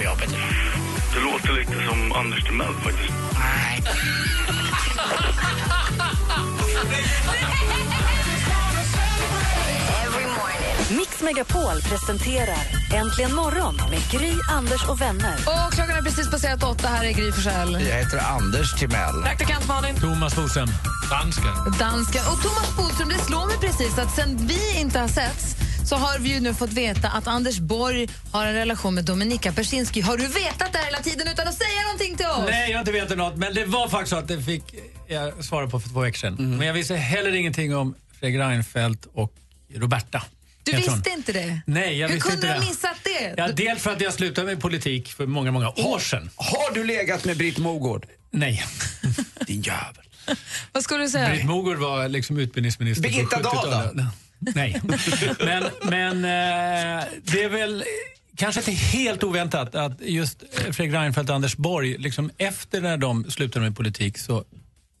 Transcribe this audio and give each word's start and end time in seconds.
på 0.00 0.04
jobbet 0.04 0.28
idag. 0.28 0.40
Det 1.14 1.20
låter 1.20 1.52
lite 1.52 1.88
som 1.88 2.12
Anders 2.12 2.44
Timell 2.44 2.74
faktiskt. 2.74 3.12
Nej. 3.38 3.82
Mix 10.90 11.22
Megapol 11.22 11.80
presenterar 11.82 12.56
Äntligen 12.94 13.34
morgon 13.34 13.76
med 13.90 14.00
Gry, 14.10 14.32
Anders 14.50 14.88
och 14.88 15.00
vänner. 15.00 15.34
Och 15.34 15.72
klockan 15.72 15.96
är 15.96 16.02
precis 16.02 16.30
passerat 16.30 16.62
åtta. 16.62 16.88
Här 16.88 17.04
är 17.04 17.12
Gry 17.12 17.32
Forssell. 17.32 17.72
Jag 17.72 17.96
heter 17.96 18.18
Anders 18.18 18.74
Timell. 18.74 19.22
Praktikant 19.22 19.68
Malin. 19.68 19.96
Thomas 19.96 20.36
Bodström, 20.36 20.68
dansken. 21.10 21.78
Dansken. 21.78 22.22
Och 22.32 22.42
Thomas 22.42 22.76
Bodström, 22.76 23.08
det 23.08 23.18
slår 23.18 23.46
mig 23.46 23.56
precis 23.60 23.98
att 23.98 24.14
sen 24.14 24.36
vi 24.46 24.80
inte 24.80 24.98
har 24.98 25.08
setts 25.08 25.56
så 25.90 25.96
har 25.96 26.18
vi 26.18 26.28
ju 26.34 26.40
nu 26.40 26.54
fått 26.54 26.72
veta 26.72 27.08
att 27.08 27.26
Anders 27.26 27.58
Borg 27.58 28.08
har 28.32 28.46
en 28.46 28.54
relation 28.54 28.94
med 28.94 29.04
Dominika 29.04 29.52
Persinski. 29.52 30.00
Har 30.00 30.16
du 30.16 30.26
vetat 30.26 30.72
det 30.72 30.78
här 30.78 30.84
hela 30.84 30.98
tiden 30.98 31.28
utan 31.28 31.48
att 31.48 31.54
säga 31.54 31.82
någonting 31.82 32.16
till 32.16 32.26
oss? 32.26 32.44
Nej, 32.50 32.70
jag 32.70 32.76
har 32.76 32.80
inte 32.80 32.92
vetat 32.92 33.18
något, 33.18 33.36
men 33.36 33.54
det 33.54 33.64
var 33.64 33.88
faktiskt 33.88 34.10
så 34.10 34.16
att 34.16 34.28
det 34.28 34.42
fick 34.42 34.62
jag 35.08 35.44
svara 35.44 35.66
på 35.66 35.80
för 35.80 35.88
två 35.88 36.00
veckor 36.00 36.18
sedan. 36.18 36.56
Men 36.58 36.66
jag 36.66 36.74
visste 36.74 36.96
heller 36.96 37.34
ingenting 37.34 37.76
om 37.76 37.94
Fredrik 38.20 38.40
Reinfeldt 38.40 39.06
och 39.14 39.34
Roberta. 39.74 40.22
Du 40.62 40.76
visste 40.76 41.10
inte 41.10 41.32
det? 41.32 41.60
Nej, 41.66 41.98
jag 41.98 42.08
Hur 42.08 42.14
visste 42.14 42.30
kunde 42.30 42.46
inte 42.46 42.58
du 42.58 42.64
ha 42.64 42.70
missat 42.70 42.96
det? 43.04 43.34
Ja, 43.36 43.48
dels 43.48 43.82
för 43.82 43.92
att 43.92 44.00
jag 44.00 44.12
slutade 44.12 44.46
med 44.46 44.60
politik 44.60 45.08
för 45.08 45.26
många, 45.26 45.50
många 45.50 45.68
år 45.68 45.98
sedan. 45.98 46.30
Har 46.36 46.74
du 46.74 46.84
legat 46.84 47.24
med 47.24 47.36
Britt 47.36 47.58
Mogård? 47.58 48.06
Nej. 48.30 48.64
Din 49.46 49.62
jävel. 49.62 50.04
Vad 50.72 50.82
skulle 50.82 51.04
du 51.04 51.10
säga? 51.10 51.30
Britt 51.30 51.44
Mogård 51.44 51.76
var 51.76 52.08
liksom 52.08 52.38
utbildningsminister 52.38 53.02
Birgitta 53.02 53.36
på 53.36 53.42
Dahl 53.42 53.96
då? 53.96 54.06
Nej. 54.40 54.80
Men, 55.38 55.64
men 55.82 56.16
eh, 56.16 57.04
det 57.22 57.42
är 57.42 57.48
väl 57.48 57.84
kanske 58.36 58.60
inte 58.60 58.72
helt 58.72 59.24
oväntat 59.24 59.74
att 59.74 60.00
just 60.00 60.44
Fredrik 60.70 60.94
Reinfeldt 60.94 61.30
och 61.30 61.36
Anders 61.36 61.56
Borg, 61.56 61.98
liksom 61.98 62.30
efter 62.38 62.80
när 62.80 62.96
de 62.96 63.30
slutade 63.30 63.64
med 63.64 63.76
politik 63.76 64.18
så 64.18 64.44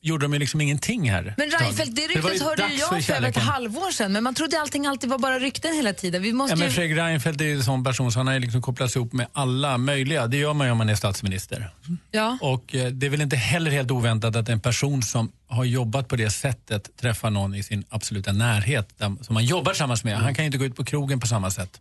gjorde 0.02 0.24
de 0.24 0.32
ju 0.32 0.38
liksom 0.38 0.60
ingenting 0.60 1.10
här. 1.10 1.34
Men 1.36 1.50
Reinfeldt, 1.50 1.96
det 1.96 2.02
ryktet 2.02 2.42
hörde 2.42 2.62
ju 2.62 2.78
för 2.78 2.94
jag 2.96 3.04
för 3.04 3.12
över 3.12 3.28
ett 3.28 3.36
halvår 3.36 3.90
sedan 3.90 4.12
men 4.12 4.24
man 4.24 4.34
trodde 4.34 4.60
allting 4.60 4.86
alltid 4.86 5.10
var 5.10 5.18
bara 5.18 5.38
rykten 5.38 5.74
hela 5.74 5.92
tiden. 5.92 6.22
Vi 6.22 6.32
måste 6.32 6.52
Ja, 6.52 6.56
men 6.56 6.68
ju... 6.68 6.74
Fredrik 6.74 6.98
Reinfeldt 6.98 7.40
är 7.40 7.44
ju 7.44 7.54
en 7.54 7.64
sån 7.64 7.84
person 7.84 8.12
så 8.12 8.18
han 8.18 8.26
har 8.26 8.34
ju 8.34 8.40
liksom 8.40 8.62
kopplats 8.62 8.96
ihop 8.96 9.12
med 9.12 9.26
alla 9.32 9.78
möjliga. 9.78 10.26
Det 10.26 10.36
gör 10.36 10.54
man 10.54 10.66
ju 10.66 10.70
om 10.70 10.78
man 10.78 10.88
är 10.88 10.94
statsminister. 10.94 11.70
Ja. 12.10 12.38
Och 12.40 12.74
eh, 12.74 12.86
det 12.86 13.06
är 13.06 13.10
väl 13.10 13.20
inte 13.20 13.36
heller 13.36 13.70
helt 13.70 13.90
oväntat 13.90 14.36
att 14.36 14.48
en 14.48 14.60
person 14.60 15.02
som 15.02 15.32
har 15.48 15.64
jobbat 15.64 16.08
på 16.08 16.16
det 16.16 16.30
sättet 16.30 16.96
träffar 16.96 17.30
någon 17.30 17.54
i 17.54 17.62
sin 17.62 17.84
absoluta 17.88 18.32
närhet 18.32 18.88
där, 18.98 19.16
som 19.24 19.34
man 19.34 19.44
jobbar 19.44 19.72
tillsammans 19.72 20.04
med. 20.04 20.18
Han 20.18 20.34
kan 20.34 20.44
ju 20.44 20.46
inte 20.46 20.58
gå 20.58 20.64
ut 20.64 20.76
på 20.76 20.84
krogen 20.84 21.20
på 21.20 21.26
samma 21.26 21.50
sätt. 21.50 21.80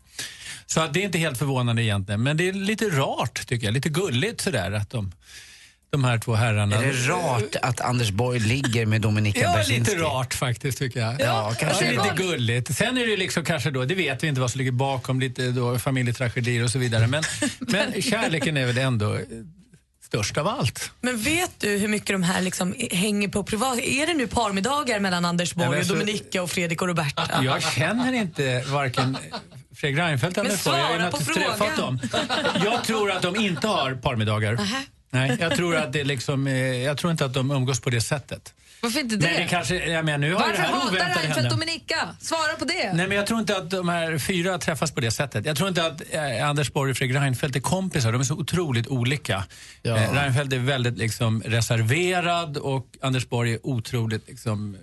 Så 0.65 0.87
det 0.87 0.99
är 0.99 1.03
inte 1.03 1.17
helt 1.17 1.37
förvånande 1.37 1.83
egentligen. 1.83 2.23
Men 2.23 2.37
det 2.37 2.49
är 2.49 2.53
lite 2.53 2.85
rart 2.85 3.47
tycker 3.47 3.67
jag. 3.67 3.73
Lite 3.73 3.89
gulligt 3.89 4.41
sådär 4.41 4.71
att 4.71 4.89
de, 4.89 5.11
de 5.91 6.03
här 6.03 6.17
två 6.17 6.35
herrarna... 6.35 6.75
Är 6.75 6.87
det 6.87 7.07
rart 7.07 7.55
att 7.61 7.81
Anders 7.81 8.11
Borg 8.11 8.39
ligger 8.39 8.85
med 8.85 9.01
Dominika 9.01 9.39
Ja, 9.43 9.53
Berzinski? 9.53 9.91
lite 9.95 10.03
rart 10.03 10.33
faktiskt 10.33 10.77
tycker 10.77 10.99
jag. 10.99 11.15
Ja, 11.21 11.53
kanske 11.59 11.91
lite 11.91 12.03
rart. 12.03 12.17
gulligt. 12.17 12.75
Sen 12.75 12.97
är 12.97 13.07
det 13.07 13.17
liksom 13.17 13.45
kanske 13.45 13.71
då, 13.71 13.85
det 13.85 13.95
vet 13.95 14.23
vi 14.23 14.27
inte 14.27 14.41
vad 14.41 14.51
som 14.51 14.57
ligger 14.57 14.71
bakom, 14.71 15.19
lite 15.19 15.51
då 15.51 15.79
familjetragedier 15.79 16.63
och 16.63 16.69
så 16.69 16.79
vidare. 16.79 17.07
Men, 17.07 17.23
men 17.59 18.01
kärleken 18.01 18.57
är 18.57 18.65
väl 18.65 18.77
ändå 18.77 19.17
störst 20.03 20.37
av 20.37 20.47
allt. 20.47 20.91
Men 21.01 21.17
vet 21.17 21.51
du 21.57 21.69
hur 21.77 21.87
mycket 21.87 22.07
de 22.07 22.23
här 22.23 22.41
liksom 22.41 22.75
hänger 22.91 23.27
på 23.27 23.43
privat? 23.43 23.79
Är 23.79 24.07
det 24.07 24.13
nu 24.13 24.27
parmiddagar 24.27 24.99
mellan 24.99 25.25
Anders 25.25 25.53
Borg 25.53 25.69
Nej, 25.69 25.79
och 25.79 25.85
Dominika 25.85 26.43
och 26.43 26.51
Fredrik 26.51 26.81
och 26.81 26.87
Roberta? 26.87 27.43
Jag 27.43 27.63
känner 27.63 28.13
inte 28.13 28.63
varken 28.67 29.17
Fredrik 29.75 29.99
Reinfeldt 29.99 30.37
eller 30.37 30.65
Borg. 30.65 30.77
Jag 30.79 30.85
har 30.85 30.93
ju 30.93 30.99
naturligtvis 30.99 31.35
träffat 31.35 31.77
dem. 31.77 31.99
Jag 32.65 32.83
tror 32.83 33.11
att 33.11 33.21
de 33.21 33.35
inte 33.35 33.67
har 33.67 33.95
parmiddagar. 33.95 34.59
Nej, 35.11 35.37
jag 35.39 35.55
tror, 35.55 35.75
att 35.75 35.93
det 35.93 36.03
liksom, 36.03 36.47
eh, 36.47 36.53
jag 36.55 36.97
tror 36.97 37.11
inte 37.11 37.25
att 37.25 37.33
de 37.33 37.51
umgås 37.51 37.79
på 37.79 37.89
det 37.89 38.01
sättet. 38.01 38.53
Varför 38.81 38.99
inte 38.99 39.15
det? 39.15 39.27
Men 39.27 39.41
det 39.41 39.47
kanske, 39.47 39.75
jag 39.89 40.05
menar, 40.05 40.17
nu 40.17 40.33
har 40.33 40.39
Varför 40.39 40.53
det 40.53 40.61
här 40.61 40.73
hatar 40.73 41.21
Reinfeldt. 41.21 41.49
Dominika? 41.49 42.15
Svara 42.19 42.53
på 42.59 42.65
det. 42.65 42.93
Nej, 42.93 43.07
men 43.07 43.17
jag 43.17 43.27
tror 43.27 43.39
inte 43.39 43.57
att 43.57 43.69
de 43.69 43.89
här 43.89 44.17
fyra 44.17 44.57
träffas 44.57 44.91
på 44.91 45.01
det 45.01 45.11
sättet. 45.11 45.45
Jag 45.45 45.57
tror 45.57 45.69
inte 45.69 45.85
att 45.85 46.01
eh, 46.11 46.49
Anders 46.49 46.73
Borg 46.73 46.91
och 46.91 46.97
Fredrik 46.97 47.17
Reinfeldt 47.17 47.55
är 47.55 47.59
kompisar. 47.59 48.11
De 48.11 48.21
är 48.21 48.25
så 48.25 48.35
otroligt 48.35 48.87
olika. 48.87 49.43
Ja. 49.81 49.97
Eh, 49.97 50.13
Reinfeldt 50.13 50.53
är 50.53 50.57
väldigt 50.57 50.97
liksom, 50.97 51.41
reserverad 51.45 52.57
och 52.57 52.85
Anders 53.01 53.29
Borg 53.29 53.53
är 53.53 53.59
otroligt 53.63 54.27
liksom, 54.27 54.77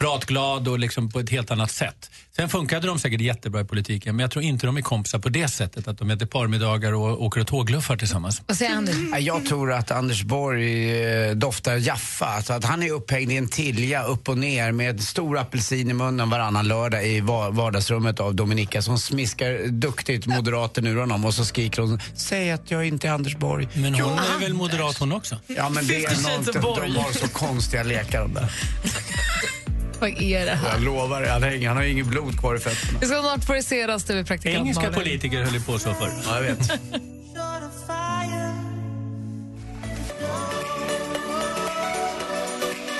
pratglad 0.00 0.68
och 0.68 0.78
liksom, 0.78 1.10
på 1.10 1.20
ett 1.20 1.30
helt 1.30 1.50
annat 1.50 1.70
sätt. 1.70 2.10
Sen 2.36 2.48
funkade 2.48 2.86
de 2.86 2.98
säkert 2.98 3.20
jättebra 3.20 3.60
i 3.60 3.64
politiken 3.64 4.16
men 4.16 4.24
jag 4.24 4.30
tror 4.30 4.44
inte 4.44 4.66
de 4.66 4.76
är 4.76 4.82
kompisar 4.82 5.18
på 5.18 5.28
det 5.28 5.48
sättet 5.48 5.88
att 5.88 5.98
de 5.98 6.10
äter 6.10 6.26
parmiddagar 6.26 6.92
och 6.92 7.22
åker 7.24 7.40
och 7.40 7.46
tågluffar 7.46 7.96
tillsammans. 7.96 8.42
Vad 8.46 8.56
säger 8.56 8.72
Anders? 8.76 8.94
Nej, 9.10 9.22
Jag 9.22 9.46
tror 9.46 9.72
att 9.72 9.90
Anders 9.90 10.22
Borg 10.22 11.02
eh, 11.02 11.30
doftar 11.34 11.76
Jaffa. 11.76 12.26
Alltså 12.26 12.52
att 12.52 12.64
han 12.64 12.82
är 12.82 12.90
upphängd 12.92 13.32
i 13.32 13.36
en 13.36 13.48
tilja 13.48 14.02
upp 14.02 14.28
och 14.28 14.38
ner 14.38 14.72
med 14.72 15.02
stor 15.02 15.38
apelsin 15.38 15.90
i 15.90 15.92
munnen 15.94 16.30
varannan 16.30 16.68
lördag 16.68 17.06
i 17.08 17.20
va- 17.20 17.50
vardagsrummet 17.50 18.20
av 18.20 18.34
Dominika 18.34 18.82
som 18.82 18.98
smiskar 18.98 19.68
duktigt 19.68 20.26
moderaten 20.26 20.86
ur 20.86 20.96
honom 20.96 21.24
och 21.24 21.34
så 21.34 21.44
skriker 21.44 21.82
hon 21.82 22.00
Säg 22.14 22.50
att 22.50 22.70
jag 22.70 22.86
inte 22.86 23.08
är 23.08 23.12
Anders 23.12 23.36
Borg. 23.36 23.68
Men 23.74 23.84
hon 23.84 23.94
Jo, 23.98 24.06
är 24.36 24.40
väl 24.40 24.54
moderat 24.54 24.98
hon 24.98 25.12
också? 25.12 25.36
Ja 25.46 25.68
men 25.68 25.86
det 25.86 26.04
är 26.04 26.38
något, 26.38 26.52
de 26.52 26.96
har 26.96 27.12
så 27.12 27.28
konstiga 27.28 27.82
lekar 27.82 28.20
de 28.20 28.34
där. 28.34 28.52
Vad 30.00 30.22
är 30.22 30.46
det 30.46 30.50
här? 30.54 30.72
Jag 30.72 30.82
lovar, 30.82 31.26
han 31.26 31.42
har, 31.42 31.50
ingen- 31.50 31.68
han 31.68 31.76
har 31.76 31.84
inget 31.84 32.06
blod 32.06 32.38
kvar 32.40 32.56
i 32.56 32.58
fötterna. 32.58 32.98
Vi 33.00 33.06
ska 33.06 33.20
snart 33.20 33.44
få 33.44 33.52
det 33.52 33.62
senaste 33.62 34.14
med 34.14 34.26
praktikant 34.26 34.60
Engelska 34.60 34.82
Malin. 34.82 34.98
politiker 35.00 35.42
höll 35.42 35.54
ju 35.54 35.60
på 35.60 35.78
så 35.78 35.94
förr. 35.94 36.12
Ja, 36.26 36.34
jag 36.34 36.42
vet. 36.42 36.72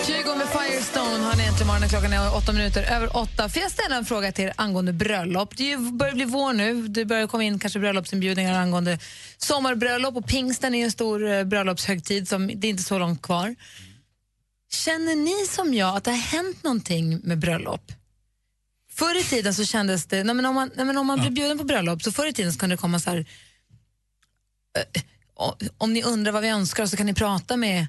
Kygo 0.06 0.34
med 0.38 0.48
Firestone 0.48 1.24
har 1.24 1.36
ni 1.36 1.42
äntligen 1.44 1.66
morgonen. 1.66 1.88
Klockan 1.88 2.12
är 2.12 2.36
åtta 2.36 2.52
minuter 2.52 2.82
över 2.82 3.16
åtta. 3.16 3.48
Får 3.48 3.62
jag 3.62 3.70
ställa 3.70 3.96
en 3.96 4.04
fråga 4.04 4.32
till 4.32 4.44
er 4.44 4.52
angående 4.56 4.92
bröllop? 4.92 5.56
Det 5.56 5.76
börjar 5.76 6.14
bli 6.14 6.24
vår 6.24 6.52
nu. 6.52 6.88
Det 6.88 7.04
börjar 7.04 7.26
komma 7.26 7.44
in 7.44 7.58
kanske 7.58 7.78
bröllopsinbjudningar 7.78 8.58
angående 8.60 8.98
sommarbröllop 9.38 10.16
och 10.16 10.26
pingsten 10.26 10.74
är 10.74 10.84
en 10.84 10.90
stor 10.92 11.30
eh, 11.32 11.44
bröllopshögtid 11.44 12.28
som 12.28 12.46
det 12.54 12.66
är 12.66 12.70
inte 12.70 12.82
så 12.82 12.98
långt 12.98 13.22
kvar. 13.22 13.54
Känner 14.72 15.14
ni 15.16 15.46
som 15.46 15.74
jag 15.74 15.96
att 15.96 16.04
det 16.04 16.10
har 16.10 16.18
hänt 16.18 16.62
någonting 16.64 17.20
med 17.22 17.38
bröllop? 17.38 17.92
Förr 18.92 19.20
i 19.20 19.24
tiden 19.24 19.54
så 19.54 19.64
kändes 19.64 20.06
det, 20.06 20.24
nej 20.24 20.34
men 20.34 20.46
om 20.46 20.54
man, 20.54 20.70
nej 20.76 20.86
men 20.86 20.96
om 20.98 21.06
man 21.06 21.20
blir 21.20 21.30
bjuden 21.30 21.58
på 21.58 21.64
bröllop 21.64 22.02
så 22.02 22.12
förr 22.12 22.26
i 22.26 22.32
tiden 22.32 22.52
så 22.52 22.58
kunde 22.58 22.76
det 22.76 22.80
komma 22.80 23.00
så 23.00 23.10
här, 23.10 23.16
eh, 24.78 25.02
o- 25.36 25.56
om 25.78 25.92
ni 25.92 26.02
undrar 26.02 26.32
vad 26.32 26.42
vi 26.42 26.48
önskar 26.48 26.86
så 26.86 26.96
kan 26.96 27.06
ni 27.06 27.14
prata 27.14 27.56
med 27.56 27.86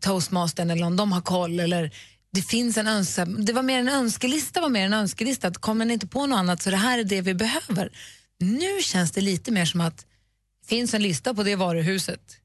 toastmastern 0.00 0.70
eller 0.70 0.86
om 0.86 0.96
de 0.96 1.12
har 1.12 1.20
koll 1.20 1.60
eller 1.60 1.90
det 2.32 2.42
finns 2.42 2.76
en 2.76 2.86
önska, 2.86 3.24
det 3.24 3.52
var 3.52 3.62
mer 3.62 3.78
en 3.78 3.88
önskelista 3.88 4.60
var 4.60 4.68
mer 4.68 4.86
en 4.86 4.92
önskelista 4.94 5.48
att 5.48 5.58
kommer 5.58 5.84
ni 5.84 5.92
inte 5.94 6.06
på 6.06 6.26
något 6.26 6.36
annat 6.36 6.62
så 6.62 6.70
det 6.70 6.76
här 6.76 6.98
är 6.98 7.04
det 7.04 7.20
vi 7.20 7.34
behöver. 7.34 7.92
Nu 8.38 8.82
känns 8.82 9.12
det 9.12 9.20
lite 9.20 9.50
mer 9.50 9.64
som 9.64 9.80
att 9.80 9.98
det 10.62 10.68
finns 10.68 10.94
en 10.94 11.02
lista 11.02 11.34
på 11.34 11.42
det 11.42 11.56
varuhuset. 11.56 12.36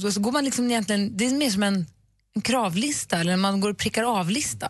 Så, 0.00 0.12
så 0.12 0.20
går 0.20 0.32
man 0.32 0.44
liksom 0.44 0.70
egentligen, 0.70 1.16
det 1.16 1.26
är 1.26 1.30
mer 1.30 1.50
som 1.50 1.62
en, 1.62 1.86
en 2.38 2.42
kravlista 2.42 3.20
eller 3.20 3.36
man 3.36 3.60
går 3.60 3.70
och 3.70 3.78
prickar 3.78 4.02
av-lista. 4.02 4.68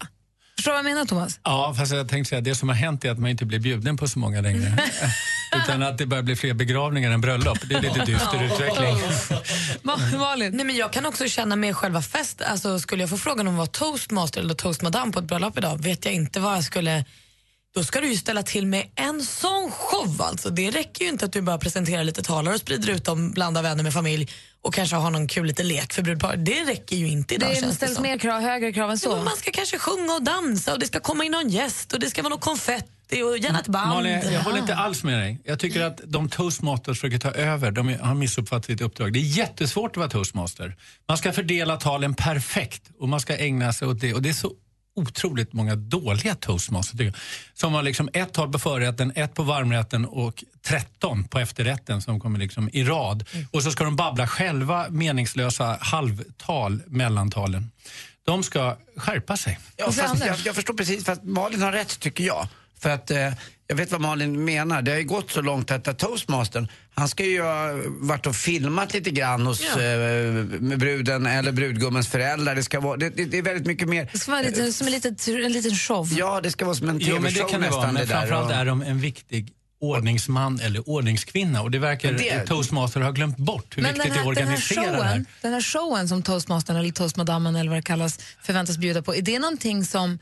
Förstår 0.56 0.73
du 0.73 0.76
vad 0.76 0.85
jag 0.85 0.94
menar 0.94 1.06
Thomas? 1.06 1.41
Ja, 1.44 1.75
fast 1.79 1.93
jag 1.93 2.09
tänkte 2.09 2.29
säga 2.29 2.41
det 2.41 2.55
som 2.55 2.69
har 2.69 2.76
hänt 2.76 3.05
är 3.05 3.11
att 3.11 3.19
man 3.19 3.31
inte 3.31 3.44
blir 3.44 3.59
bjuden 3.59 3.97
på 3.97 4.09
så 4.09 4.19
många 4.19 4.41
längre. 4.41 4.79
Utan 5.56 5.82
att 5.82 5.99
det 5.99 6.06
börjar 6.06 6.23
bli 6.23 6.37
fler 6.37 6.55
begravningar 6.55 7.11
än 7.11 7.20
bröllop. 7.20 7.59
Det 7.69 7.75
är 7.75 7.81
lite 7.81 8.05
dyster 8.05 8.44
utveckling. 8.44 8.97
Malin? 10.19 10.56
Nej, 10.56 10.67
men 10.67 10.76
jag 10.76 10.93
kan 10.93 11.06
också 11.06 11.29
känna 11.29 11.56
med 11.56 11.76
själva 11.76 12.03
fest, 12.03 12.43
alltså 12.43 12.79
skulle 12.79 13.03
jag 13.03 13.11
få 13.11 13.17
frågan 13.17 13.49
om 13.49 13.55
att 13.55 13.59
vara 13.59 13.67
toastmaster 13.67 14.41
eller 14.41 14.55
toastmadam 14.55 15.12
på 15.12 15.19
ett 15.19 15.25
bröllop 15.25 15.59
idag 15.59 15.82
vet 15.82 16.05
jag 16.05 16.15
inte 16.15 16.41
vad 16.41 16.56
jag 16.56 16.65
skulle 16.65 17.05
då 17.75 17.85
ska 17.85 18.00
du 18.00 18.09
ju 18.09 18.17
ställa 18.17 18.43
till 18.43 18.67
med 18.67 18.87
en 18.94 19.23
sån 19.23 19.70
show 19.73 20.23
alltså. 20.23 20.50
Det 20.50 20.70
räcker 20.70 21.05
ju 21.05 21.11
inte 21.11 21.25
att 21.25 21.32
du 21.32 21.41
bara 21.43 21.59
presenterar 21.59 22.05
lite 22.05 22.23
talare 22.23 22.55
och 22.55 22.61
sprider 22.61 22.88
ut 22.93 23.05
dem, 23.05 23.31
blandar 23.31 23.62
vänner 23.62 23.82
med 23.82 23.93
familj 23.93 24.29
och 24.62 24.75
kanske 24.75 24.97
har 24.97 25.11
någon 25.11 25.29
kul 25.29 25.47
liten 25.47 25.69
lek 25.69 25.93
för 25.93 26.03
brudpar. 26.03 26.37
Det 26.37 26.65
räcker 26.65 26.97
ju 26.97 27.09
inte 27.09 27.35
idag 27.35 27.50
Det 27.50 27.55
känns 27.55 27.67
det 27.67 27.75
ställs 27.76 27.94
som. 27.94 28.03
mer 28.03 28.19
krav, 28.19 28.41
högre 28.41 28.73
krav 28.73 28.91
än 28.91 28.99
Ja, 29.03 29.11
så. 29.11 29.17
man 29.17 29.37
ska 29.37 29.50
kanske 29.50 29.79
sjunga 29.79 30.12
och 30.15 30.23
dansa 30.23 30.73
och 30.73 30.79
det 30.79 30.87
ska 30.87 31.00
komma 31.00 31.25
in 31.25 31.32
någon 31.32 31.49
gäst 31.49 31.93
och 31.93 32.00
det 32.00 32.11
ska 32.11 32.23
vara 32.23 32.31
någon 32.31 32.38
konfett 32.41 32.87
det 33.11 33.23
och 33.25 33.38
gärna 33.38 33.61
ett 33.61 33.69
band. 33.69 33.88
Malin, 33.88 34.20
jag 34.32 34.41
håller 34.41 34.59
inte 34.59 34.75
alls 34.75 35.05
med 35.05 35.19
dig. 35.19 35.38
Jag 35.44 35.59
tycker 35.59 35.82
att 35.82 36.00
de 36.05 36.29
toastmasters 36.29 37.00
försöker 37.00 37.19
ta 37.19 37.31
över. 37.31 37.70
De 37.70 37.97
har 38.00 38.15
missuppfattat 38.15 38.65
sitt 38.65 38.81
uppdrag. 38.81 39.12
Det 39.12 39.19
är 39.19 39.23
jättesvårt 39.38 39.91
att 39.91 39.97
vara 39.97 40.09
toastmaster. 40.09 40.76
Man 41.09 41.19
ska 41.19 41.32
fördela 41.32 41.76
talen 41.76 42.15
perfekt 42.15 42.82
och 43.00 43.09
man 43.09 43.20
ska 43.20 43.37
ägna 43.37 43.73
sig 43.73 43.88
åt 43.88 44.00
det. 44.00 44.15
Och 44.15 44.23
det 44.23 44.29
är 44.29 44.32
så 44.32 44.53
otroligt 44.98 45.52
många 45.52 45.76
dåliga 45.76 46.34
toastmasters 46.34 46.92
tycker 46.92 47.04
jag. 47.04 47.14
Som 47.54 47.74
har 47.74 47.82
liksom 47.82 48.08
ett 48.12 48.32
tal 48.32 48.52
på 48.52 48.58
förrätten, 48.58 49.12
ett 49.14 49.34
på 49.34 49.42
varmrätten 49.42 50.04
och 50.04 50.44
13 50.62 51.24
på 51.24 51.38
efterrätten 51.38 52.02
som 52.02 52.20
kommer 52.20 52.38
liksom 52.38 52.70
i 52.72 52.84
rad. 52.84 53.24
Och 53.50 53.62
så 53.62 53.70
ska 53.70 53.84
de 53.84 53.96
babbla 53.96 54.26
själva 54.26 54.86
meningslösa 54.90 55.78
halvtal, 55.80 56.82
mellantalen. 56.86 57.70
De 58.24 58.42
ska 58.42 58.76
skärpa 58.96 59.36
sig. 59.36 59.58
Ja, 59.76 59.92
jag, 59.96 60.36
jag 60.44 60.54
förstår 60.54 60.74
precis, 60.74 61.04
fast 61.04 61.22
Malin 61.22 61.62
har 61.62 61.72
rätt 61.72 62.00
tycker 62.00 62.24
jag. 62.24 62.48
För 62.78 62.90
att 62.90 63.10
eh, 63.10 63.32
jag 63.70 63.76
vet 63.76 63.93
vad 63.93 64.00
Malin 64.00 64.44
menar. 64.44 64.82
Det 64.82 64.91
har 64.91 64.99
ju 64.99 65.05
gått 65.05 65.31
så 65.31 65.41
långt 65.41 65.70
att, 65.70 65.99
toastmastern, 65.99 66.69
han 66.94 67.09
ska 67.09 67.25
ju 67.25 67.43
ha 67.43 67.69
varit 67.87 68.26
och 68.26 68.37
filmat 68.37 68.94
lite 68.94 69.11
grann 69.11 69.47
hos 69.47 69.62
Ja. 69.76 69.82
eh, 69.82 70.32
med 70.61 70.79
bruden 70.79 71.26
eller 71.26 71.53
brudgummens 71.53 72.09
föräldrar. 72.09 72.55
Det, 72.55 72.62
ska 72.62 72.81
vara, 72.81 72.97
det, 72.97 73.11
det, 73.11 73.25
det 73.25 73.38
är 73.38 73.43
väldigt 73.43 73.67
mycket 73.67 73.88
mer. 73.88 74.09
Det 74.12 74.19
ska 74.19 74.31
vara 74.32 74.43
lite, 74.43 74.73
som 74.73 74.87
en 74.87 74.93
liten, 74.93 75.17
en 75.44 75.53
liten 75.53 75.75
show. 75.76 76.09
Ja, 76.19 76.41
det 76.41 76.50
ska 76.50 76.65
vara 76.65 76.75
som 76.75 76.88
en 76.88 76.99
Jo, 77.00 77.15
men 77.15 77.23
det 77.23 77.29
tv-show 77.31 77.49
kan 77.50 77.61
det 77.61 77.70
vara. 77.70 77.81
nästan. 77.81 77.94
Men 77.94 78.03
det 78.06 78.09
där. 78.15 78.19
framförallt 78.20 78.47
Och- 78.50 78.56
är 78.56 78.65
de 78.65 78.82
en 78.82 79.00
viktig 79.00 79.53
ordningsman 79.81 80.61
eller 80.61 80.88
ordningskvinna. 80.88 81.62
Och 81.62 81.70
det 81.70 81.79
verkar 81.79 82.12
det- 82.12 82.47
toastmaster 82.47 83.00
ha 83.00 83.11
glömt 83.11 83.37
bort 83.37 83.76
hur 83.76 83.82
Men 83.82 83.94
viktigt 83.94 84.15
den 84.15 84.19
här, 84.25 84.25
det 84.25 84.29
är 84.29 84.31
att 84.31 84.37
den, 84.37 84.49
här 84.49 84.55
organisera 84.55 84.82
det 84.97 85.03
här. 85.03 85.11
showen, 85.12 85.26
den 85.43 85.53
här 85.53 85.61
showen 85.61 86.09
som 86.09 86.23
toastmastern 86.23 86.76
eller 86.76 86.91
toastmadammen 86.91 87.56
eller 87.56 87.70
vad 87.70 87.79
det 87.79 87.82
kallas 87.82 88.19
förväntas 88.43 88.79
bjuda 88.79 89.03
på, 89.03 89.15
är 89.15 89.23
det 89.23 89.38
någonting 89.38 89.85
som, 89.85 90.19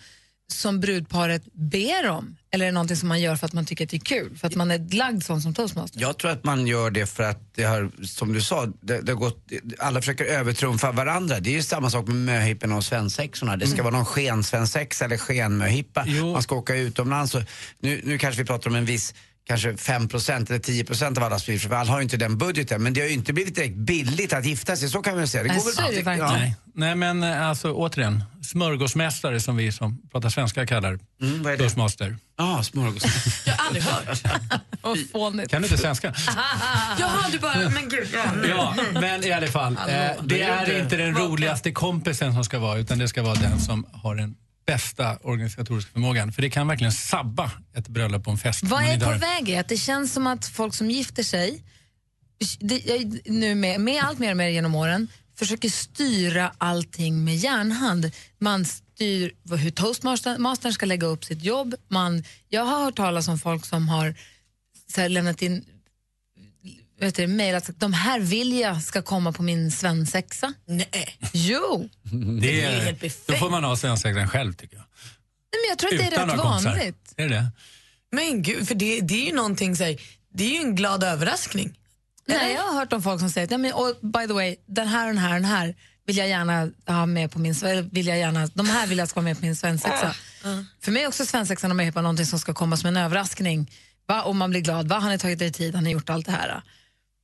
som 0.52 0.80
brudparet 0.80 1.42
ber 1.52 2.08
om? 2.08 2.36
Eller 2.50 2.64
är 2.64 2.68
det 2.68 2.74
någonting 2.74 2.96
som 2.96 3.08
man 3.08 3.20
gör 3.20 3.36
för 3.36 3.46
att 3.46 3.52
man 3.52 3.66
tycker 3.66 3.84
att 3.84 3.90
det 3.90 3.96
är 3.96 4.00
kul? 4.00 4.36
För 4.36 4.46
att 4.46 4.54
man 4.54 4.70
är 4.70 4.94
lagd 4.96 5.22
sån 5.22 5.40
som 5.40 5.54
toastmaster? 5.54 6.00
Jag 6.00 6.18
tror 6.18 6.30
att 6.30 6.44
man 6.44 6.66
gör 6.66 6.90
det 6.90 7.06
för 7.06 7.22
att 7.22 7.54
det 7.54 7.64
har, 7.64 7.90
som 8.04 8.32
du 8.32 8.40
sa, 8.40 8.66
det, 8.66 9.00
det 9.00 9.12
har 9.12 9.18
gått, 9.18 9.46
alla 9.78 10.00
försöker 10.00 10.24
övertrumfa 10.24 10.92
varandra. 10.92 11.40
Det 11.40 11.50
är 11.50 11.54
ju 11.54 11.62
samma 11.62 11.90
sak 11.90 12.06
med 12.06 12.16
möhipporna 12.16 12.76
och 12.76 12.84
svensexorna. 12.84 13.56
Det 13.56 13.66
ska 13.66 13.82
vara 13.82 13.96
någon 13.96 14.04
skensvensexa 14.04 15.04
eller 15.04 15.16
skenmöhippa. 15.16 16.06
Man 16.32 16.42
ska 16.42 16.54
åka 16.56 16.76
utomlands. 16.76 17.34
Och 17.34 17.42
nu, 17.80 18.00
nu 18.04 18.18
kanske 18.18 18.42
vi 18.42 18.46
pratar 18.46 18.70
om 18.70 18.76
en 18.76 18.84
viss 18.84 19.14
kanske 19.46 19.72
5% 19.72 20.50
eller 20.50 20.58
10% 20.58 21.18
av 21.18 21.24
alla 21.24 21.38
för 21.38 21.74
alla 21.74 21.90
har 21.90 21.98
ju 21.98 22.02
inte 22.02 22.16
den 22.16 22.38
budgeten. 22.38 22.82
Men 22.82 22.92
det 22.94 23.00
har 23.00 23.08
ju 23.08 23.14
inte 23.14 23.32
blivit 23.32 23.54
direkt 23.54 23.76
billigt 23.76 24.32
att 24.32 24.44
gifta 24.44 24.76
sig, 24.76 24.88
så 24.88 25.02
kan 25.02 25.16
man 25.16 25.28
säga. 25.28 25.42
Det 25.42 25.48
går 25.48 25.64
väl 25.64 25.74
så 25.74 26.10
det. 26.10 26.16
Ja. 26.16 26.32
Nej. 26.32 26.56
Nej, 26.74 26.94
men 26.94 27.22
eh, 27.22 27.48
alltså 27.48 27.72
återigen, 27.72 28.24
smörgåsmästare 28.42 29.40
som 29.40 29.56
vi 29.56 29.72
som 29.72 30.02
pratar 30.12 30.28
svenska 30.28 30.66
kallar 30.66 30.98
Mm, 31.22 31.42
vad 31.42 31.52
är 31.52 31.56
det? 31.56 31.62
toastmaster. 31.62 32.16
Ja, 32.38 32.62
smörgås. 32.62 33.02
Jag 33.46 33.54
har 33.54 33.66
aldrig 33.66 33.84
hört. 33.84 34.22
Vad 34.82 34.98
fånigt. 35.12 35.50
Kan 35.50 35.62
du 35.62 35.68
inte 35.68 35.78
svenska? 35.78 36.14
Jaha, 36.98 37.28
du 37.32 37.38
bara, 37.38 37.70
men 37.70 37.88
gud. 37.88 38.08
Ja. 38.12 38.24
Ja, 38.48 38.74
men 39.00 39.24
i 39.24 39.32
alla 39.32 39.46
fall. 39.46 39.72
Eh, 39.88 40.10
det 40.24 40.42
är 40.42 40.82
inte 40.82 40.96
den 40.96 41.14
roligaste 41.14 41.72
kompisen 41.72 42.34
som 42.34 42.44
ska 42.44 42.58
vara, 42.58 42.78
utan 42.78 42.98
det 42.98 43.08
ska 43.08 43.22
vara 43.22 43.34
den 43.34 43.60
som 43.60 43.86
har 43.92 44.14
den 44.14 44.34
bästa 44.66 45.16
organisatoriska 45.22 45.92
förmågan. 45.92 46.32
För 46.32 46.42
det 46.42 46.50
kan 46.50 46.68
verkligen 46.68 46.92
sabba 46.92 47.50
ett 47.74 47.88
bröllop 47.88 48.24
på 48.24 48.30
en 48.30 48.38
fest. 48.38 48.64
Vad 48.64 48.82
är 48.82 49.00
på 49.00 49.18
väg 49.18 49.48
är 49.48 49.60
att 49.60 49.68
det 49.68 49.76
känns 49.76 50.12
som 50.12 50.26
att 50.26 50.46
folk 50.46 50.74
som 50.74 50.90
gifter 50.90 51.22
sig, 51.22 51.62
det, 52.60 53.04
nu 53.24 53.54
med, 53.54 53.80
med 53.80 54.02
allt 54.02 54.18
mer 54.18 54.30
och 54.30 54.36
mer 54.36 54.48
genom 54.48 54.74
åren, 54.74 55.08
försöker 55.38 55.68
styra 55.68 56.52
allting 56.58 57.24
med 57.24 57.36
järnhand. 57.36 58.10
Man 58.38 58.64
styr 58.64 59.32
hur 59.56 59.70
toastmastern 59.70 60.72
ska 60.72 60.86
lägga 60.86 61.06
upp 61.06 61.24
sitt 61.24 61.42
jobb. 61.42 61.74
Man, 61.88 62.24
jag 62.48 62.64
har 62.64 62.84
hört 62.84 62.96
talas 62.96 63.28
om 63.28 63.38
folk 63.38 63.66
som 63.66 63.88
har 63.88 64.14
så 64.94 65.00
här, 65.00 65.08
lämnat 65.08 65.42
in 65.42 65.64
vet 67.00 67.14
du, 67.14 67.26
mejl 67.26 67.54
att 67.54 67.70
de 67.80 67.92
här 67.92 68.20
vill 68.20 68.58
jag 68.58 68.82
ska 68.82 69.02
komma 69.02 69.32
på 69.32 69.42
min 69.42 69.70
svensexa. 69.70 70.52
Nej. 70.66 71.18
Jo, 71.32 71.88
Nej, 72.02 72.40
Det 72.40 72.62
är 72.62 72.70
är, 72.70 72.80
helt 72.80 73.00
befängt. 73.00 73.26
då 73.26 73.34
får 73.34 73.50
man 73.50 73.64
ha 73.64 73.76
svensexan 73.76 74.28
själv 74.28 74.52
tycker 74.52 74.76
jag. 74.76 74.84
men 75.52 75.68
jag 75.68 75.78
tror 75.78 75.92
att 75.94 75.98
det 75.98 76.16
är 76.16 76.26
rätt 76.26 76.38
vanligt. 76.38 77.14
Är 77.16 77.28
det? 77.28 77.46
Men 78.12 78.42
gud, 78.42 78.68
för 78.68 78.74
det, 78.74 79.00
det 79.00 79.14
är 79.22 79.26
ju 79.26 79.32
någonting, 79.34 79.76
så 79.76 79.84
här, 79.84 79.96
det 80.34 80.44
är 80.44 80.50
ju 80.50 80.56
en 80.68 80.74
glad 80.76 81.04
överraskning. 81.04 81.78
Nej, 82.28 82.54
jag 82.54 82.62
har 82.62 82.72
hört 82.78 82.92
om 82.92 83.02
folk 83.02 83.20
som 83.20 83.30
säger 83.30 83.44
att 83.44 83.50
ja, 83.50 83.58
men, 83.58 83.72
och 83.72 83.96
by 84.02 84.26
the 84.26 84.32
way, 84.32 84.56
den 84.66 84.88
här 84.88 85.08
och 85.08 85.14
den 85.14 85.18
här 85.22 85.28
och 85.34 85.40
den 85.40 85.44
här 85.50 85.74
vill 86.06 86.16
jag 86.16 86.28
gärna 86.28 86.70
ha 86.86 87.06
med 87.06 87.30
på 87.30 87.38
min 87.38 87.54
vill 87.92 88.06
jag 88.06 88.18
gärna, 88.18 88.46
de 88.54 88.68
här 88.68 88.86
vill 88.86 88.98
jag 88.98 89.08
ska 89.08 89.20
vara 89.20 89.24
med 89.24 89.38
på 89.38 89.44
min 89.44 89.56
svensexa. 89.56 90.14
För 90.80 90.92
mig 90.92 91.02
är 91.02 91.08
också 91.08 91.26
svensexan 91.26 91.70
och 91.70 91.76
möhippa 91.76 92.02
någonting 92.02 92.26
som 92.26 92.38
ska 92.38 92.54
komma 92.54 92.76
som 92.76 92.88
en 92.88 92.96
överraskning. 92.96 93.70
Va? 94.06 94.22
Och 94.22 94.36
man 94.36 94.50
blir 94.50 94.60
glad. 94.60 94.88
Va? 94.88 94.98
Han 94.98 95.10
har 95.10 95.18
tagit 95.18 95.38
dig 95.38 95.52
tid, 95.52 95.74
han 95.74 95.84
har 95.84 95.92
gjort 95.92 96.10
allt 96.10 96.26
det 96.26 96.32
här. 96.32 96.62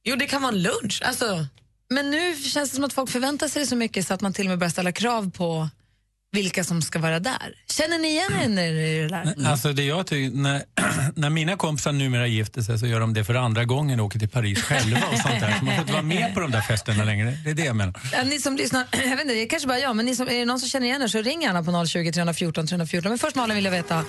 Jo, 0.04 0.16
det 0.16 0.26
kan 0.26 0.42
vara 0.42 0.52
en 0.52 0.62
lunch. 0.62 1.02
Alltså, 1.04 1.46
Men 1.90 2.10
nu 2.10 2.36
känns 2.36 2.70
det 2.70 2.76
som 2.76 2.84
att 2.84 2.92
folk 2.92 3.10
förväntar 3.10 3.48
sig 3.48 3.62
det 3.62 3.66
så 3.66 3.76
mycket 3.76 4.06
så 4.06 4.14
att 4.14 4.20
man 4.20 4.32
till 4.32 4.46
och 4.46 4.50
med 4.50 4.58
börjar 4.58 4.70
ställa 4.70 4.92
krav 4.92 5.30
på 5.30 5.68
vilka 6.32 6.64
som 6.64 6.82
ska 6.82 6.98
vara 6.98 7.20
där. 7.20 7.54
Känner 7.70 7.98
ni 7.98 8.08
igen 8.08 8.32
er 8.42 8.48
när 8.48 8.72
det 8.72 8.80
är 8.80 9.02
det 9.02 9.08
där? 9.08 9.50
Alltså 9.50 9.72
det 9.72 9.82
jag 9.84 10.06
tycker, 10.06 10.36
när, 10.36 10.62
när 11.20 11.30
mina 11.30 11.56
kompisar 11.56 11.92
numera 11.92 12.26
gifter 12.26 12.62
sig 12.62 12.78
så 12.78 12.86
gör 12.86 13.00
de 13.00 13.14
det 13.14 13.24
för 13.24 13.34
andra 13.34 13.64
gången 13.64 14.00
och 14.00 14.06
åker 14.06 14.18
till 14.18 14.28
Paris 14.28 14.62
själva 14.62 14.98
och 15.12 15.18
sånt 15.18 15.40
där. 15.40 15.58
Så 15.58 15.64
man 15.64 15.74
får 15.74 15.80
inte 15.80 15.92
vara 15.92 16.02
med 16.02 16.34
på 16.34 16.40
de 16.40 16.50
där 16.50 16.60
festerna 16.60 17.04
längre. 17.04 17.38
Det 17.44 17.50
är 17.50 17.54
det 17.54 17.64
jag 17.64 17.76
menar. 17.76 17.94
Ja, 18.12 18.22
ni 18.24 18.38
som 18.40 18.56
lyssnar, 18.56 18.86
jag 18.92 18.98
vet 19.16 19.20
inte, 19.20 19.34
det 19.34 19.42
är 19.42 19.48
kanske 19.48 19.68
bara 19.68 19.78
jag, 19.78 19.96
men 19.96 20.06
ni 20.06 20.16
som, 20.16 20.28
är 20.28 20.32
det 20.38 20.44
någon 20.44 20.60
som 20.60 20.68
känner 20.68 20.86
igen 20.86 21.02
er 21.02 21.08
så 21.08 21.22
ring 21.22 21.42
gärna 21.42 21.62
på 21.62 21.86
020 21.86 22.12
314 22.12 22.66
314. 22.66 23.08
Men 23.10 23.18
först 23.18 23.36
Malin 23.36 23.54
vill 23.54 23.64
jag 23.64 23.72
veta, 23.72 24.04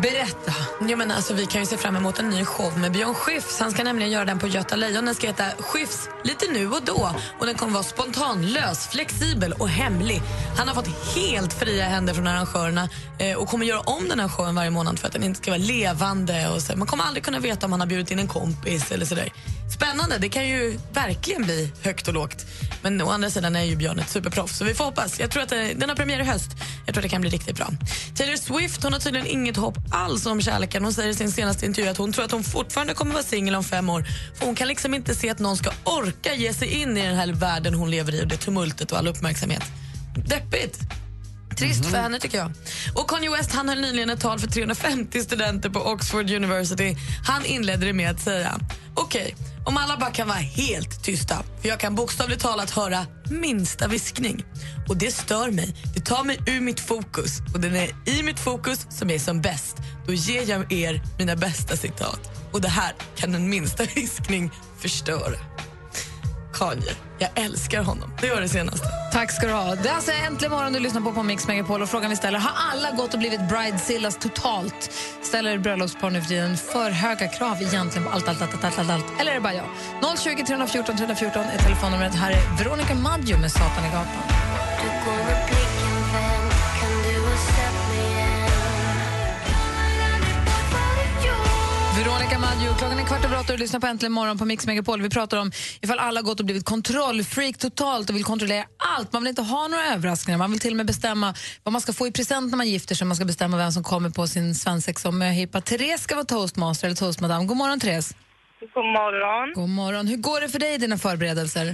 berätta. 0.00 0.52
Jo, 0.80 0.96
men 0.96 1.10
alltså, 1.10 1.34
vi 1.34 1.46
kan 1.46 1.60
ju 1.60 1.66
se 1.66 1.76
fram 1.76 1.96
emot 1.96 2.18
en 2.18 2.30
ny 2.30 2.44
show 2.44 2.78
med 2.78 2.92
Björn 2.92 3.14
Skifs. 3.14 3.60
Han 3.60 3.70
ska 3.70 3.84
nämligen 3.84 4.12
göra 4.12 4.24
den 4.24 4.38
på 4.38 4.46
Göta 4.46 4.76
Lejon. 4.76 5.04
Den 5.04 5.14
ska 5.14 5.26
heta 5.26 5.44
Skifs 5.58 6.08
lite 6.24 6.46
nu 6.52 6.70
och 6.70 6.82
då. 6.82 7.10
Och 7.38 7.46
Den 7.46 7.54
kommer 7.54 7.72
vara 7.72 7.82
spontanlös, 7.82 8.88
flexibel 8.88 9.52
och 9.52 9.68
hemlig. 9.68 10.22
Han 10.56 10.68
har 10.68 10.74
fått 10.74 11.16
helt 11.16 11.52
fria 11.52 11.84
händer 11.84 12.14
från 12.14 12.26
arrangörerna 12.26 12.88
eh, 13.18 13.36
och 13.36 13.48
kommer 13.48 13.66
göra 13.66 13.80
om 13.80 14.08
den 14.08 14.20
här 14.20 14.28
showen 14.28 14.54
varje 14.54 14.70
månad 14.70 14.98
för 14.98 15.06
att 15.06 15.12
den 15.12 15.22
inte 15.22 15.38
ska 15.38 15.50
vara 15.50 15.58
levande. 15.58 16.48
Och 16.48 16.62
så. 16.62 16.76
Man 16.76 16.86
kommer 16.86 17.04
aldrig 17.04 17.24
kunna 17.24 17.38
veta 17.38 17.66
om 17.66 17.72
han 17.72 17.80
har 17.80 17.86
bjudit 17.86 18.10
in 18.10 18.18
en 18.18 18.28
kompis 18.28 18.92
eller 18.92 19.06
sådär. 19.06 19.32
Spännande, 19.74 20.18
det 20.18 20.28
kan 20.28 20.48
ju 20.48 20.78
verkligen 20.92 21.42
bli 21.42 21.72
högt 21.82 22.08
och 22.08 22.14
lågt. 22.14 22.46
Men 22.82 23.02
å 23.02 23.10
andra 23.10 23.30
sidan 23.30 23.56
är 23.56 23.62
ju 23.62 23.76
Björn 23.76 23.98
ett 23.98 24.08
superproffs, 24.08 24.58
så 24.58 24.64
vi 24.64 24.74
får 24.74 24.84
hoppas. 24.84 25.20
Jag 25.20 25.30
tror 25.30 25.42
att 25.42 25.52
eh, 25.52 25.58
den 25.76 25.88
har 25.88 25.96
premiär 25.96 26.20
i 26.20 26.24
höst. 26.24 26.50
Jag 26.88 26.94
tror 26.94 27.02
det 27.02 27.08
kan 27.08 27.20
bli 27.20 27.30
riktigt 27.30 27.56
bra. 27.56 27.70
Taylor 28.14 28.36
Swift 28.36 28.82
hon 28.82 28.92
har 28.92 29.00
tydligen 29.00 29.26
inget 29.26 29.56
hopp 29.56 29.78
alls 29.90 30.26
om 30.26 30.40
kärleken. 30.40 30.84
Hon 30.84 30.92
säger 30.92 31.08
i 31.08 31.14
sin 31.14 31.32
senaste 31.32 31.66
intervju 31.66 31.90
att 31.90 31.96
hon 31.96 32.12
tror 32.12 32.24
att 32.24 32.30
hon 32.30 32.44
fortfarande 32.44 32.94
kommer 32.94 33.12
vara 33.12 33.22
singel 33.22 33.54
om 33.54 33.64
fem 33.64 33.90
år. 33.90 34.06
För 34.34 34.46
hon 34.46 34.54
kan 34.54 34.68
liksom 34.68 34.94
inte 34.94 35.14
se 35.14 35.30
att 35.30 35.38
någon 35.38 35.56
ska 35.56 35.70
orka 35.84 36.34
ge 36.34 36.52
sig 36.52 36.68
in 36.68 36.96
i 36.96 37.02
den 37.02 37.16
här 37.16 37.32
världen 37.32 37.74
hon 37.74 37.90
lever 37.90 38.14
i 38.14 38.22
och 38.22 38.28
det 38.28 38.36
tumultet 38.36 38.92
och 38.92 38.98
all 38.98 39.08
uppmärksamhet. 39.08 39.62
Deppigt. 40.26 40.78
Trist 41.58 41.86
för 41.86 41.96
henne 41.96 42.18
tycker 42.18 42.38
jag. 42.38 42.52
Och 42.94 43.10
Kanye 43.10 43.30
West 43.30 43.52
han 43.52 43.68
höll 43.68 43.80
nyligen 43.80 44.10
ett 44.10 44.20
tal 44.20 44.38
för 44.38 44.46
350 44.46 45.20
studenter 45.20 45.70
på 45.70 45.80
Oxford 45.80 46.30
University. 46.30 46.96
Han 47.26 47.44
inledde 47.44 47.86
det 47.86 47.92
med 47.92 48.10
att 48.10 48.20
säga 48.20 48.60
Okej, 49.00 49.36
om 49.64 49.76
alla 49.76 49.96
bara 49.96 50.10
kan 50.10 50.28
vara 50.28 50.38
helt 50.38 51.04
tysta 51.04 51.42
för 51.60 51.68
jag 51.68 51.80
kan 51.80 51.94
bokstavligt 51.94 52.42
talat 52.42 52.70
höra 52.70 53.06
minsta 53.30 53.88
viskning. 53.88 54.44
Och 54.88 54.96
det 54.96 55.14
stör 55.14 55.50
mig. 55.50 55.76
Det 55.94 56.00
tar 56.00 56.24
mig 56.24 56.38
ur 56.46 56.60
mitt 56.60 56.80
fokus. 56.80 57.40
Och 57.54 57.60
det 57.60 57.68
är 57.68 58.18
i 58.18 58.22
mitt 58.22 58.38
fokus 58.38 58.86
som 58.90 59.10
är 59.10 59.18
som 59.18 59.40
bäst. 59.40 59.76
Då 60.06 60.12
ger 60.12 60.50
jag 60.50 60.72
er 60.72 61.02
mina 61.18 61.36
bästa 61.36 61.76
citat. 61.76 62.20
Och 62.52 62.60
det 62.60 62.68
här 62.68 62.92
kan 63.16 63.34
en 63.34 63.48
minsta 63.48 63.84
viskning 63.94 64.50
förstöra. 64.78 65.38
Kanye, 66.58 66.94
jag 67.18 67.30
älskar 67.34 67.82
honom. 67.82 68.12
Det 68.20 68.30
var 68.30 68.40
det 68.40 68.48
senaste. 68.48 68.86
Tack 69.12 69.32
ska 69.32 69.46
du 69.46 69.52
ha. 69.52 69.74
Det 69.74 69.88
är 69.88 69.94
alltså 69.94 70.12
äntligen 70.12 70.52
morgon 70.52 70.72
du 70.72 70.78
lyssnar 70.80 71.00
på 71.00 71.12
på 71.12 71.22
Mix 71.22 71.48
Megapol 71.48 71.82
och 71.82 71.88
frågan 71.88 72.10
vi 72.10 72.16
ställer, 72.16 72.38
har 72.38 72.52
alla 72.72 72.90
gått 72.90 73.12
och 73.14 73.18
blivit 73.18 73.48
bridezillas 73.48 74.18
totalt? 74.18 74.92
Ställer 75.22 75.58
bröllopspar 75.58 76.10
nu 76.10 76.20
för 76.20 76.28
tiden 76.28 76.56
för 76.56 76.90
höga 76.90 77.28
krav 77.28 77.62
egentligen 77.62 78.08
på 78.08 78.10
allt, 78.10 78.28
allt, 78.28 78.42
allt, 78.42 78.64
allt, 78.64 78.78
allt, 78.78 78.90
allt? 78.90 79.20
Eller 79.20 79.30
är 79.30 79.34
det 79.34 79.40
bara 79.40 79.54
jag? 79.54 80.18
020 80.18 80.44
314 80.46 80.96
314 80.96 81.42
är 81.42 81.58
telefonnumret. 81.58 82.14
Här 82.14 82.30
är 82.30 82.64
Veronica 82.64 82.94
Maggio 82.94 83.38
med 83.38 83.52
Satan 83.52 83.84
i 83.84 83.88
gatan. 83.88 84.38
Veronica 91.98 92.38
Maggio, 92.46 92.70
klockan 92.78 92.98
är 92.98 93.06
kvart 93.10 93.24
över 93.24 93.36
åtta 93.40 93.52
och 93.52 93.58
du 93.58 93.62
lyssnar 93.64 93.80
på 93.80 93.86
Äntligen 93.86 94.12
morgon 94.12 94.38
på 94.38 94.44
Mix 94.44 94.66
Megapol. 94.66 95.02
Vi 95.02 95.10
pratar 95.18 95.36
om 95.42 95.48
ifall 95.84 95.98
alla 95.98 96.20
gått 96.22 96.40
och 96.40 96.46
blivit 96.46 96.66
kontrollfreak 96.74 97.56
totalt 97.66 98.10
och 98.10 98.16
vill 98.16 98.24
kontrollera 98.32 98.64
allt. 98.96 99.12
Man 99.12 99.22
vill 99.22 99.28
inte 99.34 99.42
ha 99.42 99.62
några 99.68 99.84
överraskningar. 99.94 100.38
Man 100.38 100.50
vill 100.50 100.60
till 100.60 100.72
och 100.74 100.76
med 100.76 100.86
bestämma 100.86 101.28
vad 101.64 101.72
man 101.72 101.80
ska 101.84 101.92
få 101.92 102.06
i 102.06 102.12
present 102.12 102.50
när 102.50 102.56
man 102.62 102.68
gifter 102.74 102.94
sig. 102.94 103.06
Man 103.06 103.16
ska 103.16 103.24
bestämma 103.24 103.56
vem 103.56 103.72
som 103.76 103.84
kommer 103.92 104.10
på 104.10 104.26
sin 104.26 104.54
svensexa 104.54 105.08
och 105.08 105.14
möhippa. 105.14 105.60
Therese 105.60 106.00
ska 106.00 106.14
vara 106.14 106.24
toastmaster 106.34 106.86
eller 106.86 106.96
toastmadam. 106.96 107.46
God 107.46 107.56
morgon 107.56 107.80
Therese. 107.80 108.08
God 108.74 108.84
morgon. 109.00 109.46
God 109.60 109.68
morgon. 109.82 110.06
Hur 110.06 110.20
går 110.28 110.40
det 110.40 110.48
för 110.48 110.58
dig 110.58 110.74
i 110.74 110.78
dina 110.78 110.96
förberedelser? 111.06 111.66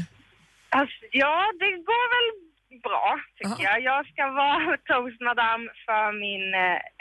Alltså, 0.79 1.01
ja, 1.23 1.37
det 1.61 1.71
går 1.91 2.07
väl 2.15 2.29
bra, 2.89 3.07
tycker 3.39 3.65
jag. 3.69 3.79
Jag 3.93 4.01
ska 4.11 4.23
vara 4.43 4.77
toast 4.89 5.21
madame 5.31 5.65
för 5.87 6.05
min, 6.25 6.47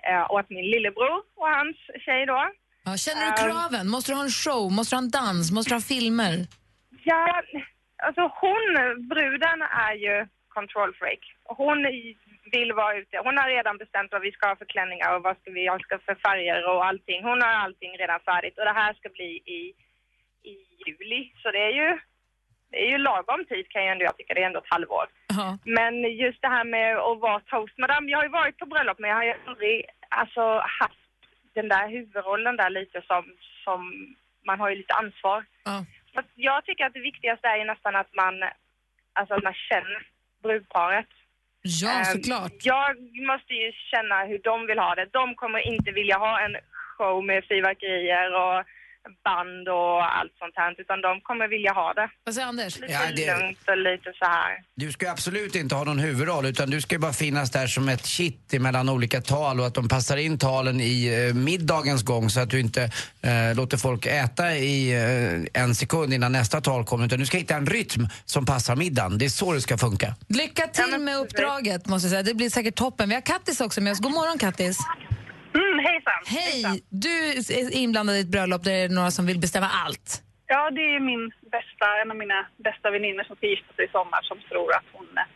eh, 0.09 0.23
åt 0.35 0.47
min 0.55 0.67
lillebror 0.73 1.17
och 1.39 1.49
hans 1.57 1.77
tjej 2.05 2.25
då. 2.33 2.41
Ja, 2.85 2.91
känner 3.05 3.21
du 3.25 3.31
Ehm. 3.31 3.41
kraven? 3.51 3.85
Måste 3.93 4.11
du 4.11 4.15
ha 4.15 4.23
en 4.23 4.37
show? 4.43 4.63
Måste 4.77 4.91
du 4.93 4.97
ha 4.97 5.03
en 5.03 5.11
dans? 5.19 5.51
Måste 5.55 5.69
du 5.71 5.75
ha 5.75 5.81
filmer? 5.95 6.33
Ja, 7.11 7.41
alltså 8.07 8.21
hon, 8.41 8.63
bruden 9.13 9.59
är 9.87 9.93
ju 10.05 10.15
control 10.57 10.91
freak. 10.99 11.23
Hon 11.43 11.77
vill 12.55 12.71
vara 12.73 12.93
ute. 13.01 13.15
Hon 13.25 13.37
har 13.37 13.47
redan 13.57 13.77
bestämt 13.77 14.11
vad 14.11 14.21
vi 14.21 14.31
ska 14.31 14.47
ha 14.47 14.55
för 14.55 14.65
klänningar 14.73 15.15
och 15.15 15.23
vad 15.23 15.35
ska 15.37 15.51
vi 15.51 15.67
ha 15.67 15.79
för 16.07 16.15
färger 16.27 16.59
och 16.71 16.85
allting. 16.85 17.23
Hon 17.29 17.41
har 17.41 17.53
allting 17.65 17.91
redan 18.03 18.19
färdigt 18.29 18.57
och 18.59 18.65
det 18.65 18.73
här 18.81 18.93
ska 18.93 19.09
bli 19.09 19.31
i, 19.57 19.61
i 20.51 20.53
juli. 20.85 21.21
Så 21.41 21.51
det 21.51 21.63
är 21.69 21.73
ju, 21.81 21.89
det 22.71 22.79
är 22.85 22.89
ju 22.91 22.97
lagom 22.97 23.45
tid 23.49 23.65
kan 23.69 23.83
jag 23.83 23.91
ändå 23.91 24.05
jag 24.05 24.17
tycka. 24.17 24.33
Det 24.33 24.41
är 24.43 24.45
ändå 24.51 24.59
ett 24.59 24.73
halvår. 24.75 25.05
Men 25.79 25.93
just 26.23 26.41
det 26.41 26.47
här 26.57 26.63
med 26.75 26.97
att 26.97 27.19
vara 27.27 27.39
toastmadam. 27.39 28.09
Jag 28.09 28.17
har 28.17 28.23
ju 28.25 28.29
varit 28.41 28.57
på 28.57 28.65
bröllop 28.65 28.99
men 28.99 29.09
jag 29.09 29.17
har 29.17 29.23
ju 29.23 29.33
aldrig 29.47 29.85
alltså, 30.09 30.43
haft 30.81 31.02
den 31.53 31.67
där 31.69 31.89
huvudrollen 31.89 32.55
där 32.57 32.69
lite 32.69 33.01
som, 33.07 33.23
som 33.63 33.79
man 34.45 34.59
har 34.59 34.69
ju 34.69 34.75
lite 34.75 34.93
ansvar. 34.93 35.45
Så 36.13 36.19
att 36.19 36.25
jag 36.35 36.65
tycker 36.65 36.85
att 36.85 36.93
det 36.93 36.99
viktigaste 36.99 37.47
är 37.47 37.57
ju 37.57 37.63
nästan 37.65 37.95
att 37.95 38.13
man, 38.13 38.43
alltså 39.13 39.33
att 39.33 39.43
man 39.43 39.53
känner 39.53 40.07
brudparet. 40.43 41.07
Ja, 41.61 41.91
Ehm, 41.99 42.05
såklart. 42.05 42.51
Jag 42.63 42.97
måste 43.31 43.53
ju 43.53 43.71
känna 43.91 44.23
hur 44.25 44.39
de 44.43 44.67
vill 44.67 44.79
ha 44.79 44.95
det. 44.95 45.05
De 45.11 45.35
kommer 45.35 45.59
inte 45.67 45.91
vilja 45.91 46.17
ha 46.17 46.39
en 46.39 46.55
show 46.97 47.23
med 47.25 47.45
fyrverkerier 47.49 48.29
och 48.43 48.63
band 49.23 49.67
och 49.67 50.17
allt 50.17 50.31
sånt 50.39 50.53
här, 50.55 50.75
utan 50.81 51.01
de 51.01 51.21
kommer 51.21 51.47
vilja 51.47 51.73
ha 51.73 51.93
det. 51.93 52.09
Vad 52.23 52.35
säger 52.35 52.47
Anders? 52.47 52.79
Lite 52.79 52.93
Ja, 52.93 52.99
det- 53.15 53.39
lugnt 53.39 53.59
och 53.67 53.77
lite 53.77 54.13
så 54.19 54.25
här. 54.25 54.51
Du 54.75 54.91
ska 54.91 55.05
ju 55.05 55.11
absolut 55.11 55.55
inte 55.55 55.75
ha 55.75 55.83
någon 55.83 55.99
huvudroll 55.99 56.45
utan 56.45 56.69
du 56.69 56.81
ska 56.81 56.99
bara 56.99 57.13
finnas 57.13 57.51
där 57.51 57.67
som 57.67 57.89
ett 57.89 58.05
kitt 58.05 58.61
mellan 58.61 58.89
olika 58.89 59.21
tal 59.21 59.59
och 59.59 59.65
att 59.65 59.73
de 59.73 59.87
passar 59.89 60.17
in 60.17 60.37
talen 60.39 60.81
i 60.81 61.27
eh, 61.29 61.35
middagens 61.35 62.03
gång 62.03 62.29
så 62.29 62.39
att 62.39 62.49
du 62.49 62.59
inte 62.59 62.83
eh, 63.21 63.55
låter 63.55 63.77
folk 63.77 64.05
äta 64.05 64.55
i 64.55 64.91
eh, 65.53 65.63
en 65.63 65.75
sekund 65.75 66.13
innan 66.13 66.31
nästa 66.31 66.61
tal 66.61 66.85
kommer 66.85 67.05
utan 67.05 67.19
du 67.19 67.25
ska 67.25 67.37
hitta 67.37 67.55
en 67.55 67.65
rytm 67.67 68.07
som 68.25 68.45
passar 68.45 68.75
middagen. 68.75 69.17
Det 69.17 69.25
är 69.25 69.29
så 69.29 69.53
det 69.53 69.61
ska 69.61 69.77
funka. 69.77 70.15
Lycka 70.27 70.67
till 70.67 70.99
med 70.99 71.17
uppdraget, 71.17 71.87
måste 71.87 72.05
jag 72.05 72.11
säga. 72.11 72.23
Det 72.23 72.33
blir 72.33 72.49
säkert 72.49 72.75
toppen. 72.75 73.09
Vi 73.09 73.15
har 73.15 73.21
Kattis 73.21 73.61
också 73.61 73.81
med 73.81 73.91
oss. 73.91 73.99
God 73.99 74.11
morgon, 74.11 74.37
Kattis. 74.37 74.77
Hejsan. 75.87 76.21
Hej! 76.37 76.83
Du 77.05 77.15
är 77.59 77.75
inblandad 77.83 78.15
i 78.15 78.19
ett 78.25 78.33
bröllop 78.35 78.63
där 78.63 78.71
det 78.71 78.77
är 78.87 78.89
några 78.99 79.11
som 79.11 79.23
vill 79.29 79.39
bestämma 79.45 79.69
allt. 79.83 80.07
Ja, 80.53 80.61
det 80.77 80.85
är 80.95 80.99
min 81.11 81.23
bästa, 81.57 81.85
en 82.01 82.11
av 82.13 82.17
mina 82.23 82.39
bästa 82.67 82.87
väninnor 82.95 83.23
som 83.27 83.35
ska 83.35 83.45
gifta 83.53 83.71
sig 83.75 83.85
i 83.85 83.91
sommar 83.97 84.21
som 84.29 84.37
tror 84.49 84.69
att 84.77 84.87
hon, 84.95 85.07
eh, 85.21 85.27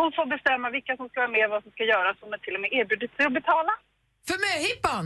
hon 0.00 0.08
får 0.16 0.26
bestämma 0.36 0.66
vilka 0.76 0.92
som 0.96 1.06
ska 1.08 1.16
vara 1.24 1.30
med, 1.38 1.44
vad 1.54 1.62
som 1.64 1.72
ska 1.76 1.84
göras. 1.94 2.16
Hon 2.22 2.30
har 2.34 2.38
till 2.46 2.54
och 2.56 2.60
med 2.64 2.70
erbjudit 2.78 3.12
sig 3.16 3.24
att 3.28 3.36
betala. 3.40 3.72
För 4.28 4.36
möhippan? 4.46 5.04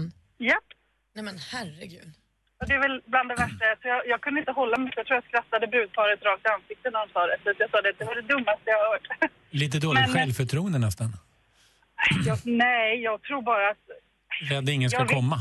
Japp. 0.48 0.68
Nej 1.14 1.24
men 1.28 1.36
herregud. 1.52 2.10
Och 2.58 2.66
det 2.68 2.74
är 2.78 2.82
väl 2.86 2.96
bland 3.12 3.28
det 3.30 3.36
värsta. 3.44 3.64
Så 3.82 3.84
jag, 3.94 4.00
jag 4.12 4.20
kunde 4.24 4.38
inte 4.42 4.52
hålla 4.60 4.76
mig. 4.78 4.92
Jag 4.96 5.06
tror 5.06 5.16
jag 5.20 5.24
skrattade 5.30 5.66
brudparet 5.74 6.22
rakt 6.28 6.44
i 6.46 6.48
ansiktet 6.56 6.92
när 6.92 7.00
de 7.06 7.08
sa 7.12 7.20
det. 7.30 7.36
Så 7.42 7.48
jag 7.62 7.70
sa 7.70 7.78
det, 7.86 7.92
det 7.98 8.04
var 8.10 8.14
det 8.20 8.26
dummaste 8.32 8.66
jag 8.74 8.78
har 8.82 8.88
hört. 8.92 9.06
Lite 9.62 9.78
dåligt 9.86 10.06
Men- 10.06 10.14
självförtroende 10.16 10.78
nästan. 10.78 11.10
Jag, 12.28 12.38
nej, 12.44 13.02
jag 13.08 13.22
tror 13.22 13.42
bara 13.42 13.68
att 13.70 13.84
Rädd 14.40 14.68
ingen 14.68 14.90
ska 14.90 14.98
Jag 14.98 15.04
vet- 15.06 15.14
komma. 15.14 15.38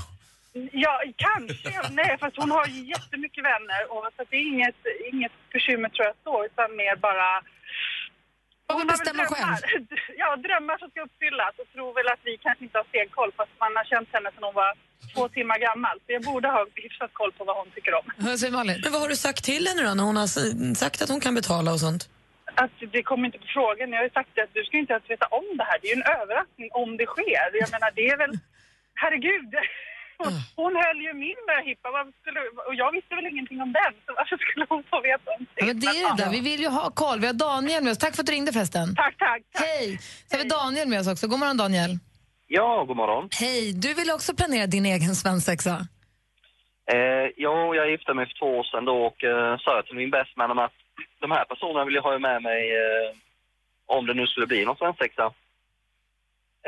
Ja, 0.72 1.02
kanske. 1.16 1.90
Nej, 1.92 2.18
fast 2.20 2.38
hon 2.38 2.52
har 2.52 2.66
ju 2.68 2.80
jättemycket 2.96 3.44
vänner. 3.44 3.82
Och, 3.94 4.04
så 4.16 4.22
det 4.30 4.36
är 4.36 4.48
inget, 4.54 4.80
inget 5.14 5.32
bekymmer 5.54 5.90
tror 5.90 6.06
jag 6.10 6.16
så, 6.24 6.46
utan 6.46 6.76
mer 6.76 6.96
bara... 6.96 7.28
Hon 8.68 8.80
har 8.80 8.86
väl 8.86 8.88
bestämma 8.88 9.24
drömmar. 9.24 9.60
Ja, 10.22 10.30
drömmar 10.48 10.78
som 10.82 10.90
ska 10.90 11.00
uppfyllas 11.08 11.54
och 11.62 11.68
tror 11.74 11.90
väl 11.98 12.08
att 12.14 12.24
vi 12.30 12.34
kanske 12.46 12.64
inte 12.66 12.78
har 12.82 12.88
stenkoll 12.92 13.32
fast 13.40 13.52
man 13.64 13.72
har 13.80 13.86
känt 13.94 14.10
henne 14.16 14.30
sedan 14.34 14.44
hon 14.50 14.54
var 14.64 14.72
två 15.14 15.24
timmar 15.38 15.58
gammal. 15.68 15.96
Så 16.06 16.08
jag 16.18 16.24
borde 16.32 16.48
ha 16.48 16.62
hyfsat 16.76 17.12
koll 17.14 17.32
på 17.38 17.44
vad 17.50 17.56
hon 17.62 17.70
tycker 17.76 17.94
om. 18.00 18.06
Men 18.18 18.92
vad 18.94 19.02
har 19.04 19.10
du 19.10 19.16
sagt 19.28 19.44
till 19.52 19.64
henne 19.68 19.82
då 19.88 19.94
när 19.94 20.04
hon 20.10 20.18
har 20.24 20.30
sagt 20.84 21.02
att 21.02 21.10
hon 21.10 21.22
kan 21.26 21.36
betala 21.42 21.70
och 21.76 21.80
sånt? 21.80 22.10
Att 22.64 22.76
det 22.96 23.04
kommer 23.04 23.26
inte 23.26 23.38
på 23.38 23.50
frågan. 23.58 23.90
Jag 23.92 24.00
har 24.02 24.04
ju 24.10 24.16
sagt 24.20 24.40
att 24.44 24.54
du 24.54 24.64
ska 24.64 24.78
inte 24.78 24.94
ens 24.94 25.10
veta 25.10 25.26
om 25.40 25.48
det 25.58 25.64
här. 25.70 25.78
Det 25.82 25.88
är 25.88 25.96
ju 25.96 26.02
en 26.02 26.10
överraskning 26.22 26.70
om 26.82 26.98
det 26.98 27.06
sker. 27.06 27.46
Jag 27.64 27.72
menar, 27.76 27.92
det 27.96 28.08
är 28.14 28.18
väl... 28.18 28.34
Herregud! 29.02 29.52
Hon 30.56 30.74
höll 30.84 31.00
ju 31.08 31.14
min 31.14 31.40
möhippa 31.52 31.90
skulle- 32.22 32.50
och 32.68 32.76
jag 32.76 32.92
visste 32.92 33.16
väl 33.16 33.26
ingenting 33.32 33.62
om 33.62 33.72
den. 33.74 33.94
Så 34.06 34.14
varför 34.20 34.38
skulle 34.38 34.66
hon 34.70 34.84
få 34.92 35.02
veta 35.02 35.32
om 35.36 35.46
Ja, 35.56 35.66
men 35.66 35.80
det 35.80 35.88
är 35.88 36.18
det 36.18 36.24
där. 36.24 36.32
Vi 36.32 36.42
vill 36.50 36.60
ju 36.60 36.68
ha 36.68 36.92
koll. 36.92 37.20
Vi 37.20 37.28
har 37.28 37.34
Daniel 37.34 37.84
med 37.84 37.92
oss. 37.92 37.98
Tack 37.98 38.16
för 38.16 38.22
att 38.24 38.28
du 38.28 38.34
ringde 38.34 38.52
förresten. 38.54 38.96
Tack, 38.96 39.16
tack. 39.18 39.42
Hej! 39.54 39.98
Så 40.28 40.38
har 40.38 40.44
vi 40.44 40.50
Daniel 40.50 40.88
med 40.88 41.00
oss 41.00 41.08
också. 41.14 41.28
God 41.28 41.40
morgon, 41.40 41.58
Daniel. 41.58 41.92
Ja, 42.48 42.84
god 42.88 42.98
morgon. 42.98 43.30
Hej! 43.40 43.74
Du 43.74 43.94
vill 43.94 44.12
också 44.12 44.36
planera 44.36 44.68
din 44.68 44.86
egen 44.86 45.16
svensexa. 45.16 45.76
Eh, 46.94 47.28
ja, 47.46 47.76
jag 47.76 47.92
gifte 47.92 48.14
mig 48.14 48.26
för 48.28 48.36
två 48.40 48.50
år 48.60 48.64
sedan 48.64 48.86
då 48.86 48.96
och 49.10 49.24
eh, 49.24 49.58
sa 49.58 49.84
till 49.86 49.96
min 49.96 50.12
bestman 50.12 50.52
om 50.52 50.60
att 50.60 50.78
de 51.20 51.32
här 51.32 51.46
personerna 51.46 51.86
vill 51.86 51.96
jag 51.96 52.02
ha 52.02 52.20
med 52.20 52.42
mig 52.42 52.62
eh, 52.82 53.08
om 53.86 54.06
det 54.08 54.14
nu 54.14 54.28
skulle 54.28 54.48
bli 54.48 54.66
någon 54.66 54.78
svensexa. 54.78 55.26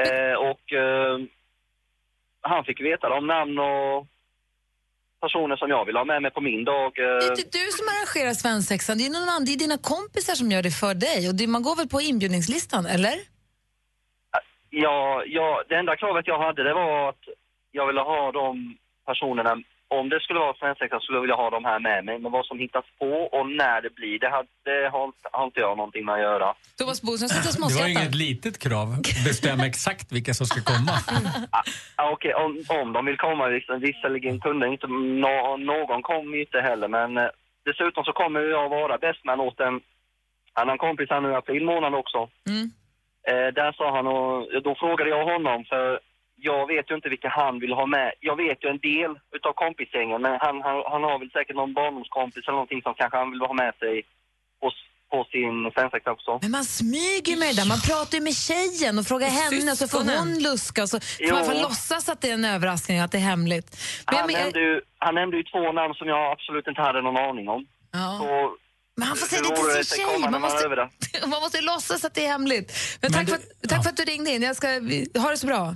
Eh, 0.04 0.36
och 0.50 0.66
eh, 0.74 1.18
han 2.44 2.64
fick 2.64 2.82
veta 2.82 3.10
om 3.18 3.28
namn 3.28 3.60
och 3.60 4.08
personer 5.22 5.56
som 5.56 5.70
jag 5.70 5.86
vill 5.86 5.96
ha 5.96 6.06
med 6.06 6.22
mig 6.22 6.32
på 6.32 6.42
min 6.42 6.64
dag. 6.66 6.92
Det 6.96 7.02
är 7.02 7.24
Eh, 7.24 7.30
inte 7.30 7.58
du 7.58 7.66
som 7.78 7.86
arrangerar 7.94 8.34
svensexan. 8.34 8.98
Det 8.98 9.06
är, 9.06 9.10
någon 9.10 9.30
annan, 9.30 9.46
det 9.46 9.54
är 9.54 9.58
dina 9.66 9.78
kompisar 9.78 10.36
som 10.36 10.52
gör 10.52 10.64
det 10.64 10.72
för 10.72 10.94
dig. 11.08 11.30
Och 11.30 11.36
det, 11.36 11.48
man 11.48 11.64
går 11.64 11.76
väl 11.76 11.90
på 11.90 12.02
inbjudningslistan, 12.02 12.86
eller? 12.86 13.16
ja, 14.70 15.24
ja, 15.28 15.64
det 15.70 15.76
enda 15.76 15.96
kravet 15.96 16.28
jag 16.28 16.40
hade 16.40 16.64
det 16.64 16.74
var 16.74 17.10
att 17.10 17.24
jag 17.72 17.88
ville 17.88 18.02
ha 18.02 18.32
de 18.32 18.78
personerna 19.06 19.54
om 20.00 20.10
det 20.10 20.20
skulle 20.20 20.40
vara 20.40 20.54
svensexa 20.54 21.00
skulle 21.00 21.18
jag 21.18 21.22
vilja 21.22 21.36
ha 21.36 21.50
de 21.50 21.66
här 21.66 21.80
med 21.80 22.06
mig. 22.06 22.20
Men 22.20 22.32
vad 22.32 22.46
som 22.46 22.60
hittas 22.60 22.86
på 23.00 23.12
och 23.36 23.46
när 23.50 23.82
det 23.82 23.96
blir, 23.96 24.20
det, 24.20 24.30
hade, 24.30 24.48
det 24.64 24.90
har, 24.96 25.12
har 25.32 25.46
inte 25.46 25.60
jag 25.60 25.78
någonting 25.78 26.06
med 26.06 26.16
att 26.16 26.22
göra. 26.22 26.54
Thomas 26.78 27.02
Bodström 27.02 27.30
sitter 27.30 27.64
och 27.64 27.70
Det 27.70 27.80
var 27.80 27.88
ju 27.88 27.94
inget 27.94 28.16
litet 28.16 28.56
krav. 28.66 28.88
Bestäm 29.28 29.60
exakt 29.60 30.12
vilka 30.12 30.34
som 30.34 30.46
ska 30.48 30.62
komma. 30.74 30.96
Ja, 31.98 32.12
okej, 32.14 32.34
om, 32.34 32.52
om 32.82 32.94
de 32.94 33.06
vill 33.06 33.18
komma, 33.18 33.48
liksom, 33.48 33.80
visserligen 33.80 34.40
kunde 34.40 34.68
inte, 34.68 34.88
nå, 35.24 35.58
någon 35.58 36.02
kom 36.02 36.36
inte 36.36 36.60
heller, 36.62 36.88
men 36.88 37.18
eh, 37.18 37.30
dessutom 37.66 38.04
så 38.04 38.14
kommer 38.14 38.40
jag 38.40 38.70
vara 38.70 38.98
bästman 38.98 39.40
åt 39.40 39.60
en 39.60 39.82
annan 40.54 40.78
kompis 40.78 41.10
här 41.10 41.22
nu 41.22 41.32
i 41.32 41.36
april 41.36 41.66
månad 41.66 41.94
också. 41.96 42.30
Mm. 42.50 42.66
Eh, 43.30 43.54
där 43.54 43.72
sa 43.72 43.96
han, 43.96 44.08
och 44.08 44.64
då 44.64 44.76
frågade 44.76 45.10
jag 45.10 45.26
honom, 45.34 45.66
för 45.66 46.00
jag 46.50 46.68
vet 46.74 46.86
ju 46.92 46.96
inte 46.96 47.10
vilka 47.16 47.30
han 47.42 47.54
vill 47.64 47.74
ha 47.80 47.86
med. 47.98 48.10
Jag 48.30 48.36
vet 48.44 48.58
ju 48.64 48.68
en 48.76 48.82
del 48.92 49.12
utav 49.38 49.54
kompisgängen, 49.64 50.20
men 50.26 50.34
han, 50.46 50.56
han, 50.68 50.78
han 50.94 51.04
har 51.10 51.16
väl 51.20 51.32
säkert 51.38 51.56
någon 51.62 51.74
barndomskompis 51.80 52.44
eller 52.48 52.60
någonting 52.62 52.82
som 52.86 52.94
kanske 53.00 53.18
han 53.22 53.32
vill 53.34 53.42
ha 53.50 53.54
med 53.64 53.74
sig 53.82 53.94
på, 54.62 54.68
på 55.12 55.18
sin 55.34 55.56
svensexa 55.76 56.10
också. 56.16 56.32
Men 56.42 56.52
man 56.60 56.66
smyger 56.80 57.36
med 57.42 57.50
det 57.52 57.58
där. 57.62 57.68
Man 57.76 57.82
pratar 57.90 58.14
ju 58.18 58.24
med 58.30 58.36
tjejen 58.50 58.94
och 59.00 59.06
frågar 59.12 59.30
henne 59.42 59.76
så 59.76 59.86
får 59.94 60.04
hon 60.18 60.30
luska 60.48 60.80
och 60.86 60.90
så 60.94 60.98
får 61.00 61.26
Jo. 61.28 61.36
man 61.36 61.46
får 61.46 61.58
låtsas 61.68 62.04
att 62.12 62.22
det 62.22 62.30
är 62.30 62.34
en 62.42 62.46
överraskning, 62.56 63.00
att 63.00 63.12
det 63.12 63.18
är 63.24 63.28
hemligt. 63.34 63.70
Men, 64.06 64.16
Han 64.18 64.28
men, 64.28 64.36
nämnde, 64.42 64.60
ju, 64.60 64.82
han 65.06 65.16
nämnde 65.16 65.38
ju 65.38 65.44
två 65.44 65.72
namn 65.72 65.94
som 66.00 66.08
jag 66.14 66.22
absolut 66.34 66.68
inte 66.68 66.82
hade 66.82 67.02
någon 67.02 67.18
aning 67.30 67.48
om. 67.56 67.62
Ja. 67.92 68.18
Så, 68.22 68.28
men 68.98 69.08
han 69.08 69.18
får 69.18 69.28
säga 69.28 69.42
det 69.42 69.56
till 69.76 69.86
sin 69.86 70.08
tjej. 70.08 70.30
Man 70.32 70.42
måste, 70.42 70.68
man 71.34 71.42
måste 71.42 71.62
låtsas 71.62 72.06
att 72.06 72.14
det 72.16 72.26
är 72.26 72.32
hemligt. 72.38 72.68
Men, 73.02 73.14
tack, 73.14 73.30
för, 73.30 73.36
att- 73.36 73.70
tack 73.70 73.84
för 73.84 73.90
att 73.90 73.98
du 73.98 74.04
ringde 74.04 74.32
in. 74.32 74.42
Jag 74.42 74.56
ska, 74.56 74.68
ha 75.24 75.30
det 75.30 75.38
så 75.38 75.48
bra. 75.48 75.76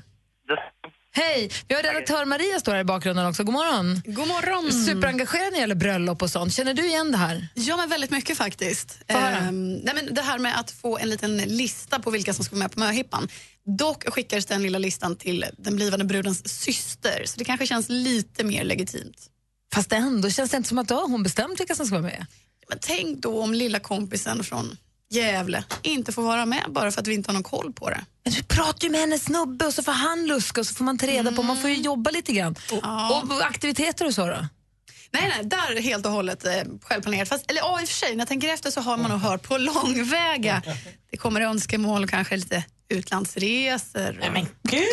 Hej! 1.12 1.51
Vi 1.68 1.75
har 1.75 1.84
redaktör 1.84 2.25
Maria 2.25 2.60
står 2.60 2.72
här 2.72 2.80
i 2.80 2.84
bakgrunden 2.84 3.25
också. 3.25 3.44
God 3.44 3.54
morgon. 3.54 4.01
God 4.06 4.27
morgon. 4.27 4.74
Superengagerad 4.74 5.44
när 5.46 5.51
det 5.51 5.58
gäller 5.58 5.75
bröllop 5.75 6.22
och 6.22 6.30
sånt. 6.30 6.54
Känner 6.54 6.74
du 6.74 6.88
igen 6.88 7.12
det 7.12 7.18
här? 7.18 7.48
Ja, 7.54 7.77
men 7.77 7.89
väldigt 7.89 8.12
mycket 8.12 8.38
faktiskt. 8.38 9.00
Ehm, 9.08 9.75
nej, 9.75 9.96
men 9.96 10.13
det 10.13 10.22
här 10.22 10.39
med 10.39 10.60
att 10.60 10.72
få 10.72 10.98
en 10.98 11.10
liten 11.10 11.38
lista 11.38 12.00
på 12.00 12.12
vilka 12.12 12.34
som 12.34 12.46
ska 12.46 12.56
vara 12.56 12.63
med 12.63 12.72
på 12.72 12.80
möhippan. 12.80 13.27
Dock 13.77 14.13
skickades 14.13 14.46
den 14.46 14.63
lilla 14.63 14.80
listan 14.80 15.16
till 15.16 15.46
den 15.58 15.75
blivande 15.75 16.06
brudens 16.06 16.62
syster, 16.62 17.24
så 17.25 17.39
det 17.39 17.46
kanske 17.46 17.68
känns 17.68 17.89
lite 17.89 18.44
mer 18.44 18.63
legitimt. 18.63 19.27
Fast 19.74 19.92
ändå 19.94 20.30
känns 20.30 20.51
det 20.51 20.58
inte 20.58 20.70
som 20.70 20.77
att 20.77 20.88
då 20.88 20.96
har 20.96 21.08
hon 21.08 21.24
bestämt 21.24 21.60
vilka 21.60 21.75
som 21.75 21.86
ska 21.86 21.96
vara 21.96 22.12
med. 22.12 22.25
Men 22.70 22.77
tänk 22.82 23.18
då 23.18 23.42
om 23.42 23.54
lilla 23.54 23.80
kompisen 23.80 24.44
från 24.44 24.77
Gävle 25.09 25.63
inte 25.81 26.11
får 26.11 26.21
vara 26.21 26.45
med 26.45 26.63
bara 26.69 26.91
för 26.91 27.01
att 27.01 27.07
vi 27.07 27.13
inte 27.13 27.29
har 27.29 27.33
någon 27.33 27.43
koll 27.43 27.73
på 27.73 27.89
det. 27.89 28.05
Men 28.23 28.33
du 28.33 28.43
pratar 28.43 28.83
ju 28.87 28.89
med 28.91 28.99
hennes 29.01 29.23
snubbe 29.23 29.65
och 29.65 29.73
så 29.73 29.83
får 29.83 29.91
han 29.91 30.25
luska 30.27 30.61
och 30.61 30.67
så 30.67 30.73
får 30.73 30.83
man 30.83 30.97
ta 30.97 31.07
reda 31.07 31.31
på. 31.31 31.43
Man 31.43 31.57
får 31.57 31.69
ju 31.69 31.75
jobba 31.75 32.11
lite 32.11 32.33
grann. 32.33 32.55
Ja. 32.81 33.23
Och 33.29 33.45
aktiviteter 33.45 34.05
och 34.05 34.13
så 34.13 34.25
då? 34.27 34.47
Nej, 35.11 35.33
nej, 35.37 35.45
där 35.45 35.75
är 35.75 35.81
helt 35.81 36.05
och 36.05 36.11
hållet 36.11 36.45
eh, 36.45 36.51
självplanerat. 36.81 37.29
Fast, 37.29 37.51
eller 37.51 37.61
ja, 37.61 37.81
i 37.81 37.83
och 37.83 37.87
för 37.89 37.95
sig, 37.95 38.11
när 38.11 38.19
jag 38.21 38.27
tänker 38.27 38.47
efter 38.53 38.71
så 38.71 38.81
har 38.81 38.97
man 38.97 39.11
nog 39.11 39.19
hört 39.19 39.43
på 39.43 39.57
långväga. 39.57 40.61
Det 41.11 41.17
kommer 41.17 41.41
önskemål 41.41 42.03
och 42.03 42.09
kanske 42.09 42.37
lite 42.37 42.63
utlandsresor. 42.89 44.19
Och... 44.27 44.33
Men 44.33 44.47
gud! 44.63 44.83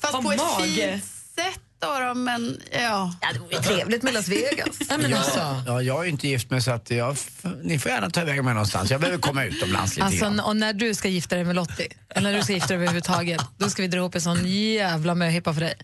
Fast 0.00 0.12
Vad 0.12 0.22
på 0.24 0.32
ett 0.32 0.38
mage. 0.38 0.64
fint 0.92 1.04
sätt 1.34 1.60
då, 1.80 1.98
då 2.08 2.14
men 2.14 2.60
ja. 2.72 3.14
Ja, 3.20 3.28
det 3.32 3.38
vore 3.38 3.62
trevligt 3.62 4.02
med 4.02 4.14
Las 4.14 4.28
Vegas. 4.28 4.76
Ja, 4.88 4.98
men 4.98 5.14
alltså. 5.14 5.38
Ja, 5.38 5.62
ja, 5.66 5.82
jag 5.82 6.00
är 6.00 6.04
ju 6.04 6.10
inte 6.10 6.28
gift 6.28 6.50
med 6.50 6.62
så 6.64 6.70
att 6.70 6.90
jag, 6.90 7.16
ni 7.62 7.78
får 7.78 7.90
gärna 7.90 8.10
ta 8.10 8.20
iväg 8.22 8.44
mig 8.44 8.54
någonstans. 8.54 8.90
Jag 8.90 9.00
behöver 9.00 9.18
komma 9.18 9.44
utomlands 9.44 9.94
lite 9.96 10.06
Alltså, 10.06 10.24
grann. 10.24 10.40
och 10.40 10.56
när 10.56 10.72
du 10.72 10.94
ska 10.94 11.08
gifta 11.08 11.34
dig 11.36 11.44
med 11.44 11.56
Lottie, 11.56 11.88
eller 12.10 12.30
när 12.30 12.38
du 12.38 12.44
ska 12.44 12.52
gifta 12.52 12.68
dig 12.68 12.76
överhuvudtaget, 12.76 13.40
då 13.58 13.70
ska 13.70 13.82
vi 13.82 13.88
dra 13.88 13.98
ihop 13.98 14.14
en 14.14 14.20
sån 14.20 14.38
jävla 14.46 15.14
möhippa 15.14 15.54
för 15.54 15.60
dig. 15.60 15.74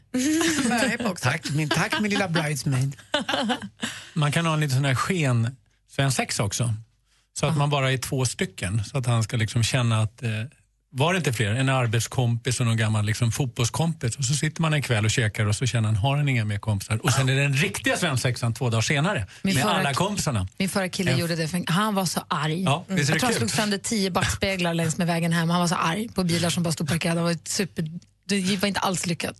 Tack 1.20 1.50
min, 1.50 1.68
tack 1.68 2.00
min 2.00 2.10
lilla 2.10 2.28
bridesmaid. 2.28 2.96
Man 4.12 4.32
kan 4.32 4.46
ha 4.46 4.54
en 4.54 4.60
liten 4.60 4.76
sån 4.76 4.84
här 4.84 4.94
sken 4.94 5.56
svensexa 5.90 6.42
också. 6.44 6.74
Så 7.32 7.46
att 7.46 7.56
man 7.56 7.70
bara 7.70 7.92
är 7.92 7.98
två 7.98 8.24
stycken. 8.24 8.84
Så 8.84 8.98
att 8.98 9.06
han 9.06 9.22
ska 9.22 9.36
liksom 9.36 9.62
känna 9.62 10.02
att, 10.02 10.22
eh, 10.22 10.30
var 10.92 11.12
det 11.12 11.16
inte 11.16 11.32
fler, 11.32 11.50
en 11.54 11.68
arbetskompis 11.68 12.60
och 12.60 12.66
någon 12.66 12.76
gammal 12.76 13.04
liksom, 13.04 13.32
fotbollskompis. 13.32 14.16
Och 14.16 14.24
så 14.24 14.34
sitter 14.34 14.62
man 14.62 14.74
en 14.74 14.82
kväll 14.82 15.04
och 15.04 15.10
käkar 15.10 15.46
och 15.46 15.56
så 15.56 15.66
känner 15.66 15.88
han, 15.88 15.96
har 15.96 16.16
han 16.16 16.28
inga 16.28 16.44
mer 16.44 16.58
kompisar? 16.58 17.00
Och 17.04 17.12
sen 17.12 17.28
är 17.28 17.34
det 17.34 17.42
den 17.42 17.52
riktiga 17.54 17.96
svensexan 17.96 18.54
två 18.54 18.70
dagar 18.70 18.82
senare. 18.82 19.26
Min 19.42 19.54
med 19.54 19.62
förra- 19.62 19.72
alla 19.72 19.94
kompisarna. 19.94 20.48
Min 20.58 20.68
förra 20.68 20.88
kille 20.88 21.16
gjorde 21.16 21.36
det, 21.36 21.48
för 21.48 21.64
han 21.72 21.94
var 21.94 22.04
så 22.04 22.20
arg. 22.28 22.62
Ja, 22.62 22.84
det 22.88 22.94
jag 22.96 23.06
tror 23.06 23.20
han 23.20 23.34
slog 23.34 23.50
sönder 23.50 23.78
tio 23.78 24.10
backspeglar 24.10 24.74
längs 24.74 24.98
med 24.98 25.06
vägen 25.06 25.32
hem. 25.32 25.50
Han 25.50 25.60
var 25.60 25.68
så 25.68 25.74
arg 25.74 26.08
på 26.08 26.24
bilar 26.24 26.50
som 26.50 26.62
bara 26.62 26.72
stod 26.72 26.88
parkerade. 26.88 27.20
Han 27.20 27.28
var 27.28 27.38
super, 27.44 27.84
det 28.28 28.56
var 28.60 28.68
inte 28.68 28.80
alls 28.80 29.06
lyckat. 29.06 29.36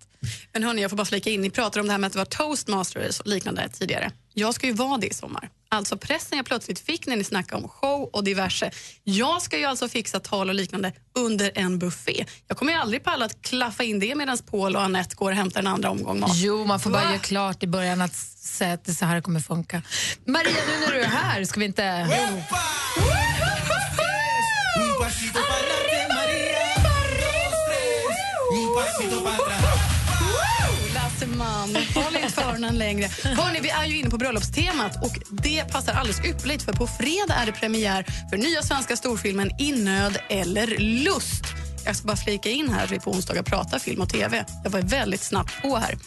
Men 0.52 0.62
hörni, 0.62 0.83
jag 0.83 0.90
får 0.90 0.97
bara 0.97 1.04
flika 1.04 1.30
in. 1.30 1.40
Ni 1.40 1.50
pratade 1.50 1.80
om 1.80 1.87
det 1.87 1.92
här 1.92 1.99
med 1.99 2.07
att 2.07 2.12
det 2.12 2.19
var 2.19 2.25
toastmasters 2.26 3.21
och 3.21 3.26
liknande 3.26 3.69
tidigare. 3.69 4.11
Jag 4.35 4.54
ska 4.54 4.66
ju 4.66 4.73
vara 4.73 4.99
det 4.99 5.07
i 5.07 5.14
sommar. 5.14 5.49
Alltså 5.72 5.96
pressen 5.96 6.36
jag 6.38 6.46
plötsligt 6.46 6.80
fick 6.80 7.06
när 7.06 7.16
ni 7.16 7.24
snackade 7.24 7.62
om 7.62 7.68
show 7.68 8.10
och 8.12 8.24
diverse. 8.24 8.70
Jag 9.04 9.42
ska 9.42 9.58
ju 9.58 9.64
alltså 9.64 9.88
fixa 9.88 10.20
tal 10.20 10.48
och 10.48 10.54
liknande 10.54 10.92
under 11.14 11.52
en 11.54 11.78
buffé. 11.78 12.24
Jag 12.48 12.56
kommer 12.56 12.72
ju 12.72 12.78
aldrig 12.78 13.04
palla 13.04 13.24
att 13.24 13.42
klaffa 13.42 13.84
in 13.84 13.98
det 13.98 14.14
medan 14.14 14.38
Paul 14.38 14.76
och 14.76 14.82
Annette 14.82 15.14
går 15.16 15.30
och 15.30 15.36
hämtar 15.36 15.60
en 15.60 15.66
andra 15.66 15.90
omgång 15.90 16.20
mat. 16.20 16.30
Jo, 16.34 16.64
man 16.64 16.80
får 16.80 16.90
bara 16.90 17.02
Va? 17.02 17.10
göra 17.10 17.18
klart 17.18 17.62
i 17.62 17.66
början 17.66 18.00
att 18.00 18.14
säga 18.14 18.72
att 18.72 18.84
det 18.84 18.94
så 18.94 19.04
här 19.04 19.20
kommer 19.20 19.40
funka. 19.40 19.82
Maria, 20.26 20.52
nu 20.66 20.86
när 20.86 20.92
du 20.92 21.00
är 21.00 21.08
här, 21.08 21.44
ska 21.44 21.60
vi 21.60 21.66
inte 21.66 22.06
man. 31.40 31.76
håll 31.94 32.16
inte 32.16 32.32
för 32.32 32.42
öronen 32.42 32.78
längre. 32.78 33.09
Hörrni, 33.25 33.61
vi 33.62 33.70
är 33.70 33.87
ju 33.87 33.99
inne 33.99 34.11
på 34.11 34.18
bröllopstemat 34.18 35.04
och 35.04 35.18
det 35.30 35.73
passar 35.73 35.92
alldeles 35.92 36.25
ypperligt 36.25 36.62
för 36.62 36.73
på 36.73 36.87
fredag 36.87 37.35
är 37.35 37.47
det 37.47 37.52
premiär 37.52 38.06
för 38.30 38.37
nya 38.37 38.62
svenska 38.62 38.97
storfilmen 38.97 39.50
I 39.59 39.73
nöd 39.73 40.18
eller 40.28 40.78
lust. 40.78 41.44
Jag 41.85 41.97
ska 41.97 42.06
bara 42.06 42.16
flika 42.16 42.49
in 42.49 42.70
här 42.70 42.85
att 42.85 42.90
vi 42.90 43.00
på 43.00 43.11
onsdagar 43.11 43.42
pratar 43.42 43.78
film 43.78 44.00
och 44.00 44.09
tv. 44.09 44.44
Jag 44.64 44.70
var 44.70 44.80
väldigt 44.80 45.23
snabbt 45.23 45.62
på 45.62 45.76
här. 45.76 45.99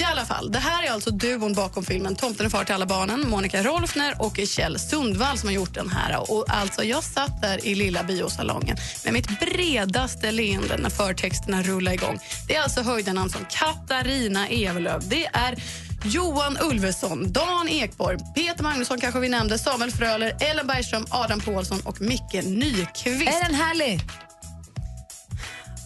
I 0.00 0.04
alla 0.04 0.24
fall, 0.24 0.52
det 0.52 0.58
här 0.58 0.86
är 0.86 0.90
alltså 0.90 1.10
duon 1.10 1.54
bakom 1.54 1.84
filmen 1.84 2.16
Tomten 2.16 2.46
är 2.46 2.50
far 2.50 2.64
till 2.64 2.74
alla 2.74 2.86
barnen, 2.86 3.28
Monica 3.28 3.62
Rolfner 3.62 4.14
och 4.18 4.40
Kjell 4.46 4.78
Sundvall 4.78 5.38
som 5.38 5.48
har 5.48 5.54
gjort 5.54 5.74
den 5.74 5.88
här. 5.88 6.30
Och 6.30 6.44
alltså, 6.48 6.84
jag 6.84 7.04
satt 7.04 7.42
där 7.42 7.66
i 7.66 7.74
lilla 7.74 8.02
biosalongen 8.02 8.76
med 9.04 9.12
mitt 9.12 9.40
bredaste 9.40 10.32
leende 10.32 10.76
när 10.76 10.90
förtexterna 10.90 11.62
rullade 11.62 11.94
igång. 11.94 12.18
Det 12.48 12.56
är 12.56 12.62
alltså 12.62 12.82
höjdarnamn 12.82 13.30
som 13.30 13.46
Katarina 13.50 14.48
Evelöv, 14.48 15.08
det 15.08 15.26
är 15.26 15.62
Johan 16.04 16.58
Ulveson, 16.60 17.32
Dan 17.32 17.68
Ekborg, 17.68 18.18
Peter 18.34 18.62
Magnusson 18.62 19.00
kanske 19.00 19.20
vi 19.20 19.28
nämnde, 19.28 19.58
Samuel 19.58 19.90
Fröler, 19.90 20.36
Ellen 20.40 20.66
Bergström, 20.66 21.06
Adam 21.10 21.40
Pålsson 21.40 21.80
och 21.84 22.00
Micke 22.00 22.44
Nyqvist. 22.44 23.28
Är 23.28 23.48
den 23.48 23.54
härlig? 23.54 24.00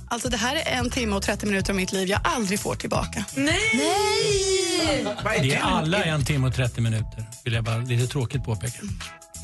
Alltså 0.08 0.28
det 0.28 0.36
här 0.36 0.56
är 0.56 0.64
en 0.64 0.90
timme 0.90 1.16
och 1.16 1.22
30 1.22 1.46
minuter 1.46 1.72
av 1.72 1.76
mitt 1.76 1.92
liv 1.92 2.08
jag 2.08 2.20
aldrig 2.24 2.60
får 2.60 2.74
tillbaka. 2.74 3.24
Nej! 3.34 5.06
Det 5.40 5.54
är 5.54 5.60
alla 5.60 6.04
en 6.04 6.24
timme 6.24 6.46
och 6.46 6.54
30 6.54 6.80
minuter, 6.80 7.24
vill 7.44 7.54
jag 7.54 7.64
bara 7.64 7.76
lite 7.76 8.06
tråkigt 8.06 8.44
påpeka. 8.44 8.78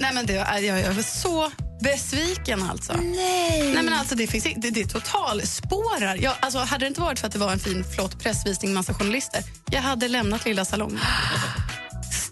Nej 0.01 0.15
men 0.15 0.27
det, 0.27 0.33
jag, 0.33 0.65
jag 0.65 0.79
är 0.79 1.03
så 1.03 1.51
besviken 1.81 2.63
alltså. 2.63 2.93
Nej. 2.93 3.73
Nej 3.75 3.83
men 3.83 3.93
alltså 3.95 4.15
det, 4.15 4.27
finns, 4.27 4.45
det, 4.57 4.71
det 4.71 4.87
totalspårar. 4.87 6.17
Jag, 6.23 6.35
alltså, 6.41 6.59
hade 6.59 6.85
det 6.85 6.89
inte 6.89 7.01
varit 7.01 7.19
för 7.19 7.27
att 7.27 7.33
det 7.33 7.39
var 7.39 7.53
en 7.53 7.59
fin 7.59 7.85
flott 7.95 8.23
pressvisning, 8.23 8.75
massa 8.75 8.95
journalister, 8.95 9.43
jag 9.71 9.81
hade 9.81 10.09
lämnat 10.09 10.45
lilla 10.45 10.65
salongen. 10.65 11.01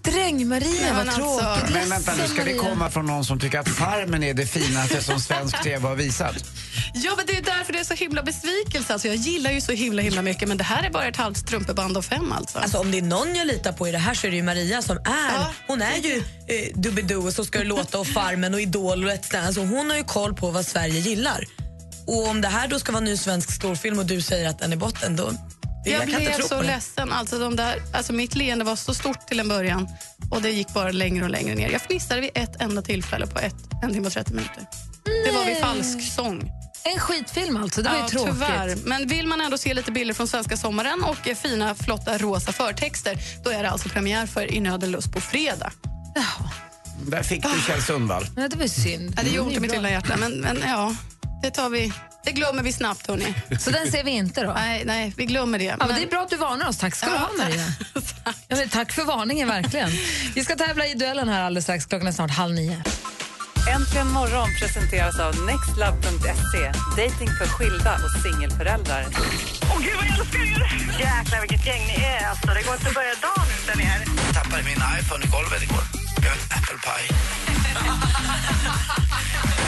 Sträng-Maria, 0.03 0.95
vad 0.95 1.07
men 1.07 1.09
alltså- 1.09 1.41
tråkigt. 1.41 1.75
Men 1.75 1.89
vänta 1.89 2.15
nu, 2.15 2.29
ska 2.29 2.45
det 2.45 2.55
komma 2.55 2.91
från 2.91 3.07
någon 3.07 3.25
som 3.25 3.41
tycker 3.41 3.59
att 3.59 3.69
Farmen 3.69 4.23
är 4.23 4.35
det 4.35 4.47
finaste 4.47 5.03
som 5.03 5.21
svensk 5.21 5.63
tv 5.63 5.89
har 5.89 5.97
visat? 5.97 6.35
Ja 6.95 7.15
men 7.17 7.27
det 7.27 7.37
är 7.37 7.43
därför 7.43 7.73
det 7.73 7.79
är 7.79 7.85
så 7.85 7.95
himla 7.95 8.23
besvikelse. 8.23 8.93
Alltså, 8.93 9.09
jag 9.09 9.17
gillar 9.17 9.51
ju 9.51 9.61
så 9.61 9.73
himla 9.73 10.03
himla 10.03 10.23
mycket 10.23 10.49
men 10.49 10.57
det 10.57 10.65
här 10.65 10.83
är 10.83 10.91
bara 10.91 11.07
ett 11.07 11.17
halvt 11.17 11.39
strumpeband 11.39 11.97
av 11.97 12.03
fem 12.03 12.33
alltså. 12.33 12.59
Alltså 12.59 12.79
om 12.79 12.91
det 12.91 12.99
är 12.99 13.03
någon 13.03 13.35
jag 13.35 13.47
litar 13.47 13.73
på 13.73 13.89
i 13.89 13.93
det 13.93 13.99
här 13.99 14.15
så 14.15 14.27
är 14.27 14.31
det 14.31 14.37
ju 14.37 14.43
Maria 14.43 14.83
som 14.83 14.97
är, 14.97 15.47
hon 15.67 15.83
är 15.83 15.97
ju 15.97 16.17
eh, 16.47 16.75
Doobidoo 16.75 17.27
och 17.27 17.33
Så 17.33 17.45
ska 17.45 17.59
det 17.59 17.65
låta 17.65 17.99
och 17.99 18.07
Farmen 18.07 18.55
och 18.55 18.61
Idol 18.61 19.05
och 19.05 19.11
ett 19.11 19.35
alltså 19.35 19.61
Hon 19.61 19.91
har 19.91 19.97
ju 19.97 20.05
koll 20.05 20.35
på 20.35 20.51
vad 20.51 20.67
Sverige 20.67 21.01
gillar. 21.01 21.45
Och 22.07 22.29
om 22.29 22.41
det 22.41 22.49
här 22.49 22.69
då 22.69 22.79
ska 22.79 22.93
vara 22.93 22.99
en 22.99 23.05
ny 23.05 23.17
svensk 23.17 23.53
storfilm 23.53 23.99
och 23.99 24.07
du 24.07 24.21
säger 24.21 24.49
att 24.49 24.59
den 24.59 24.73
är 24.73 24.77
botten, 24.77 25.17
då... 25.17 25.33
Jag 25.91 26.03
inte 26.03 26.17
blev 26.19 26.41
så 26.41 26.63
ledsen. 26.63 27.13
Alltså, 27.13 27.39
de 27.39 27.57
där, 27.57 27.83
alltså, 27.93 28.13
mitt 28.13 28.35
leende 28.35 28.65
var 28.65 28.77
så 28.77 28.95
stort 28.95 29.27
till 29.29 29.41
en 29.41 29.49
början 29.49 29.89
och 30.31 30.43
det 30.43 30.51
gick 30.51 30.75
bara 30.75 30.91
längre 30.91 31.25
och 31.25 31.31
längre 31.31 31.55
ner. 31.55 31.71
Jag 31.71 31.83
fnissade 31.83 32.21
vid 32.21 32.31
ett 32.35 32.63
enda 32.63 32.83
tillfälle 32.83 33.27
på 33.27 33.39
ett, 33.39 33.55
en 33.83 33.93
timme 33.93 34.07
och 34.07 34.13
30 34.13 34.33
minuter. 34.33 34.67
Det 35.25 35.31
var 35.31 35.45
vid 35.45 35.57
falsk 35.57 36.13
sång. 36.13 36.51
En 36.85 36.99
skitfilm 36.99 37.57
alltså, 37.57 37.83
det 37.83 37.89
var 37.89 37.97
ja, 37.97 38.03
ju 38.03 38.09
tråkigt. 38.09 38.35
Tyvärr. 38.35 38.77
Men 38.85 39.09
vill 39.09 39.27
man 39.27 39.41
ändå 39.41 39.59
se 39.59 39.75
lite 39.75 39.93
bilder 39.93 40.15
från 40.15 40.29
svenska 40.29 40.57
sommaren 40.57 41.05
och 41.05 41.37
fina 41.37 41.75
flotta 41.75 42.19
rosa 42.19 42.53
förtexter 42.53 43.19
då 43.45 43.51
är 43.51 43.63
det 43.63 43.71
alltså 43.71 43.89
premiär 43.89 44.27
för 44.27 44.55
I 44.55 44.61
nöd 44.61 44.89
lust 44.89 45.13
på 45.13 45.21
fredag. 45.21 45.73
Där 47.07 47.23
fick 47.23 47.43
du 47.43 47.61
Kjell 47.67 47.83
Sundvall. 47.83 48.27
Ja, 48.37 48.49
det 48.49 48.57
var 48.57 48.67
synd. 48.67 49.15
Ja, 49.17 49.23
det 49.23 49.31
gjorde 49.31 49.55
i 49.55 49.61
mitt 49.61 49.73
lilla 49.73 49.91
hjärta 49.91 50.17
men, 50.17 50.41
men 50.41 50.59
ja, 50.67 50.95
det 51.43 51.51
tar 51.51 51.69
vi. 51.69 51.93
Det 52.25 52.33
glömmer 52.33 52.63
vi 52.63 52.73
snabbt 52.73 53.07
hörni. 53.07 53.35
Så 53.61 53.71
den 53.71 53.91
ser 53.91 54.05
vi 54.05 54.11
inte 54.11 54.43
då? 54.43 54.53
Nej, 54.53 54.83
nej 54.85 55.13
vi 55.17 55.25
glömmer 55.27 55.59
det. 55.59 55.65
Ja, 55.65 55.77
men 55.79 55.89
det 55.89 56.03
är 56.03 56.07
bra 56.07 56.23
att 56.23 56.31
du 56.31 56.37
varnar 56.37 56.69
oss. 56.69 56.79
Tack 56.79 56.95
ska 56.95 57.07
du 57.07 57.13
Ja, 57.13 57.19
ha, 57.19 57.31
Maria. 57.39 57.67
Ja, 58.25 58.57
men 58.57 58.69
tack 58.69 58.93
för 58.93 59.05
varningen, 59.05 59.49
verkligen. 59.49 59.91
Vi 60.35 60.45
ska 60.45 60.57
tävla 60.57 60.87
i 60.87 60.95
duellen 60.95 61.29
här 61.29 61.43
alldeles 61.43 61.65
strax. 61.65 61.87
Klockan 61.87 62.09
är 62.09 62.13
snart 62.13 62.31
halv 62.31 62.55
nio. 62.55 62.83
Äntligen 63.75 64.07
morgon 64.13 64.49
presenteras 64.61 65.19
av 65.21 65.35
nextlove.se. 65.47 66.73
Dating 67.03 67.29
för 67.39 67.47
skilda 67.47 67.95
och 67.95 68.23
singelföräldrar. 68.23 69.07
Åh 69.63 69.79
gud 69.85 69.97
vad 69.97 70.07
jag 70.07 70.19
älskar 70.19 70.41
er! 70.41 70.99
Jäklar 71.01 71.41
vilket 71.41 71.67
gäng 71.67 71.83
ni 71.87 72.05
är 72.05 72.29
alltså. 72.29 72.47
Det 72.47 72.63
går 72.67 72.75
inte 72.75 72.89
att 72.89 72.95
börja 72.95 73.15
dagen 73.29 73.47
utan 73.65 73.81
er. 73.81 73.99
Jag 74.27 74.35
tappade 74.35 74.63
min 74.63 74.81
iPhone 75.01 75.25
i 75.25 75.29
golvet 75.29 75.63
igår. 75.63 76.00
Jag 76.23 76.33
åt 76.33 76.53
apple 76.57 76.79
pie. 76.87 77.17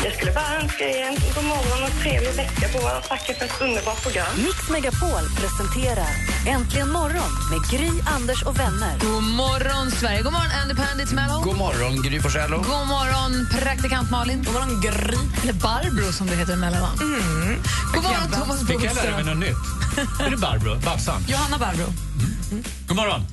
Jag 0.04 0.14
skulle 0.14 0.32
bara 0.32 0.60
önska 0.62 0.84
er 0.84 1.04
en 1.06 1.14
god 1.34 1.44
morgon 1.44 1.82
och 1.84 2.00
trevlig 2.02 2.32
vecka 2.36 2.68
på 2.72 2.78
och 2.78 3.08
tacka 3.08 3.34
för 3.38 3.44
ett 3.44 3.60
underbart 3.60 4.02
program. 4.02 4.26
Mix 4.36 4.68
Megapol 4.70 5.24
presenterar 5.36 6.08
Äntligen 6.46 6.90
morgon 6.92 7.30
med 7.50 7.70
Gry, 7.70 7.90
Anders 8.06 8.42
och 8.42 8.58
vänner. 8.58 8.98
God 9.00 9.22
morgon, 9.22 9.90
Sverige. 9.90 10.22
God 10.22 10.32
morgon, 10.32 10.50
Andy 10.62 10.74
Pandy 10.74 11.04
Mello. 11.14 11.40
God 11.40 11.56
morgon, 11.56 12.02
Gry 12.02 12.20
Forssell. 12.20 12.54
och- 12.54 12.64
God 12.64 12.86
morgon, 12.88 13.48
praktikant 13.52 14.10
Malin. 14.10 14.44
God 14.44 14.54
morgon, 14.54 14.80
Gry. 14.80 15.16
Eller 15.42 15.52
Barbro, 15.52 16.12
som 16.12 16.26
det 16.26 16.36
heter 16.36 16.52
emellanåt. 16.52 17.00
Mm. 17.00 17.62
God 17.94 18.02
morgon, 18.04 18.30
Thomas 18.40 18.66
Fick 18.66 18.70
jag 18.84 18.94
lära 18.96 19.16
mig 19.16 19.24
Bodström. 19.24 19.26
något 19.26 19.48
nytt? 19.48 20.20
Är 20.26 20.30
det 20.30 20.36
Barbro? 20.36 20.76
Babsan? 20.78 21.24
Johanna 21.28 21.58
Barbro. 21.58 21.86
God 22.88 22.96
morgon. 22.96 23.26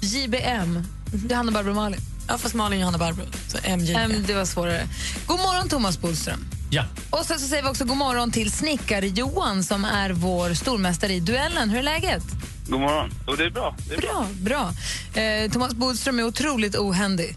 JBM. 0.00 0.84
Johanna 1.30 1.52
Barbro 1.52 1.74
Malin. 1.74 2.00
Ja, 2.28 2.38
fast 2.38 2.54
Malin 2.54 2.80
Johanna 2.80 2.98
Barbro. 2.98 3.24
Så 3.48 3.58
MJ. 3.76 3.94
Em, 3.94 4.22
det 4.26 4.34
var 4.34 4.44
svårare. 4.44 4.88
God 5.26 5.38
morgon, 5.38 5.68
Thomas 5.68 6.00
Bodström. 6.00 6.46
Ja. 6.70 6.84
Och 7.10 7.26
sen 7.26 7.40
så 7.40 7.46
säger 7.48 7.62
vi 7.62 7.68
också 7.68 7.84
god 7.84 7.96
morgon 7.96 8.30
till 8.32 8.52
snickar-Johan 8.52 9.64
som 9.64 9.84
är 9.84 10.10
vår 10.10 10.54
stormästare 10.54 11.12
i 11.12 11.20
duellen. 11.20 11.70
Hur 11.70 11.78
är 11.78 11.82
läget? 11.82 12.22
God 12.68 12.80
morgon. 12.80 13.10
Jo, 13.26 13.34
det 13.36 13.44
är 13.44 13.50
bra. 13.50 13.76
Det 13.88 13.94
är 13.94 14.00
bra. 14.00 14.26
Bra. 14.40 14.72
bra. 15.14 15.22
Eh, 15.22 15.50
Thomas 15.50 15.74
Bodström 15.74 16.18
är 16.18 16.22
otroligt 16.24 16.76
ohändig. 16.76 17.36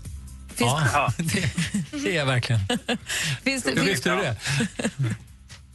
Finns, 0.56 0.72
Ja, 0.94 1.14
det, 1.18 1.50
det 2.04 2.12
är 2.12 2.16
jag 2.16 2.26
verkligen. 2.26 2.62
finns 3.44 3.64
det, 3.64 3.72
Hur 3.72 3.86
visste 3.86 4.10
du 4.10 4.16
det? 4.16 4.36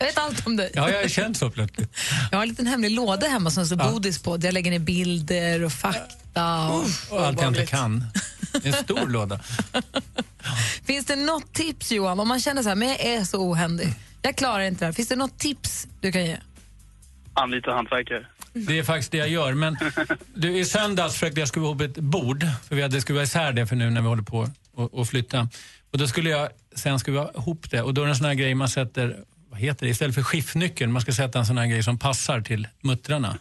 jag 0.06 0.12
vet 0.12 0.18
allt 0.18 0.46
om 0.46 0.56
dig. 0.56 0.70
Ja, 0.74 0.90
jag 0.90 1.00
har 1.02 1.08
känt 1.08 1.36
så 1.36 1.50
plötsligt. 1.50 1.90
Jag 2.30 2.38
har 2.38 2.42
en 2.42 2.48
liten 2.48 2.66
hemlig 2.66 2.90
låda 2.90 3.26
hemma 3.28 3.50
som 3.50 3.62
det 3.62 3.66
står 3.66 3.76
godis 3.92 4.18
på. 4.22 4.36
Där 4.36 4.48
jag 4.48 4.52
lägger 4.52 4.70
ner 4.70 4.78
bilder 4.78 5.64
och 5.64 5.72
fakta. 5.72 6.68
Och, 6.68 6.84
Och 7.10 7.26
allt 7.26 7.40
jag 7.40 7.48
inte 7.50 7.66
kan. 7.66 8.04
En 8.64 8.72
stor 8.72 9.08
låda. 9.08 9.40
Finns 10.84 11.06
det 11.06 11.16
något 11.16 11.52
tips, 11.52 11.92
Johan, 11.92 12.20
om 12.20 12.28
man 12.28 12.40
känner 12.40 12.62
så 12.62 12.68
här, 12.68 12.76
men 12.76 12.88
jag 12.88 13.00
är 13.00 13.24
så 13.24 13.38
ohändig. 13.50 13.94
Jag 14.22 14.36
klarar 14.36 14.60
inte 14.60 14.78
det 14.80 14.86
här. 14.86 14.92
Finns 14.92 15.08
det 15.08 15.16
något 15.16 15.38
tips 15.38 15.86
du 16.00 16.12
kan 16.12 16.24
ge? 16.26 16.36
Anlita 17.34 17.70
hantverkare. 17.70 18.26
Det 18.52 18.78
är 18.78 18.82
faktiskt 18.82 19.10
det 19.12 19.18
jag 19.18 19.28
gör. 19.28 19.52
Men 19.52 19.76
du, 20.34 20.58
i 20.58 20.64
söndags 20.64 21.14
försökte 21.14 21.40
jag 21.40 21.48
skruva 21.48 21.66
ihop 21.66 21.80
ett 21.80 21.98
bord. 21.98 22.46
För 22.68 22.76
vi 22.76 22.82
hade 22.82 23.00
skruvat 23.00 23.24
isär 23.28 23.52
det 23.52 23.66
för 23.66 23.76
nu 23.76 23.90
när 23.90 24.00
vi 24.00 24.08
håller 24.08 24.22
på 24.22 24.42
att- 24.76 24.94
att 24.98 25.08
flytta. 25.08 25.48
Och 25.92 25.98
då 25.98 26.06
skulle 26.08 26.30
jag 26.30 26.48
sen 26.74 26.98
skruva 26.98 27.30
ihop 27.36 27.70
det. 27.70 27.82
Och 27.82 27.94
då 27.94 28.00
är 28.02 28.06
det 28.06 28.10
en 28.12 28.16
sån 28.16 28.26
här 28.26 28.34
grej 28.34 28.54
man 28.54 28.68
sätter, 28.68 29.18
vad 29.54 29.60
heter 29.60 29.86
det, 29.86 29.90
istället 29.90 30.14
för 30.14 30.22
skiftnyckeln, 30.22 30.92
man 30.92 31.02
ska 31.02 31.12
sätta 31.12 31.38
en 31.38 31.46
sån 31.46 31.58
här 31.58 31.66
grej 31.66 31.82
som 31.82 31.98
passar 31.98 32.40
till 32.40 32.68
muttrarna. 32.80 33.38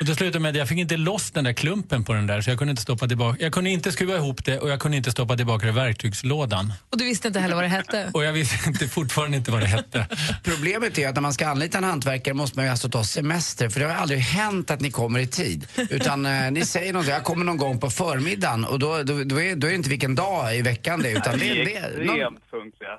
Och 0.00 0.04
det 0.06 0.14
slutade 0.14 0.40
med 0.40 0.50
att 0.50 0.56
jag 0.56 0.68
fick 0.68 0.78
inte 0.78 0.96
loss 0.96 1.30
den 1.30 1.44
där 1.44 1.52
klumpen 1.52 2.04
på 2.04 2.12
den 2.12 2.26
där 2.26 2.40
så 2.40 2.50
jag 2.50 2.58
kunde 2.58 2.70
inte 2.70 2.82
stoppa 2.82 3.08
tillbaka. 3.08 3.42
Jag 3.42 3.52
kunde 3.52 3.70
inte 3.70 3.92
skruva 3.92 4.16
ihop 4.16 4.44
det 4.44 4.58
och 4.58 4.70
jag 4.70 4.80
kunde 4.80 4.96
inte 4.96 5.10
stoppa 5.10 5.36
tillbaka 5.36 5.66
det 5.66 5.72
i 5.72 5.74
verktygslådan. 5.74 6.72
Och 6.90 6.98
du 6.98 7.04
visste 7.04 7.28
inte 7.28 7.40
heller 7.40 7.54
vad 7.54 7.64
det 7.64 7.68
hette? 7.68 8.10
Och 8.14 8.24
jag 8.24 8.32
visste 8.32 8.68
inte, 8.68 8.88
fortfarande 8.88 9.36
inte 9.36 9.50
vad 9.50 9.60
det 9.60 9.66
hette. 9.66 10.06
Problemet 10.44 10.98
är 10.98 11.08
att 11.08 11.14
när 11.14 11.22
man 11.22 11.32
ska 11.32 11.48
anlita 11.48 11.78
en 11.78 11.84
hantverkare 11.84 12.34
måste 12.34 12.58
man 12.58 12.64
ju 12.64 12.70
alltså 12.70 12.88
ta 12.88 13.04
semester 13.04 13.68
för 13.68 13.80
det 13.80 13.86
har 13.86 13.94
aldrig 13.94 14.20
hänt 14.20 14.70
att 14.70 14.80
ni 14.80 14.90
kommer 14.90 15.20
i 15.20 15.26
tid. 15.26 15.66
Utan 15.90 16.26
eh, 16.26 16.50
ni 16.50 16.64
säger 16.64 16.92
något, 16.92 17.08
jag 17.08 17.24
kommer 17.24 17.44
någon 17.44 17.56
gång 17.56 17.80
på 17.80 17.90
förmiddagen 17.90 18.64
och 18.64 18.78
då, 18.78 19.02
då, 19.02 19.24
då, 19.24 19.40
är, 19.42 19.56
då 19.56 19.66
är 19.66 19.70
det 19.70 19.76
inte 19.76 19.88
vilken 19.90 20.14
dag 20.14 20.56
i 20.56 20.62
veckan 20.62 21.02
det 21.02 21.10
är 21.10 21.16
utan 21.16 21.38
det, 21.38 21.54
det, 21.54 21.76
är 21.76 22.04
någon, 22.04 22.38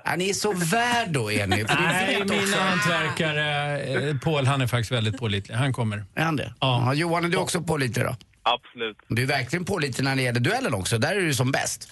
ja, 0.04 0.16
Ni 0.16 0.30
är 0.30 0.34
så 0.34 0.52
värd 0.52 1.10
då 1.10 1.32
är 1.32 1.46
ni. 1.46 1.64
Nej, 1.68 2.24
mina 2.24 2.56
hantverkare, 2.56 3.80
eh, 3.80 4.16
Paul, 4.18 4.46
han 4.46 4.60
är 4.60 4.66
faktiskt 4.66 4.92
väldigt 4.92 5.18
pålitlig. 5.18 5.54
Han 5.54 5.72
kommer. 5.72 6.04
Är 6.14 6.24
han 6.24 6.36
det? 6.36 6.54
Ja. 6.60 6.87
Johan, 6.94 7.24
är 7.24 7.28
du 7.28 7.36
också 7.36 7.60
pålitlig 7.62 8.04
då? 8.06 8.16
Absolut. 8.42 8.96
Du 9.08 9.22
är 9.22 9.26
verkligen 9.26 9.64
pålitlig 9.64 10.04
när 10.04 10.16
det 10.16 10.22
gäller 10.22 10.40
duellen 10.40 10.74
också. 10.74 10.98
Där 10.98 11.16
är 11.16 11.20
du 11.20 11.34
som 11.34 11.50
bäst. 11.52 11.88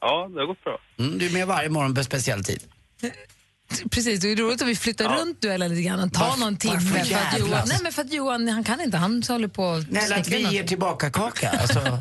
Ja, 0.00 0.28
det 0.34 0.40
har 0.40 0.46
gått 0.46 0.64
bra. 0.64 0.78
Mm, 0.98 1.18
du 1.18 1.26
är 1.26 1.30
med 1.32 1.46
varje 1.46 1.68
morgon 1.68 1.94
på 1.94 2.04
speciell 2.04 2.44
tid. 2.44 2.62
Precis, 3.90 4.20
det 4.20 4.32
är 4.32 4.36
roligt 4.36 4.62
att 4.62 4.68
vi 4.68 4.76
flyttar 4.76 5.18
runt 5.18 5.40
duellen 5.40 5.70
lite 5.74 5.82
grann 5.82 6.00
och 6.00 6.12
tar 6.12 6.24
Varför- 6.24 6.40
någon 6.40 6.56
timme. 6.56 6.74
varför 6.74 7.04
För 7.04 7.16
att? 7.16 7.38
Johan, 7.38 7.62
nej, 7.68 7.78
men 7.82 7.92
för 7.92 8.02
att 8.02 8.12
Johan 8.12 8.48
han 8.48 8.64
kan 8.64 8.80
inte, 8.80 8.96
han 8.96 9.22
håller 9.28 9.48
på 9.48 9.64
och 9.64 9.84
Nej, 9.90 10.04
eller 10.04 10.16
att 10.20 10.28
vi 10.28 10.42
något. 10.42 10.52
ger 10.52 10.64
tillbaka 10.64 11.10
kaka. 11.10 11.48
Alltså, 11.50 11.98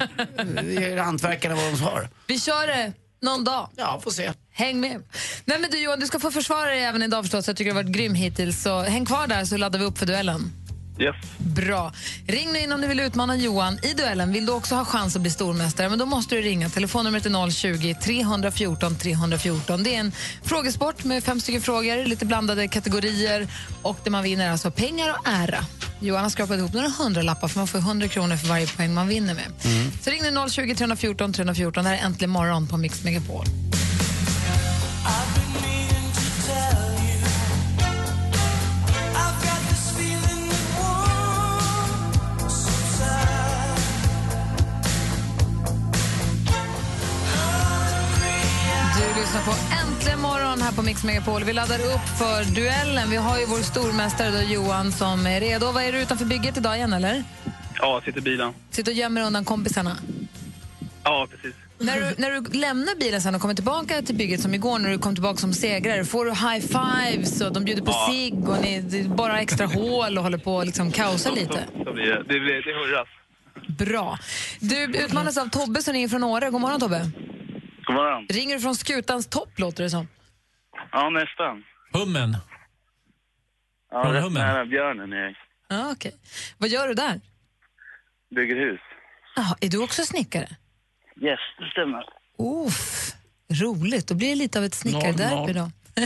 vi 0.64 0.74
ger 0.74 0.98
hantverkarna 0.98 1.56
vad 1.56 1.66
de 1.74 1.80
har. 1.82 2.10
Vi 2.28 2.40
kör 2.40 2.68
det 2.68 2.94
någon 3.22 3.44
dag. 3.44 3.70
Ja, 3.76 4.02
får 4.04 4.12
se. 4.12 4.32
Häng 4.54 4.80
med. 4.80 5.04
Nej, 5.46 5.60
men 5.60 5.72
du 5.72 5.80
Johan, 5.82 6.00
du 6.00 6.06
ska 6.08 6.20
få 6.20 6.32
försvara 6.32 6.66
dig 6.70 6.84
även 6.84 7.04
idag 7.04 7.24
förstås. 7.24 7.48
Jag 7.48 7.58
tycker 7.58 7.72
du 7.72 7.76
har 7.78 7.84
varit 7.84 7.96
grym 7.96 8.14
hittills. 8.14 8.62
Så 8.64 8.82
häng 8.82 9.06
kvar 9.06 9.28
där 9.28 9.46
så 9.46 9.58
laddar 9.58 9.80
vi 9.80 9.86
upp 9.86 9.98
för 9.98 10.06
duellen. 10.06 10.52
Yes. 11.02 11.16
Bra. 11.38 11.94
Ring 12.28 12.54
nu 12.54 12.60
in 12.60 12.72
om 12.72 12.82
du 12.82 12.88
vill 12.88 13.00
utmana 13.00 13.36
Johan 13.36 13.80
i 13.84 13.94
duellen. 13.94 14.34
Vill 14.34 14.46
du 14.46 14.52
också 14.52 14.76
ha 14.76 14.86
chans 14.86 15.16
att 15.16 15.22
bli 15.22 15.32
stormästare? 15.32 15.90
Men 15.90 16.00
då 16.00 16.06
måste 16.06 16.36
du 16.36 16.42
ringa. 16.42 16.70
Telefonnumret 16.70 17.26
är 17.26 17.52
020 17.52 17.96
314 18.04 18.96
314. 18.96 19.84
Det 19.84 19.96
är 19.96 20.00
en 20.00 20.12
frågesport 20.44 21.04
med 21.04 21.24
fem 21.24 21.40
stycken 21.40 21.62
frågor, 21.62 22.06
lite 22.06 22.26
blandade 22.26 22.68
kategorier 22.68 23.48
och 23.82 23.98
det 24.04 24.10
man 24.10 24.24
vinner 24.24 24.52
alltså 24.52 24.72
pengar 24.72 25.10
och 25.10 25.28
ära. 25.28 25.66
Johan 26.00 26.24
har 26.24 26.30
skrapat 26.30 26.58
ihop 26.58 26.74
några 26.74 26.90
hundralappar 26.90 27.48
för 27.48 27.60
man 27.60 27.68
får 27.68 27.80
100 27.80 28.08
kronor 28.08 28.36
för 28.36 28.48
varje 28.48 28.68
poäng 28.68 28.94
man 28.94 29.08
vinner 29.08 29.34
med. 29.34 29.52
Så 30.02 30.10
ring 30.10 30.22
nu 30.24 30.50
020 30.50 30.76
314 30.76 31.34
314. 31.34 31.84
Det 31.84 31.90
här 31.90 31.98
är 31.98 32.06
Äntligen 32.06 32.30
morgon 32.30 32.68
på 32.68 32.78
Mix 32.78 33.04
Megapol. 33.04 33.46
På 50.82 50.86
Mix 50.86 51.04
Megapol. 51.04 51.44
Vi 51.44 51.54
laddar 51.54 51.80
upp 51.80 52.08
för 52.18 52.56
duellen. 52.56 53.10
Vi 53.10 53.16
har 53.18 53.40
ju 53.40 53.46
vår 53.46 53.58
stormästare 53.58 54.32
då, 54.32 54.54
Johan 54.54 54.92
som 54.92 55.26
är 55.26 55.40
redo. 55.40 55.72
Vad 55.72 55.84
är 55.84 55.92
du 55.92 56.02
utanför 56.02 56.26
bygget 56.26 56.58
idag 56.58 56.78
igen 56.78 56.94
eller? 56.94 57.24
Ja, 57.80 58.02
sitter 58.06 58.20
i 58.20 58.22
bilen. 58.22 58.54
Sitter 58.70 58.92
och 58.92 58.98
gömmer 58.98 59.22
undan 59.22 59.46
kompisarna. 59.46 59.98
Ja, 61.04 61.28
precis. 61.32 61.56
När 61.80 61.96
du, 62.02 62.16
när 62.22 62.32
du 62.32 62.60
lämnar 62.60 63.00
bilen 63.00 63.22
sen 63.22 63.36
och 63.36 63.42
kommer 63.42 63.54
tillbaka 63.54 64.02
till 64.02 64.16
bygget 64.16 64.42
som 64.42 64.54
igår 64.54 64.80
när 64.80 64.90
du 64.90 64.98
kom 64.98 65.16
tillbaka 65.16 65.38
som 65.38 65.54
segrare, 65.54 66.06
får 66.06 66.26
du 66.26 66.32
high 66.32 66.66
fives 66.68 67.42
och 67.42 67.54
de 67.54 67.64
bjuder 67.66 67.82
på 67.82 67.92
Ja. 67.92 68.08
cigg 68.12 68.50
och 68.50 68.62
ni 68.62 68.74
är 68.76 69.08
bara 69.16 69.40
extra 69.40 69.66
hål 69.66 70.18
och 70.18 70.24
håller 70.24 70.38
på 70.38 70.60
att 70.60 70.66
liksom 70.66 70.92
kaosa 70.92 71.32
lite? 71.32 71.60
Så 71.86 71.94
blir 71.94 72.06
det, 72.06 72.18
det, 72.18 72.40
blir, 72.40 72.66
det 72.66 72.74
hurras. 72.74 73.08
Bra. 73.78 74.20
Du 74.60 74.84
utmanas 74.84 75.38
av 75.38 75.50
Tobbe 75.50 75.82
som 75.82 75.94
ringer 75.94 76.08
från 76.08 76.24
Åre. 76.24 76.50
God 76.50 76.62
morgon 76.62 76.80
Tobbe. 76.80 77.12
God 77.86 77.96
morgon. 77.96 78.28
Ringer 78.30 78.56
du 78.56 78.62
från 78.62 78.76
Skutans 78.76 79.28
topp 79.28 79.60
låter 79.60 79.84
det 79.84 79.90
som. 79.90 80.08
Ja, 80.92 81.10
nästan. 81.10 81.64
Hummen. 81.94 82.38
Ja, 83.92 84.04
Från 84.04 84.14
rätt 84.14 84.24
Hummen. 84.24 84.42
nära 84.48 84.66
björnen 84.66 85.14
är 85.14 85.18
jag. 85.24 85.36
Ja, 85.68 85.92
okej. 85.92 86.16
Vad 86.58 86.70
gör 86.70 86.88
du 86.88 86.94
där? 86.94 87.22
Bygger 88.36 88.56
hus. 88.56 88.80
Jaha, 89.36 89.56
är 89.62 89.70
du 89.70 89.78
också 89.84 90.06
snickare? 90.06 90.48
Yes, 91.22 91.40
det 91.60 91.66
stämmer. 91.72 92.04
Uff, 92.68 93.12
roligt. 93.62 94.08
Då 94.08 94.16
blir 94.16 94.30
det 94.30 94.36
lite 94.36 94.60
av 94.60 94.66
ett 94.66 94.74
snickarderby 94.76 95.54
då. 95.54 95.72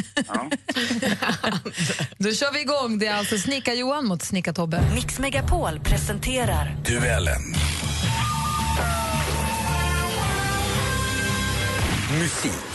då 2.18 2.32
kör 2.32 2.54
vi 2.54 2.62
igång. 2.62 3.00
Det 3.00 3.08
är 3.08 3.16
alltså 3.16 3.38
Snickar-Johan 3.38 4.06
mot 4.08 4.22
Snickar-Tobbe. 4.24 4.82
Mix 4.96 5.20
Megapol 5.20 5.80
presenterar 5.80 6.76
Duellen. 6.86 7.42
Musik. 12.20 12.75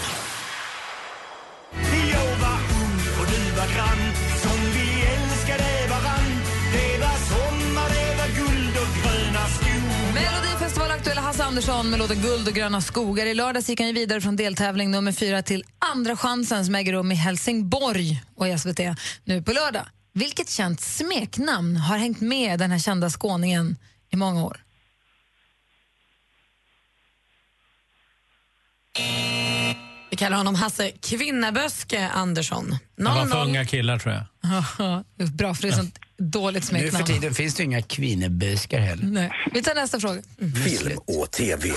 Andersson 11.60 11.90
med 11.90 11.98
låten 11.98 12.22
Guld 12.22 12.48
och 12.48 12.54
gröna 12.54 12.80
skogar. 12.80 13.26
I 13.26 13.34
lördags 13.34 13.68
gick 13.68 13.80
han 13.80 13.94
vidare 13.94 14.20
från 14.20 14.36
deltävling 14.36 14.90
nummer 14.90 15.12
fyra 15.12 15.42
till 15.42 15.64
Andra 15.78 16.16
chansen 16.16 16.66
som 16.66 16.74
äger 16.74 16.92
rum 16.92 17.12
i 17.12 17.14
Helsingborg 17.14 18.22
och 18.36 18.48
i 18.48 18.58
SVT 18.58 18.80
nu 19.24 19.42
på 19.42 19.52
lördag. 19.52 19.86
Vilket 20.12 20.50
känt 20.50 20.80
smeknamn 20.80 21.76
har 21.76 21.98
hängt 21.98 22.20
med 22.20 22.58
den 22.58 22.70
här 22.70 22.78
kända 22.78 23.10
skåningen 23.10 23.76
i 24.10 24.16
många 24.16 24.44
år? 24.44 24.64
Kallar 30.20 30.36
honom 30.36 30.54
Hasse 30.54 30.90
Kvinnaböske 30.90 32.08
Andersson. 32.08 32.76
Det 32.96 33.04
var 33.04 33.26
för 33.26 33.36
0-0. 33.36 33.44
unga 33.48 33.64
killar 33.64 33.98
tror 33.98 34.14
jag. 34.14 34.24
Bra, 35.32 35.54
för 35.54 35.62
det 35.62 35.68
är 35.68 35.72
sånt 35.72 35.98
dåligt 36.18 36.72
Nu 36.72 36.78
för 36.78 36.88
smeknamn. 36.88 37.06
tiden 37.06 37.34
finns 37.34 37.54
det 37.54 37.62
ju 37.62 37.64
inga 37.64 37.82
kvinnebuskar 37.82 38.78
heller. 38.78 39.04
Nej. 39.04 39.32
Vi 39.52 39.62
tar 39.62 39.74
nästa 39.74 40.00
fråga. 40.00 40.22
Film 40.64 40.98
och 41.06 41.30
TV. 41.30 41.68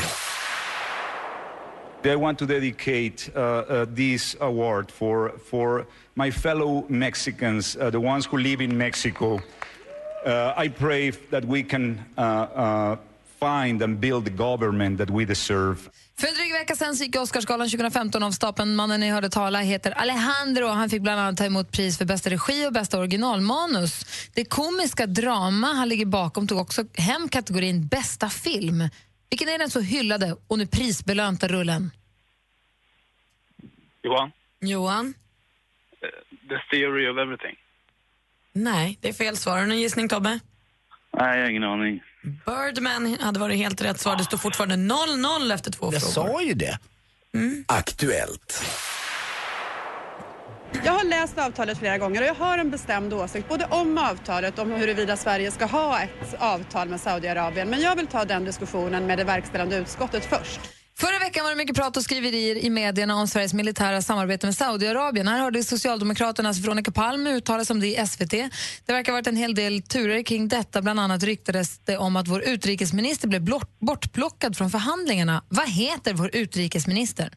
I 2.05 2.15
want 2.15 2.39
to 2.39 2.45
dedicate 2.45 3.31
uh, 3.35 3.41
uh, 3.41 3.85
this 3.95 4.35
award 4.39 4.91
for, 4.91 5.31
for 5.49 5.85
my 6.13 6.31
fellow 6.31 6.85
Mexicans, 6.89 7.75
uh, 7.75 7.91
the 7.91 7.97
ones 7.97 8.27
who 8.27 8.37
live 8.37 8.63
in 8.63 8.77
Mexico. 8.77 9.35
Uh, 9.35 10.65
I 10.65 10.69
pray 10.69 11.11
that 11.11 11.43
we 11.45 11.63
can 11.63 12.01
uh, 12.17 12.21
uh, 12.21 12.95
find 13.39 13.81
and 13.81 13.99
build 13.99 14.25
the 14.25 14.35
government 14.37 14.97
that 14.97 15.09
we 15.09 15.25
deserve. 15.25 15.89
För 16.17 16.27
en 16.27 16.33
dryg 16.33 16.53
vecka 16.53 16.75
sen 16.75 16.93
gick 16.93 17.15
Oscarsgalan 17.15 17.69
2015 17.69 18.23
av 18.23 18.31
stapeln. 18.31 18.75
Mannen 18.75 18.99
ni 18.99 19.09
hörde 19.09 19.29
tala 19.29 19.59
heter 19.59 19.91
Alejandro. 19.91 20.67
Han 20.67 20.89
fick 20.89 21.01
bland 21.01 21.21
annat 21.21 21.37
ta 21.37 21.45
emot 21.45 21.71
pris 21.71 21.97
för 21.97 22.05
bästa 22.05 22.29
regi 22.29 22.67
och 22.67 22.73
bästa 22.73 22.99
originalmanus. 22.99 24.05
Det 24.33 24.45
komiska 24.45 25.05
drama 25.05 25.67
han 25.67 25.89
ligger 25.89 26.05
bakom 26.05 26.47
tog 26.47 26.57
också 26.57 26.83
hem 26.97 27.29
kategorin 27.29 27.87
bästa 27.87 28.29
film. 28.29 28.89
Vilken 29.29 29.49
är 29.49 29.57
den 29.57 29.69
så 29.69 29.79
hyllade 29.79 30.35
och 30.47 30.57
nu 30.57 30.67
prisbelönta 30.67 31.47
rullen? 31.47 31.91
Johan? 34.03 34.31
Johan? 34.59 35.13
The 36.49 36.59
theory 36.71 37.07
of 37.09 37.17
everything. 37.17 37.55
Nej, 38.53 38.97
det 39.01 39.09
är 39.09 39.13
fel 39.13 39.37
svar. 39.37 39.57
Har 39.57 39.65
du 39.65 39.71
en 39.71 39.79
gissning, 39.79 40.09
Tobbe? 40.09 40.39
Nej, 41.17 41.37
jag 41.37 41.43
har 41.45 41.49
ingen 41.49 41.63
aning. 41.63 42.03
Birdman 42.45 43.17
hade 43.19 43.39
varit 43.39 43.57
helt 43.57 43.81
rätt 43.81 43.99
svar. 43.99 44.15
Det 44.15 44.23
står 44.23 44.37
fortfarande 44.37 44.75
0-0 44.75 45.53
efter 45.53 45.71
två 45.71 45.89
Jag 45.93 46.01
frågor. 46.01 46.31
sa 46.33 46.41
ju 46.41 46.53
det. 46.53 46.79
Aktuellt. 47.67 48.65
Jag 50.85 50.91
har 50.93 51.03
läst 51.03 51.37
avtalet 51.37 51.77
flera 51.77 51.97
gånger 51.97 52.21
och 52.21 52.27
jag 52.27 52.33
har 52.35 52.57
en 52.57 52.69
bestämd 52.71 53.13
åsikt 53.13 53.49
både 53.49 53.65
om 53.65 53.97
avtalet 53.97 54.59
och 54.59 54.65
om 54.65 54.71
huruvida 54.71 55.17
Sverige 55.17 55.51
ska 55.51 55.65
ha 55.65 55.99
ett 56.01 56.35
avtal 56.39 56.89
med 56.89 56.99
Saudiarabien. 57.01 57.69
Men 57.69 57.81
jag 57.81 57.95
vill 57.95 58.07
ta 58.07 58.25
den 58.25 58.45
diskussionen 58.45 59.05
med 59.07 59.17
det 59.17 59.23
verkställande 59.23 59.75
utskottet 59.77 60.25
först. 60.25 60.59
Förra 61.03 61.19
veckan 61.19 61.43
var 61.43 61.51
det 61.51 61.57
mycket 61.57 61.75
prat 61.75 61.97
och 61.97 62.03
skriverier 62.03 62.55
i 62.55 62.69
medierna 62.69 63.15
om 63.15 63.27
Sveriges 63.27 63.53
militära 63.53 64.01
samarbete 64.01 64.47
med 64.47 64.55
Saudiarabien. 64.55 65.27
Här 65.27 65.39
hörde 65.39 65.63
Socialdemokraternas 65.63 66.59
Veronica 66.59 66.91
Palm 66.91 67.27
uttala 67.27 67.65
sig 67.65 67.73
om 67.73 67.79
det 67.79 67.87
i 67.87 68.07
SVT. 68.07 68.29
Det 68.85 68.93
verkar 68.93 69.11
ha 69.11 69.17
varit 69.17 69.27
en 69.27 69.35
hel 69.35 69.55
del 69.55 69.81
turer 69.81 70.23
kring 70.23 70.47
detta. 70.47 70.81
Bland 70.81 70.99
annat 70.99 71.23
ryktades 71.23 71.79
det 71.79 71.97
om 71.97 72.15
att 72.15 72.27
vår 72.27 72.41
utrikesminister 72.41 73.27
blev 73.27 73.41
bortplockad 73.79 74.57
från 74.57 74.69
förhandlingarna. 74.69 75.43
Vad 75.49 75.69
heter 75.69 76.13
vår 76.13 76.35
utrikesminister? 76.35 77.29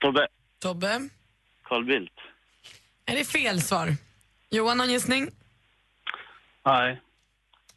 Tobbe. 0.00 0.26
Tobbe? 0.58 1.08
Carl 1.62 1.84
Bildt. 1.84 2.14
Är 3.06 3.16
det 3.16 3.24
fel 3.24 3.62
svar? 3.62 3.96
Johan, 4.50 4.80
en 4.80 4.90
gissning? 4.90 5.30
Nej. 6.64 7.00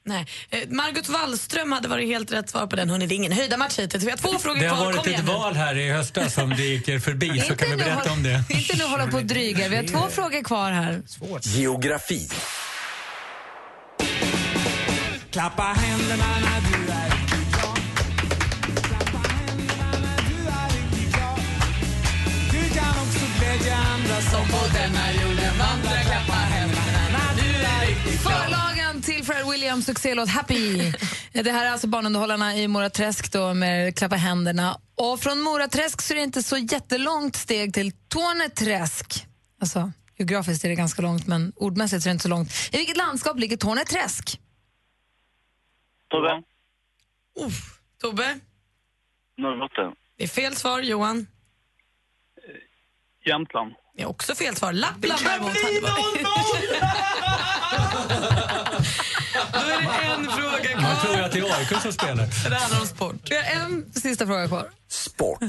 Nej. 0.07 0.25
Eh, 0.49 0.59
Margot 0.69 1.09
Wallström 1.09 1.71
hade 1.71 1.87
varit 1.87 2.07
helt 2.07 2.31
rätt 2.31 2.49
svar 2.49 2.67
på 2.67 2.75
den. 2.75 2.89
Hörrni, 2.89 3.07
det 3.07 3.13
är 3.13 3.15
ingen 3.15 3.31
höjda 3.31 3.57
match 3.57 3.79
hittills. 3.79 4.03
Vi 4.03 4.09
har 4.09 4.17
två 4.17 4.39
frågor 4.39 4.59
Det 4.59 4.67
har 4.67 4.75
kvar. 4.75 4.85
varit 4.85 4.95
Kom 4.97 5.01
ett 5.05 5.07
igen 5.11 5.25
nu. 5.25 5.31
val 5.31 5.53
här 5.55 5.75
i 5.77 5.89
höstas 5.91 6.33
som 6.33 6.49
det 6.49 6.63
gick 6.63 6.87
er 6.87 6.99
förbi, 6.99 7.41
så 7.47 7.55
kan 7.55 7.69
nu 7.69 7.75
berätta 7.77 8.11
om 8.11 8.23
det? 8.23 8.43
Inte 8.49 8.77
nu 8.77 8.83
hålla 8.83 9.07
på 9.07 9.17
och 9.17 9.25
dryga. 9.25 9.67
Vi 9.69 9.75
har 9.75 9.83
två 9.83 10.07
frågor 10.09 10.43
kvar 10.43 10.71
här. 10.71 11.01
Geografi. 11.41 12.29
Klappa 15.31 15.63
händerna 15.63 16.25
när 16.41 16.61
du 16.71 16.91
är 16.91 17.05
som 24.31 24.47
på 24.47 24.65
denna 24.73 25.11
jorden 25.21 25.53
vandrar. 25.59 26.01
Klappa 26.03 26.33
händerna 26.33 27.03
när 27.11 27.43
du 27.43 27.49
är 27.65 27.87
riktigt 27.87 28.21
glad. 28.23 28.64
Till 29.05 29.25
Fred 29.25 29.49
Williams 29.51 29.85
succélåt 29.85 30.29
Happy. 30.29 30.91
Det 31.31 31.51
här 31.51 31.65
är 31.65 31.71
alltså 31.71 31.87
barnunderhållarna 31.87 32.55
i 32.55 32.67
Mora 32.67 32.89
Träsk 32.89 33.31
då 33.31 33.53
med 33.53 33.97
Klappa 33.97 34.15
händerna. 34.15 34.79
Och 34.95 35.19
från 35.19 35.41
Mora 35.41 35.67
Träsk 35.67 36.01
så 36.01 36.13
är 36.13 36.15
det 36.15 36.23
inte 36.23 36.43
så 36.43 36.57
jättelångt 36.57 37.35
steg 37.35 37.73
till 37.73 37.91
Torneträsk. 37.91 39.27
Alltså, 39.61 39.91
geografiskt 40.17 40.65
är 40.65 40.69
det 40.69 40.75
ganska 40.75 41.01
långt, 41.01 41.27
men 41.27 41.53
ordmässigt 41.55 42.03
så 42.03 42.07
är 42.07 42.09
det 42.09 42.13
inte 42.13 42.23
så 42.23 42.29
långt. 42.29 42.51
I 42.71 42.77
vilket 42.77 42.97
landskap 42.97 43.39
ligger 43.39 43.57
Torneträsk? 43.57 44.39
Tobbe? 46.09 46.43
Tobbe? 48.01 48.39
Norrbotten. 49.37 49.95
Det 50.17 50.23
är 50.23 50.27
fel 50.27 50.55
svar, 50.55 50.81
Johan. 50.81 51.27
Jämtland. 53.25 53.73
Det 53.95 54.01
är 54.03 54.07
också 54.07 54.35
fel 54.35 54.55
svar. 54.55 54.73
Lappland 54.73 55.21
däremot 55.23 55.63
hade 55.63 55.81
varit... 55.81 56.27
Då 59.65 59.71
är 59.71 60.05
det 60.05 60.13
en 60.13 60.31
fråga 60.31 60.63
kvar. 60.63 60.81
Man 60.81 61.05
tror 61.05 61.21
att 61.21 61.31
det 61.31 61.39
är 61.39 61.59
AIK 61.59 61.81
som 61.81 61.93
spelar. 61.93 62.49
Det 62.49 62.55
handlar 62.55 62.81
om 62.81 62.87
sport. 62.87 63.15
Vi 63.29 63.35
har 63.35 63.43
en 63.43 63.91
sista 63.93 64.25
fråga 64.25 64.47
kvar. 64.47 64.69
Sport. 64.87 65.39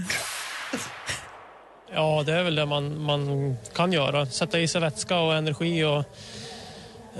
Ja, 1.94 2.22
det 2.26 2.32
är 2.32 2.42
väl 2.42 2.54
det 2.54 2.66
man, 2.66 3.02
man 3.02 3.56
kan 3.74 3.92
göra. 3.92 4.26
Sätta 4.26 4.58
i 4.60 4.68
sig 4.68 4.80
vätska 4.80 5.18
och 5.18 5.34
energi 5.34 5.84
och, 5.84 5.98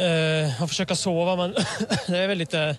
eh, 0.02 0.62
och 0.62 0.68
försöka 0.68 0.96
sova. 0.96 1.36
Men 1.36 1.54
det 2.06 2.18
är 2.18 2.28
väl 2.28 2.38
lite 2.38 2.76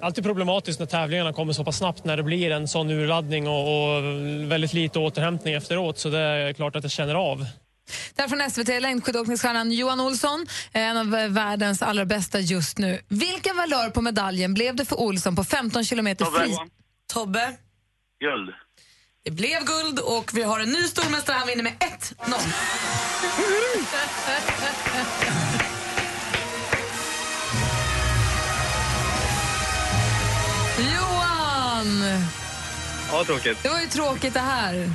alltid 0.00 0.24
problematiskt 0.24 0.80
när 0.80 0.86
tävlingarna 0.86 1.32
kommer 1.32 1.52
så 1.52 1.64
pass 1.64 1.76
snabbt 1.76 2.04
när 2.04 2.16
det 2.16 2.22
blir 2.22 2.50
en 2.50 2.68
sån 2.68 2.90
urladdning 2.90 3.48
och, 3.48 3.96
och 3.96 4.02
väldigt 4.50 4.72
lite 4.72 4.98
återhämtning 4.98 5.54
efteråt. 5.54 5.98
Så 5.98 6.08
det 6.08 6.18
är 6.18 6.52
klart 6.52 6.76
att 6.76 6.82
jag 6.84 6.92
känner 6.92 7.14
av. 7.14 7.46
Där 8.14 8.28
från 8.28 8.50
SVT, 8.50 8.82
längdskidåkningsstjärnan 8.82 9.72
Johan 9.72 10.00
Olsson, 10.00 10.46
en 10.72 10.96
av 10.96 11.06
världens 11.32 11.82
allra 11.82 12.04
bästa 12.04 12.40
just 12.40 12.78
nu. 12.78 13.00
Vilken 13.08 13.56
valör 13.56 13.90
på 13.90 14.00
medaljen 14.02 14.54
blev 14.54 14.76
det 14.76 14.84
för 14.84 15.00
Olsson 15.00 15.36
på 15.36 15.44
15 15.44 15.84
kilometer 15.84 16.24
Tobbe. 16.24 16.38
fri? 16.38 16.56
Tobbe? 17.12 17.56
Guld. 18.20 18.54
Det 19.24 19.30
blev 19.30 19.64
guld 19.64 19.98
och 19.98 20.30
vi 20.34 20.42
har 20.42 20.60
en 20.60 20.68
ny 20.68 20.82
stormästare. 20.82 21.36
Han 21.36 21.46
vinner 21.46 21.62
med 21.62 21.72
1-0. 21.72 22.34
Johan! 30.78 32.20
Ja, 33.12 33.24
tråkigt. 33.24 33.62
Det 33.62 33.68
var 33.68 33.80
ju 33.80 33.86
tråkigt 33.86 34.34
det 34.34 34.40
här. 34.40 34.90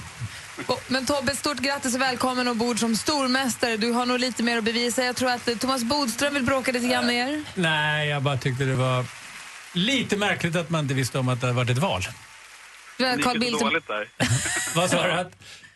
Och- 0.67 0.83
Men 0.87 1.05
Tobbe, 1.05 1.35
stort 1.35 1.57
grattis 1.59 1.95
och 1.95 2.01
välkommen 2.01 2.47
ombord 2.47 2.79
som 2.79 2.95
stormästare. 2.95 3.77
Du 3.77 3.91
har 3.91 4.05
nog 4.05 4.19
lite 4.19 4.43
mer 4.43 4.57
att 4.57 4.63
bevisa. 4.63 5.03
Jag 5.03 5.15
tror 5.15 5.29
att 5.31 5.47
eh, 5.47 5.55
Thomas 5.57 5.83
Bodström 5.83 6.33
vill 6.33 6.43
bråka 6.43 6.71
lite 6.71 6.87
grann 6.87 7.05
med 7.05 7.15
er. 7.29 7.43
Nej, 7.55 8.09
jag 8.09 8.21
bara 8.23 8.37
tyckte 8.37 8.63
det 8.63 8.75
var 8.75 9.05
lite 9.73 10.17
märkligt 10.17 10.55
att 10.55 10.69
man 10.69 10.79
inte 10.85 10.93
visste 10.93 11.19
om 11.19 11.29
att 11.29 11.41
det 11.41 11.47
hade 11.47 11.55
varit 11.57 11.69
ett 11.69 11.77
val. 11.77 12.01
Det 12.01 12.07
var 12.07 12.13
Det 12.13 12.13
gick 12.13 12.17
Carl 12.99 13.33
ju 13.33 13.39
Bildt 13.39 13.59
så 13.59 13.65
dåligt 13.65 13.87
där. 13.87 14.07
Vad 14.75 14.89
sa 14.89 15.03
du? 15.07 15.29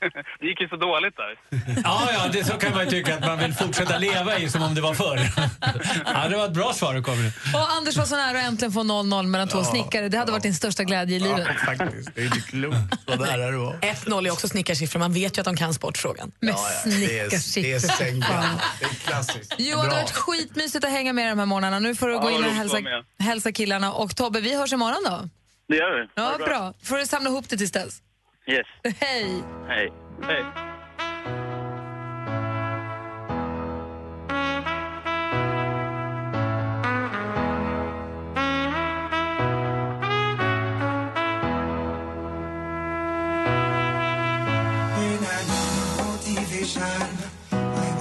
Det 0.39 0.47
gick 0.47 0.61
ju 0.61 0.67
så 0.67 0.75
dåligt 0.75 1.13
där. 1.17 1.35
Ja, 1.83 2.09
ja, 2.13 2.27
det 2.33 2.43
så 2.43 2.53
kan 2.53 2.71
man 2.71 2.83
ju 2.85 2.89
tycka 2.89 3.15
att 3.15 3.21
man 3.25 3.39
vill 3.39 3.53
fortsätta 3.53 3.97
leva 3.97 4.37
i 4.39 4.49
som 4.49 4.61
om 4.63 4.75
det 4.75 4.81
var 4.81 4.93
förr. 4.93 5.19
Ja, 6.05 6.27
det 6.29 6.37
var 6.37 6.45
ett 6.45 6.53
bra 6.53 6.73
svar 6.73 6.93
du 6.93 7.03
kom 7.03 7.21
med. 7.23 7.31
Och 7.53 7.71
Anders 7.71 7.97
var 7.97 8.05
så 8.05 8.15
nära 8.15 8.37
att 8.39 8.45
äntligen 8.45 8.71
få 8.71 8.79
0-0 8.83 9.23
mellan 9.27 9.47
två 9.47 9.57
Ja, 9.57 9.63
snickare. 9.63 10.09
Det 10.09 10.17
hade 10.17 10.31
varit 10.31 10.43
din 10.43 10.53
största 10.53 10.83
glädje 10.83 11.15
i 11.15 11.19
livet. 11.19 11.47
faktiskt. 11.65 12.09
Det 12.15 12.21
är 12.21 12.25
inte 12.25 12.39
klokt 12.39 12.77
vad 13.07 13.19
nära 13.19 13.51
det 13.51 13.57
var. 13.57 13.73
1-0 13.81 14.27
är 14.27 14.31
också 14.31 14.47
snickarsiffror. 14.47 14.99
Man 14.99 15.13
vet 15.13 15.37
ju 15.37 15.41
att 15.41 15.45
de 15.45 15.55
kan 15.55 15.73
sportfrågan. 15.73 16.31
Med 16.39 16.53
Ja, 16.53 16.67
ja, 16.85 16.91
det 16.91 17.19
är- 17.19 17.61
det 17.61 17.71
är 17.73 17.79
sänka. 17.79 18.43
Det 18.79 18.85
är 18.85 18.89
klassiskt. 18.89 19.55
Johan, 19.57 19.85
det 19.85 19.91
har 19.95 20.01
varit 20.01 20.11
skitmysigt 20.11 20.85
att 20.85 20.91
hänga 20.91 21.13
med 21.13 21.31
de 21.31 21.39
här 21.39 21.45
morgnarna. 21.45 21.79
Nu 21.79 21.95
får 21.95 22.07
du 22.07 22.13
Ja, 22.13 22.19
gå 22.21 22.29
in 22.31 22.43
och 22.45 22.51
hälsa, 22.51 22.77
hälsa 23.19 23.51
killarna. 23.51 23.91
Och 23.93 24.15
Tobbe, 24.15 24.41
vi 24.41 24.55
hörs 24.57 24.73
imorgon 24.73 25.03
då. 25.05 25.29
Det 25.67 25.75
gör 25.75 25.99
vi. 26.01 26.07
Ja, 26.15 26.35
det 26.37 26.43
bra. 26.43 26.73
får 26.83 26.97
du 26.97 27.05
samla 27.05 27.29
ihop 27.29 27.49
det 27.49 27.57
tills 27.57 27.71
dess. 27.71 28.01
Yes. 28.47 28.67
Hej! 28.99 29.43
Hej. 29.67 29.91
Hej. 30.23 30.45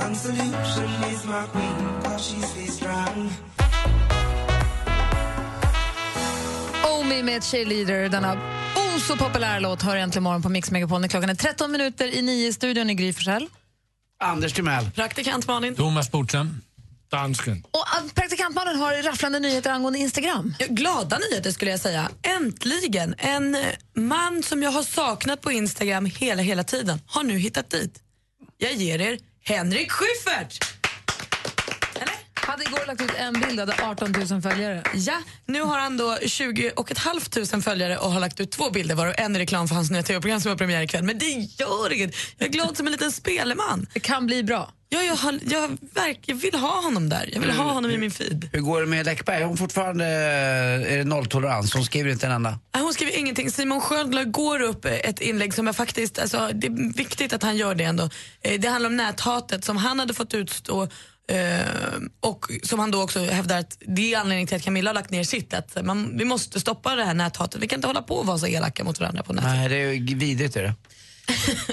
One 0.04 0.14
solution 0.14 0.90
is 1.10 1.24
my 1.26 1.46
queen, 1.52 2.02
cause 2.02 2.34
she's 2.34 2.74
strong. 2.74 3.51
Me 7.12 7.22
med 7.22 7.44
Cheerleader, 7.44 8.08
denna 8.08 8.32
oh 8.76 8.98
så 8.98 9.16
populära 9.16 9.58
låt 9.58 9.82
hör 9.82 9.96
äntligen 9.96 10.22
morgon 10.22 10.42
på 10.42 10.48
Mix 10.48 10.70
Megapol 10.70 11.08
klockan 11.08 11.30
är 11.30 11.34
13 11.34 11.72
minuter 11.72 12.14
i 12.14 12.22
nio 12.22 12.48
i 12.48 12.52
studion 12.52 12.90
i 12.90 12.94
Gry 12.94 13.12
Forssell. 13.12 13.48
Anders 14.20 14.52
Timell. 14.52 14.90
Praktikant 14.90 15.46
Malin. 15.46 15.74
Thomas 15.74 16.10
Bodström. 16.10 16.60
Dansken. 17.10 17.64
Och 17.70 17.80
ah, 17.80 18.02
praktikantmannen 18.14 18.76
har 18.76 19.02
rafflande 19.02 19.40
nyheter 19.40 19.70
angående 19.70 19.98
Instagram. 19.98 20.54
Glada 20.68 21.18
nyheter 21.18 21.50
skulle 21.50 21.70
jag 21.70 21.80
säga. 21.80 22.10
Äntligen! 22.22 23.14
En 23.18 23.54
eh, 23.54 23.60
man 23.94 24.42
som 24.42 24.62
jag 24.62 24.70
har 24.70 24.82
saknat 24.82 25.40
på 25.40 25.52
Instagram 25.52 26.06
hela, 26.06 26.42
hela 26.42 26.64
tiden 26.64 27.00
har 27.06 27.22
nu 27.22 27.38
hittat 27.38 27.70
dit. 27.70 28.00
Jag 28.58 28.72
ger 28.72 29.00
er 29.00 29.18
Henrik 29.44 29.90
Schyffert! 29.90 30.71
Hade 32.64 32.76
igår 32.76 32.86
lagt 32.86 33.00
ut 33.02 33.14
en 33.18 33.32
bild 33.32 33.60
och 33.60 33.68
hade 33.68 33.90
18 33.90 34.12
000 34.30 34.42
följare. 34.42 34.82
Ja, 34.94 35.18
nu 35.46 35.62
har 35.62 35.78
han 35.78 35.96
då 35.96 36.18
20 36.26 36.70
och 36.76 36.90
ett 36.90 36.98
halvt 36.98 37.30
tusen 37.32 37.62
följare 37.62 37.98
och 37.98 38.12
har 38.12 38.20
lagt 38.20 38.40
ut 38.40 38.50
två 38.50 38.70
bilder 38.70 38.94
varav 38.94 39.14
en 39.18 39.34
är 39.34 39.38
reklam 39.40 39.68
för 39.68 39.74
hans 39.74 39.90
nya 39.90 40.02
tv-program 40.02 40.40
som 40.40 40.48
har 40.48 40.56
premiär 40.56 40.82
ikväll. 40.82 41.02
Men 41.04 41.18
det 41.18 41.30
gör 41.58 41.92
inget. 41.92 42.14
Jag 42.38 42.48
är 42.48 42.52
glad 42.52 42.76
som 42.76 42.86
en 42.86 42.92
liten 42.92 43.12
speleman. 43.12 43.86
Det 43.92 44.00
kan 44.00 44.26
bli 44.26 44.42
bra. 44.42 44.72
Ja, 44.88 45.02
jag, 45.02 45.14
har, 45.16 45.38
jag, 45.46 45.68
verk, 45.94 46.18
jag 46.26 46.34
vill 46.34 46.54
ha 46.54 46.80
honom 46.82 47.08
där. 47.08 47.30
Jag 47.32 47.40
vill 47.40 47.50
ha 47.50 47.72
honom 47.72 47.90
i 47.90 47.98
min 47.98 48.10
feed. 48.10 48.48
Hur 48.52 48.60
går 48.60 48.80
det 48.80 48.86
med 48.86 49.06
Läckberg? 49.06 49.44
Hon 49.44 49.56
fortfarande 49.56 50.04
är 50.04 50.98
det 50.98 51.04
nolltolerans? 51.04 51.74
Hon 51.74 51.84
skriver 51.84 52.10
inte 52.10 52.26
en 52.26 52.32
enda. 52.32 52.58
Nej, 52.74 52.82
Hon 52.82 52.94
skriver 52.94 53.18
ingenting. 53.18 53.50
Simon 53.50 53.80
Sköld 53.80 54.32
går 54.32 54.62
upp 54.62 54.84
ett 54.84 55.20
inlägg 55.20 55.54
som 55.54 55.66
jag 55.66 55.76
faktiskt, 55.76 56.18
alltså, 56.18 56.50
det 56.54 56.66
är 56.66 56.94
viktigt 56.96 57.32
att 57.32 57.42
han 57.42 57.56
gör 57.56 57.74
det 57.74 57.84
ändå. 57.84 58.08
Eh, 58.42 58.60
Det 58.60 58.68
handlar 58.68 58.90
om 58.90 58.96
näthatet 58.96 59.64
som 59.64 59.76
han 59.76 59.98
hade 60.00 60.14
fått 60.14 60.34
utstå 60.34 60.88
eh, 61.28 62.00
och 62.20 62.46
som 62.62 62.78
han 62.78 62.90
då 62.90 63.02
också 63.02 63.20
hävdar 63.24 63.58
att 63.58 63.78
det 63.80 64.14
är 64.14 64.18
anledningen 64.18 64.46
till 64.46 64.56
att 64.56 64.62
Camilla 64.62 64.90
har 64.90 64.94
lagt 64.94 65.10
ner 65.10 65.24
sitt. 65.24 65.54
Att 65.54 65.84
man, 65.84 66.18
vi 66.18 66.24
måste 66.24 66.60
stoppa 66.60 66.94
det 66.94 67.04
här 67.04 67.14
näthatet. 67.14 67.62
Vi 67.62 67.68
kan 67.68 67.78
inte 67.78 67.86
hålla 67.86 68.02
på 68.02 68.14
och 68.14 68.26
vara 68.26 68.38
så 68.38 68.46
elaka 68.46 68.84
mot 68.84 69.00
varandra 69.00 69.22
på 69.22 69.32
nätet. 69.32 69.50
Nej, 69.50 69.68
det 69.68 69.76
är 69.76 69.92
ju 69.92 70.14
vidrigt. 70.14 70.56
Är 70.56 70.62
det. 70.62 70.74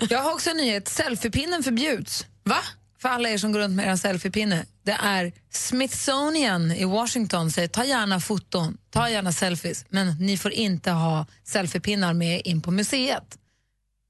Jag 0.10 0.20
har 0.20 0.34
också 0.34 0.50
en 0.50 0.58
nyhet. 0.58 0.88
Selfiepinnen 0.88 1.64
förbjuds. 1.64 2.26
Va? 2.44 2.58
För 3.02 3.10
alla 3.10 3.30
er 3.30 3.38
som 3.38 3.52
går 3.52 3.60
runt 3.60 3.76
med 3.76 3.88
er 3.88 3.96
selfiepinne. 3.96 4.66
Det 4.84 4.98
är 5.02 5.32
Smithsonian 5.52 6.72
i 6.72 6.86
Washington 6.86 7.52
säger 7.52 7.68
ta 7.68 7.86
gärna 7.86 8.20
foton, 8.20 8.78
ta 8.90 9.10
gärna 9.10 9.32
selfies, 9.32 9.86
men 9.90 10.16
ni 10.20 10.38
får 10.38 10.52
inte 10.52 10.92
ha 10.92 11.26
selfiepinnar 11.44 12.14
med 12.14 12.42
in 12.46 12.62
på 12.62 12.72
museet. 12.72 13.38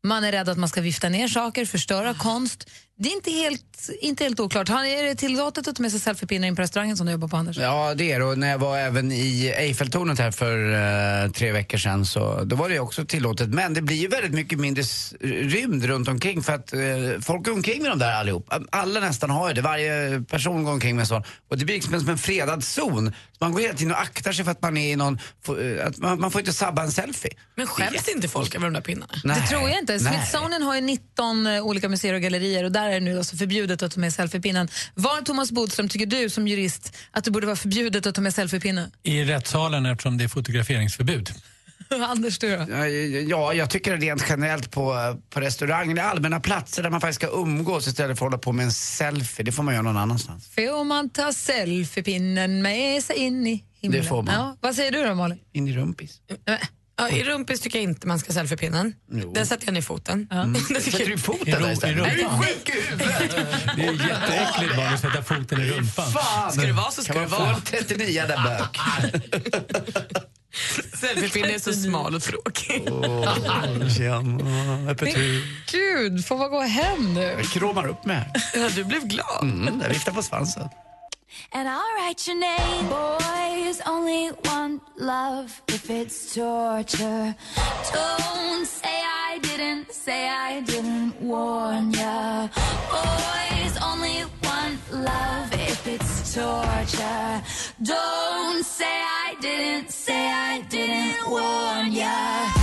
Man 0.04 0.24
är 0.24 0.32
rädd 0.32 0.50
att 0.50 0.58
man 0.58 0.70
ska 0.70 0.82
vifta 0.82 1.10
ner 1.10 1.28
saker, 1.28 1.66
förstöra 1.66 2.14
konst. 2.14 2.70
Det 3.02 3.10
är 3.10 3.14
inte 3.14 3.32
helt, 3.32 3.90
inte 4.02 4.24
helt 4.24 4.40
oklart. 4.40 4.70
Han, 4.70 4.86
Är 4.86 5.04
det 5.04 5.16
tillåtet 5.16 5.68
att 5.68 5.76
ta 5.76 5.82
med 5.82 5.92
sig 5.92 6.00
selfiepinnar 6.00 6.48
in 6.48 6.56
på 6.56 6.62
restaurangen 6.62 6.98
som 6.98 7.06
du 7.06 7.12
jobbar 7.12 7.28
på, 7.28 7.38
Anders? 7.38 7.58
Ja, 7.58 7.94
det 7.96 8.12
är 8.12 8.20
det. 8.20 8.26
Och 8.26 8.38
när 8.38 8.50
jag 8.50 8.58
var 8.58 8.78
även 8.78 9.12
i 9.12 9.54
Eiffeltornet 9.58 10.20
här 10.20 10.32
för 10.32 10.74
eh, 11.26 11.32
tre 11.32 11.52
veckor 11.52 11.78
sedan 11.78 12.06
så 12.06 12.44
då 12.44 12.56
var 12.56 12.70
det 12.70 12.80
också 12.80 13.06
tillåtet. 13.06 13.50
Men 13.50 13.74
det 13.74 13.82
blir 13.82 13.96
ju 13.96 14.08
väldigt 14.08 14.34
mycket 14.34 14.60
mindre 14.60 14.84
rymd 15.22 15.86
runt 15.86 16.08
omkring 16.08 16.44
för 16.44 16.54
att 16.54 16.74
eh, 16.74 16.80
folk 17.22 17.46
går 17.46 17.52
omkring 17.52 17.82
med 17.82 17.92
dem 17.92 18.00
där 18.00 18.12
allihop. 18.12 18.54
Alla 18.70 19.00
nästan 19.00 19.30
har 19.30 19.48
ju 19.48 19.54
det. 19.54 19.62
Varje 19.62 20.22
person 20.22 20.64
går 20.64 20.72
omkring 20.72 20.96
med 20.96 21.04
en 21.04 21.08
sån. 21.08 21.24
Och 21.50 21.58
det 21.58 21.66
blir 21.66 21.76
liksom 21.76 22.00
som 22.00 22.10
en 22.10 22.18
fredad 22.18 22.64
zon. 22.64 23.14
Man 23.42 23.52
går 23.52 23.60
hela 23.62 23.74
tiden 23.74 23.94
och 23.94 24.02
aktar 24.02 24.32
sig 24.32 24.46
för 24.46 24.52
att 24.52 24.62
man 24.62 24.78
är 24.78 24.92
i 24.92 24.96
någon... 24.96 25.20
eh, 25.48 25.88
Att 25.88 25.98
man, 25.98 26.20
man 26.20 26.32
får 26.32 26.42
inte 26.42 26.54
sabba 26.54 26.84
en 26.84 26.92
selfie. 26.92 27.32
Men 27.56 27.68
skäms 27.68 28.08
inte 28.08 28.28
folk 28.28 28.56
över 28.56 28.66
de 28.66 28.74
där 28.74 28.82
pinnarna? 28.82 29.14
Nej. 29.24 29.42
Det 29.42 29.48
tror 29.48 29.70
jag 29.70 29.80
inte. 29.80 29.98
Nej. 29.98 30.14
Smithsonian 30.14 30.62
har 30.62 30.76
ju 30.76 30.82
19 30.82 31.48
eh, 31.48 31.62
olika 31.66 31.90
museer 31.90 32.14
och 32.14 32.22
gallerier 32.22 32.64
och 32.64 32.72
där 32.72 32.88
är 32.90 32.94
det 32.94 33.00
nu 33.00 33.18
alltså 33.18 33.36
förbjudet 33.38 33.84
att 33.84 33.92
ta 33.92 34.00
med 34.00 34.14
selfiepinnen. 34.14 34.68
Var, 34.94 35.22
Thomas 35.22 35.52
Bodström, 35.52 35.90
tycker 35.90 36.06
du 36.06 36.30
som 36.30 36.48
jurist 36.48 36.98
att 37.12 37.24
det 37.24 37.32
borde 37.32 37.46
vara 37.46 37.56
förbjudet 37.56 38.06
att 38.08 38.16
ta 38.16 38.22
med 38.22 38.34
selfiepinne? 38.34 38.92
I 39.04 39.24
rättssalen 39.24 39.86
eftersom 39.86 40.18
det 40.18 40.24
är 40.24 40.28
fotograferingsförbud. 40.28 41.30
Anders, 42.10 42.40
du 42.40 42.56
då? 42.56 42.66
Ja, 42.70 42.88
Ja, 42.88 43.54
jag 43.54 43.70
tycker 43.70 43.98
rent 43.98 44.26
generelt 44.30 44.72
på, 44.72 45.18
på 45.30 45.40
restauranger 45.42 45.92
eller 45.92 46.04
allmänna 46.04 46.40
platser 46.40 46.84
där 46.84 46.90
man 46.90 47.02
faktiskt 47.02 47.22
ska 47.22 47.28
umgås 47.42 47.88
istället 47.88 48.18
för 48.20 48.26
att 48.26 48.32
hålla 48.32 48.38
på 48.38 48.52
med 48.52 48.66
en 48.66 48.72
selfie. 48.72 49.46
Det 49.46 49.52
får 49.52 49.64
man 49.64 49.74
göra 49.74 49.84
någon 49.84 49.98
annanstans. 49.98 50.48
Får 50.56 50.84
man 50.84 51.10
ta 51.10 51.34
selfiepinnen 51.34 52.62
med 52.62 53.04
sig 53.04 53.16
in 53.16 53.48
i 53.48 53.64
himlen? 53.82 54.02
Det 54.02 54.08
får 54.08 54.24
man. 54.24 54.34
Ja. 54.36 54.58
Vad 54.62 54.76
säger 54.76 54.92
du 54.92 55.04
då, 55.04 55.16
Malin? 55.16 55.38
In 55.54 55.68
i 55.68 55.74
rumpis. 55.74 56.18
Ja, 56.98 57.10
I 57.10 57.24
rumpis 57.24 57.62
tycker 57.62 57.80
jag 57.80 57.84
inte 57.84 58.08
man 58.08 58.20
ska 58.20 58.34
selfiepinnen. 58.34 58.94
Jo. 59.12 59.34
Den 59.34 59.46
sätter 59.48 59.66
jag 59.68 59.74
ner 59.74 59.82
foten. 59.82 60.28
Mm. 60.32 60.56
Sätter 60.82 61.06
du 61.06 61.18
foten 61.18 61.48
I 61.48 61.52
där 61.52 61.72
istället? 61.72 61.98
i 62.08 62.10
Är 62.10 62.16
du 62.16 62.24
sjuk 62.46 62.70
i 62.70 62.90
huvudet? 62.90 63.32
Det 63.76 63.86
är 63.86 63.92
jätteäckligt 63.94 64.76
bara 64.76 64.90
att 64.90 65.00
sätta 65.00 65.24
foten 65.24 65.62
i 65.62 65.66
rumpan. 65.70 66.12
Fan! 66.12 66.52
Ska 66.52 66.62
det 66.62 66.72
vara 66.74 66.92
så 66.92 67.04
ska 67.04 67.14
kan 67.14 67.22
det 67.24 67.30
man 67.30 67.40
vara. 67.40 67.52
få 67.56 67.56
en 67.78 67.84
39 67.86 68.24
där 68.28 68.44
bök? 68.44 68.78
Selfiepinnen 71.00 71.50
är 71.56 71.60
så 71.60 71.74
smal 71.74 72.16
och 72.16 72.22
tråkig. 72.22 72.84
Tjena, 73.98 74.92
öppet 74.92 75.18
hus. 75.18 75.44
Gud, 75.72 76.26
får 76.26 76.38
man 76.38 76.50
gå 76.50 76.62
hem 76.62 77.14
nu? 77.14 77.22
Jag 77.22 77.46
kramar 77.46 77.88
upp 77.88 78.06
mig. 78.06 78.34
Ja, 78.56 78.70
du 78.76 78.84
blev 78.84 79.08
glad. 79.08 79.44
Mm, 79.44 79.82
jag 79.82 79.90
viftar 79.90 80.12
på 80.12 80.22
svansen. 80.24 80.70
And 81.52 81.68
I'll 81.68 81.96
write 81.96 82.28
your 82.28 82.38
name. 82.38 82.90
Boys 82.90 83.82
only 83.88 84.30
want 84.46 84.84
love 85.00 85.62
if 85.68 85.90
it's 85.90 86.36
torture. 86.36 87.36
Don't 87.92 88.66
say 88.68 89.02
I 89.32 89.40
didn't, 89.42 89.92
say 89.92 90.30
I 90.30 90.62
didn't 90.62 91.20
warn 91.20 91.92
ya. 91.92 92.50
Boys 92.92 93.78
only 93.82 94.26
want 94.44 94.80
love 94.92 95.52
if 95.54 95.88
it's 95.88 96.36
torture. 96.36 97.42
Don't 97.82 98.64
say 98.64 98.86
I 99.26 99.36
didn't, 99.42 99.90
say 99.90 100.28
I 100.32 100.62
didn't 100.70 101.32
warn 101.32 101.92
ya. 101.92 102.59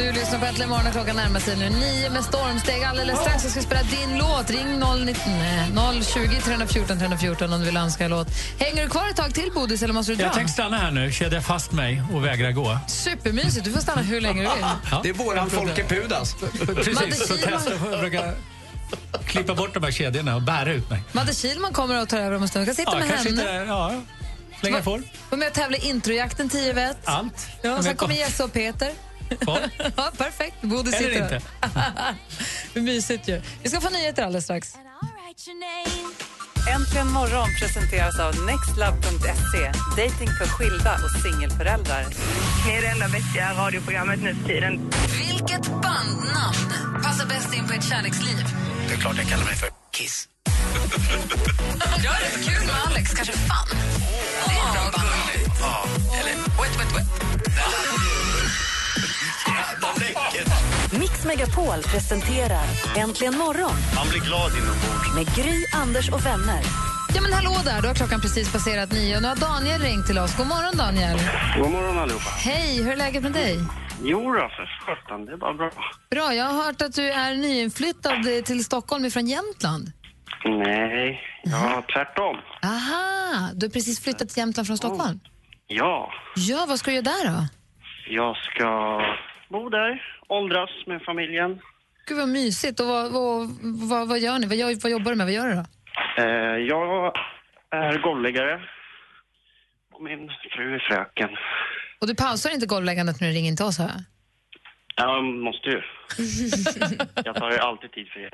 Du 0.00 0.12
lyssnar 0.12 0.38
på 0.38 0.44
Äntligen 0.46 0.68
morgon 0.70 0.86
och 0.86 0.92
klockan 0.92 1.16
närmar 1.16 1.40
sig 1.40 1.56
nu 1.56 1.68
nio 1.70 2.10
med 2.10 2.24
stormsteg. 2.24 2.82
Alldeles 2.84 3.18
strax 3.20 3.42
jag 3.44 3.52
ska 3.52 3.60
spela 3.60 3.82
din 3.82 4.18
låt. 4.18 4.50
Ring 4.50 4.80
090, 5.06 5.22
nej, 5.26 6.02
020 6.04 6.40
314 6.44 6.98
314 6.98 7.52
om 7.52 7.60
du 7.60 7.66
vill 7.66 7.76
önska 7.76 8.04
en 8.04 8.10
låt. 8.10 8.28
Hänger 8.58 8.82
du 8.82 8.88
kvar 8.90 9.08
ett 9.10 9.16
tag 9.16 9.34
till, 9.34 9.50
Bodis, 9.54 9.82
eller 9.82 9.94
måste 9.94 10.12
du 10.12 10.16
dra? 10.16 10.24
Jag 10.24 10.32
tänkte 10.32 10.52
stanna 10.52 10.76
här 10.76 10.90
nu, 10.90 11.12
kedja 11.12 11.40
fast 11.42 11.72
mig 11.72 12.02
och 12.14 12.24
vägra 12.24 12.52
gå. 12.52 12.78
Supermysigt. 12.88 13.64
Du 13.64 13.72
får 13.72 13.80
stanna 13.80 14.02
hur 14.02 14.20
länge 14.20 14.42
du 14.42 14.48
vill. 14.48 14.64
Ja. 14.90 15.00
Det 15.02 15.08
är 15.08 15.12
våran 15.12 15.50
Folke 15.50 15.84
Pudas. 15.84 16.34
Precis, 16.66 17.28
så 17.28 17.36
testa 17.36 17.70
försöka 17.78 18.32
klippa 19.26 19.54
bort 19.54 19.74
de 19.74 19.82
här 19.82 19.90
kedjorna 19.90 20.36
och 20.36 20.42
bära 20.42 20.72
ut 20.72 20.90
mig. 20.90 21.02
Madde 21.12 21.34
Kihlman 21.34 21.72
kommer 21.72 22.02
och 22.02 22.08
tar 22.08 22.18
över 22.18 22.36
om 22.36 22.42
en 22.42 22.48
stund. 22.48 22.68
Jag 22.68 22.76
kan 22.76 22.84
sitta 22.84 22.98
Ja, 23.00 23.06
med 23.06 23.18
henne. 23.18 23.30
inte, 23.30 23.64
ja, 23.68 24.02
så 24.60 24.64
länge 24.66 24.76
jag 24.76 24.84
får. 24.84 25.02
Var 25.30 25.38
med 25.38 25.48
och 25.48 25.54
tävla 25.54 25.76
i 25.76 25.88
introjakten 25.88 26.48
10 26.48 26.72
vet. 26.72 26.96
Allt. 27.04 27.46
Ja, 27.62 27.82
sen 27.82 27.96
kommer 27.96 28.14
kom- 28.14 28.20
Jesse 28.20 28.44
och 28.44 28.52
Peter. 28.52 28.92
Ja, 29.96 30.10
perfekt. 30.16 30.62
Bodis 30.62 30.94
Eller 30.94 31.22
inte. 31.22 31.40
Hur 32.74 32.82
mysigt 32.82 33.28
ju. 33.28 33.42
Vi 33.62 33.68
ska 33.68 33.80
få 33.80 33.90
nyheter 33.90 34.22
alldeles 34.22 34.44
strax. 34.44 34.74
Äntligen 36.74 37.08
morgon 37.12 37.48
presenteras 37.60 38.18
av 38.20 38.34
nextlove.se. 38.46 39.66
Dating 40.02 40.28
för 40.38 40.46
skilda 40.46 40.94
och 40.94 41.22
singelföräldrar. 41.22 42.06
Ni 42.66 42.72
är 42.72 42.80
det 42.82 42.86
enda 42.88 43.08
vettiga 43.08 43.52
radioprogrammet 43.54 44.22
nu 44.22 44.34
för 44.34 44.44
tiden. 44.48 44.90
Vilket 45.18 45.66
bandnamn 45.66 47.02
passar 47.02 47.26
bäst 47.26 47.54
in 47.54 47.66
på 47.68 47.72
ett 47.74 47.84
kärleksliv? 47.84 48.36
Det 48.88 48.94
är 48.94 48.98
klart 48.98 49.16
jag 49.16 49.28
kallar 49.28 49.44
mig 49.44 49.54
för 49.54 49.68
Kiss. 49.92 50.28
Jag 52.04 52.14
är 52.16 52.20
rätt 52.20 52.44
kul 52.48 52.66
med 52.66 52.74
Alex, 52.86 53.14
kanske 53.14 53.32
fan. 53.32 53.68
Det 54.46 54.52
är 54.52 54.72
bra 54.72 54.82
bandnamn. 54.82 55.20
Ja, 55.60 55.84
eller 56.20 56.34
Wet, 56.36 56.80
wet, 56.80 56.96
wet. 56.96 57.29
Mix 60.98 61.24
Megapol 61.24 61.82
presenterar 61.82 62.64
Äntligen 62.96 63.36
morgon 63.38 63.72
Man 63.96 64.08
blir 64.10 64.20
glad 64.20 64.50
inombords. 64.52 65.14
med 65.14 65.26
Gry, 65.36 65.64
Anders 65.74 66.08
och 66.08 66.26
vänner. 66.26 66.60
Ja, 67.14 67.20
men 67.22 67.32
hallå 67.32 67.56
där, 67.64 67.82
då 67.82 67.88
har 67.88 67.94
klockan 67.94 68.20
precis 68.20 68.52
passerat 68.52 68.92
nio 68.92 69.16
och 69.16 69.22
nu 69.22 69.28
har 69.28 69.36
Daniel 69.36 69.80
ringt 69.80 70.06
till 70.06 70.18
oss. 70.18 70.36
God 70.36 70.46
morgon 70.46 70.76
Daniel. 70.76 71.18
God 71.58 71.70
morgon 71.70 71.98
allihopa. 71.98 72.30
Hej, 72.30 72.82
hur 72.82 72.92
är 72.92 72.96
läget 72.96 73.22
med 73.22 73.32
dig? 73.32 73.56
Jo 74.02 74.20
då, 74.32 74.38
för 74.56 74.66
sjutton, 74.86 75.24
det 75.26 75.32
är 75.32 75.36
bara 75.36 75.54
bra. 75.54 75.70
Bra, 76.10 76.34
jag 76.34 76.44
har 76.44 76.64
hört 76.64 76.82
att 76.82 76.94
du 76.94 77.10
är 77.10 77.34
nyinflyttad 77.34 78.22
till 78.44 78.64
Stockholm 78.64 79.10
från 79.10 79.26
Jämtland. 79.26 79.92
Nej, 80.44 81.20
ja, 81.44 81.84
tvärtom. 81.94 82.36
Aha, 82.62 83.48
du 83.54 83.66
har 83.66 83.70
precis 83.70 84.00
flyttat 84.00 84.28
till 84.28 84.38
Jämtland 84.38 84.66
från 84.66 84.78
Stockholm? 84.78 85.20
Ja, 85.66 86.12
Ja, 86.36 86.64
vad 86.68 86.78
ska 86.78 86.90
du 86.90 86.94
göra 86.96 87.02
där 87.04 87.24
då? 87.30 87.46
jag 88.10 88.36
ska 88.36 89.00
bo 89.50 89.68
där, 89.68 90.02
åldras 90.28 90.70
med 90.86 91.02
familjen. 91.02 91.60
Gud 92.06 92.18
vad 92.18 92.28
mysigt. 92.28 92.80
Och 92.80 92.86
vad, 92.86 93.12
vad, 93.12 93.48
vad, 93.62 94.08
vad 94.08 94.18
gör 94.18 94.38
ni? 94.38 94.46
Vad, 94.46 94.56
gör, 94.56 94.76
vad 94.82 94.92
jobbar 94.92 95.10
du 95.10 95.16
med? 95.16 95.26
Vad 95.26 95.34
gör 95.34 95.48
du 95.48 95.54
då? 95.54 95.64
Eh, 96.22 96.56
jag 96.72 97.12
är 97.70 97.98
golvläggare 97.98 98.60
och 99.92 100.02
min 100.02 100.30
fru 100.50 100.74
är 100.74 100.78
fröken. 100.78 101.30
Och 102.00 102.06
du 102.06 102.14
pausar 102.14 102.50
inte 102.50 102.66
golvläggandet 102.66 103.20
när 103.20 103.28
du 103.28 103.34
ringer 103.34 103.48
in 103.50 103.56
till 103.56 103.66
oss 103.66 103.78
här? 103.78 104.04
Jag 104.96 105.24
måste 105.24 105.68
ju. 105.68 105.82
jag 107.24 107.36
tar 107.36 107.50
ju 107.50 107.58
alltid 107.58 107.92
tid 107.92 108.08
för 108.08 108.20
er. 108.20 108.30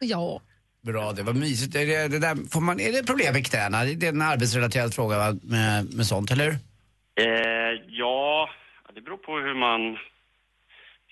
Ja. 0.00 0.40
Bra, 0.82 1.12
det 1.12 1.22
var 1.22 1.32
mysigt. 1.32 1.76
Är 1.76 1.86
det, 1.86 2.08
det 2.08 2.18
där, 2.18 2.50
får 2.50 2.60
man, 2.60 2.80
är 2.80 2.92
det 2.92 3.06
problem 3.06 3.32
med 3.32 3.46
knäna? 3.46 3.84
Det 3.84 4.06
är 4.06 4.12
en 4.12 4.22
arbetsrelaterad 4.22 4.94
fråga 4.94 5.18
va? 5.18 5.36
Med, 5.42 5.94
med 5.94 6.06
sånt, 6.06 6.30
eller 6.30 6.44
hur? 6.44 6.54
Eh, 7.24 7.80
ja, 7.88 8.50
det 8.94 9.00
beror 9.00 9.16
på 9.16 9.38
hur 9.38 9.54
man 9.54 9.98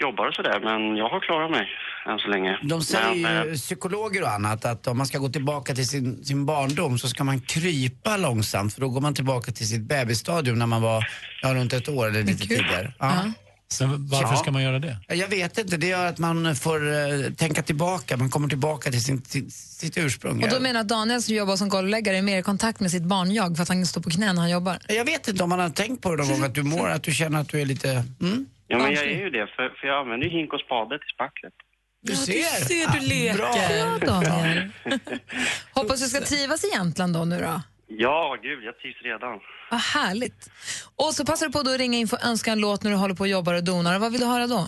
jobbar 0.00 0.28
och 0.28 0.34
sådär, 0.34 0.60
men 0.60 0.96
jag 0.96 1.08
har 1.08 1.20
klarat 1.20 1.50
mig 1.50 1.68
än 2.06 2.18
så 2.18 2.28
länge. 2.28 2.58
De 2.62 2.82
säger 2.82 3.14
men, 3.14 3.44
ju, 3.46 3.50
eh, 3.50 3.56
psykologer 3.56 4.22
och 4.22 4.30
annat, 4.30 4.64
att 4.64 4.86
om 4.86 4.96
man 4.98 5.06
ska 5.06 5.18
gå 5.18 5.28
tillbaka 5.28 5.74
till 5.74 5.88
sin, 5.88 6.24
sin 6.24 6.46
barndom 6.46 6.98
så 6.98 7.08
ska 7.08 7.24
man 7.24 7.40
krypa 7.40 8.16
långsamt 8.16 8.74
för 8.74 8.80
då 8.80 8.88
går 8.88 9.00
man 9.00 9.14
tillbaka 9.14 9.52
till 9.52 9.68
sitt 9.68 9.80
bebisstadium 9.82 10.58
när 10.58 10.66
man 10.66 10.82
var 10.82 11.08
ja, 11.42 11.54
runt 11.54 11.72
ett 11.72 11.88
år 11.88 12.06
eller 12.08 12.22
lite 12.22 12.46
tidigare. 12.48 12.92
Ja. 12.98 13.32
Men 13.80 14.08
varför 14.08 14.34
Ja. 14.34 14.36
ska 14.36 14.50
man 14.50 14.62
göra 14.62 14.78
det? 14.78 14.96
Ja, 15.08 15.14
Jag 15.14 15.28
vet 15.28 15.58
inte, 15.58 15.76
det 15.76 15.86
gör 15.86 16.06
att 16.06 16.18
man 16.18 16.56
får 16.56 16.92
eh, 16.92 17.32
tänka 17.32 17.62
tillbaka, 17.62 18.16
man 18.16 18.30
kommer 18.30 18.48
tillbaka 18.48 18.90
till 18.90 19.04
sin, 19.04 19.22
till, 19.22 19.52
sitt 19.52 19.98
ursprung. 19.98 20.42
Och 20.44 20.50
då 20.50 20.60
menar 20.60 20.80
att 20.80 20.88
Daniel 20.88 21.22
som 21.22 21.34
jobbar 21.34 21.56
som 21.56 21.68
golvläggare 21.68 22.18
är 22.18 22.22
mer 22.22 22.38
i 22.38 22.42
kontakt 22.42 22.80
med 22.80 22.90
sitt 22.90 23.02
barnjag 23.02 23.56
för 23.56 23.62
att 23.62 23.68
han 23.68 23.86
står 23.86 24.00
på 24.00 24.10
knä 24.10 24.32
när 24.32 24.40
han 24.40 24.50
jobbar? 24.50 24.78
Jag 24.88 25.04
vet 25.04 25.28
inte 25.28 25.42
om 25.42 25.50
man 25.50 25.58
har 25.60 25.70
tänkt 25.70 26.02
på 26.02 26.16
det 26.16 26.16
någon 26.16 26.28
gång, 26.32 26.42
att 26.44 26.54
du 26.54 26.62
mår, 26.62 26.88
att 26.88 27.02
du 27.02 27.12
känner 27.12 27.40
att 27.40 27.48
du 27.48 27.60
är 27.60 27.66
lite... 27.66 28.04
Mm? 28.20 28.46
Ja, 28.68 28.78
men 28.78 28.92
jag 28.94 29.04
är 29.04 29.18
ju 29.24 29.30
det, 29.30 29.46
för, 29.46 29.68
för 29.80 29.86
jag 29.88 29.98
använder 30.00 30.26
ju 30.26 30.32
hink 30.38 30.52
och 30.52 30.60
spade 30.60 30.98
till 30.98 31.08
spacklet. 31.14 31.52
Du 32.02 32.12
Ja, 32.12 32.18
ser. 32.18 32.32
du 32.32 32.64
ser, 32.64 33.00
du 33.00 33.06
leker. 33.08 33.36
Bra. 33.36 33.98
Bra, 33.98 34.20
Daniel. 34.30 34.68
Hoppas 35.74 36.00
du 36.02 36.06
ska 36.08 36.20
trivas 36.20 36.64
i 36.64 36.68
Jämtland 36.76 37.14
då 37.14 37.24
nu 37.24 37.38
då. 37.40 37.62
Ja, 37.86 38.36
gud, 38.42 38.64
jag 38.64 38.78
trivs 38.78 39.02
redan. 39.02 39.40
Vad 39.70 39.80
härligt. 39.80 40.50
Och 40.96 41.14
så 41.14 41.24
passar 41.26 41.46
du 41.46 41.52
på 41.52 41.62
då 41.62 41.70
att 41.70 41.78
ringa 41.78 41.98
in 41.98 42.08
för 42.08 42.16
att 42.16 42.24
önska 42.24 42.52
en 42.52 42.60
låt 42.60 42.82
när 42.82 42.90
du 42.90 42.96
håller 42.96 43.14
på 43.14 43.20
och 43.20 43.28
jobbar 43.28 43.54
och 43.54 43.64
donar. 43.64 43.94
Och 43.94 44.00
Vad 44.00 44.12
vill 44.12 44.20
du 44.20 44.26
höra 44.26 44.46
då? 44.46 44.66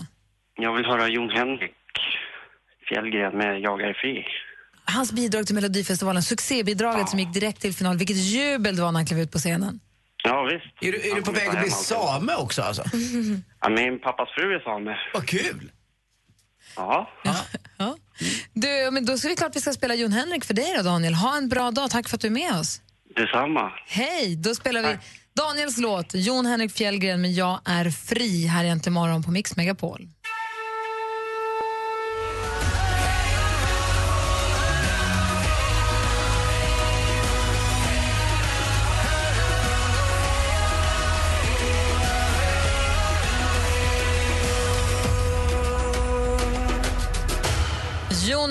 Jag 0.55 0.73
vill 0.75 0.85
höra 0.85 1.07
Jon 1.07 1.29
Henrik 1.29 1.71
Fjällgren 2.89 3.37
med 3.37 3.59
Jag 3.61 3.81
är 3.81 3.93
fri. 3.93 4.25
Hans 4.85 5.11
bidrag 5.11 5.45
till 5.45 5.55
Melodifestivalen, 5.55 6.23
succébidraget 6.23 7.09
som 7.09 7.19
gick 7.19 7.33
direkt 7.33 7.61
till 7.61 7.73
final. 7.73 7.97
Vilket 7.97 8.17
jubel 8.17 8.75
det 8.75 8.81
var 8.81 8.91
när 8.91 8.99
han 8.99 9.05
klev 9.05 9.19
ut 9.19 9.31
på 9.31 9.37
scenen. 9.37 9.79
Ja, 10.23 10.43
visst. 10.43 10.65
Är 10.81 10.91
du, 10.91 11.11
är 11.11 11.15
du 11.15 11.21
på 11.21 11.31
väg 11.31 11.47
att 11.47 11.61
bli 11.61 11.69
same 11.69 12.35
också 12.35 12.61
alltså? 12.61 12.83
Ja, 13.61 13.69
min 13.69 13.99
pappas 13.99 14.29
fru 14.35 14.55
är 14.55 14.59
same. 14.59 14.97
Vad 15.13 15.27
kul! 15.27 15.71
Ja. 16.75 17.09
Du, 18.53 18.89
men 18.91 19.05
då 19.05 19.17
ska 19.17 19.27
vi 19.27 19.35
klart 19.35 19.55
vi 19.55 19.61
ska 19.61 19.73
spela 19.73 19.95
Jon 19.95 20.11
Henrik 20.11 20.45
för 20.45 20.53
dig 20.53 20.73
då 20.77 20.83
Daniel. 20.83 21.13
Ha 21.13 21.37
en 21.37 21.49
bra 21.49 21.71
dag, 21.71 21.89
tack 21.89 22.09
för 22.09 22.17
att 22.17 22.21
du 22.21 22.27
är 22.27 22.31
med 22.31 22.53
oss. 22.59 22.81
Detsamma. 23.15 23.71
Hej, 23.87 24.35
då 24.35 24.55
spelar 24.55 24.81
vi 24.81 24.97
Daniels 25.33 25.77
låt, 25.77 26.13
Jon 26.13 26.45
Henrik 26.45 26.71
Fjällgren 26.71 27.21
med 27.21 27.31
Jag 27.31 27.59
är 27.65 27.89
fri 27.89 28.45
här 28.45 28.63
egentligen 28.63 28.93
morgon 28.93 29.23
på 29.23 29.31
Mix 29.31 29.55
Megapol. 29.55 30.07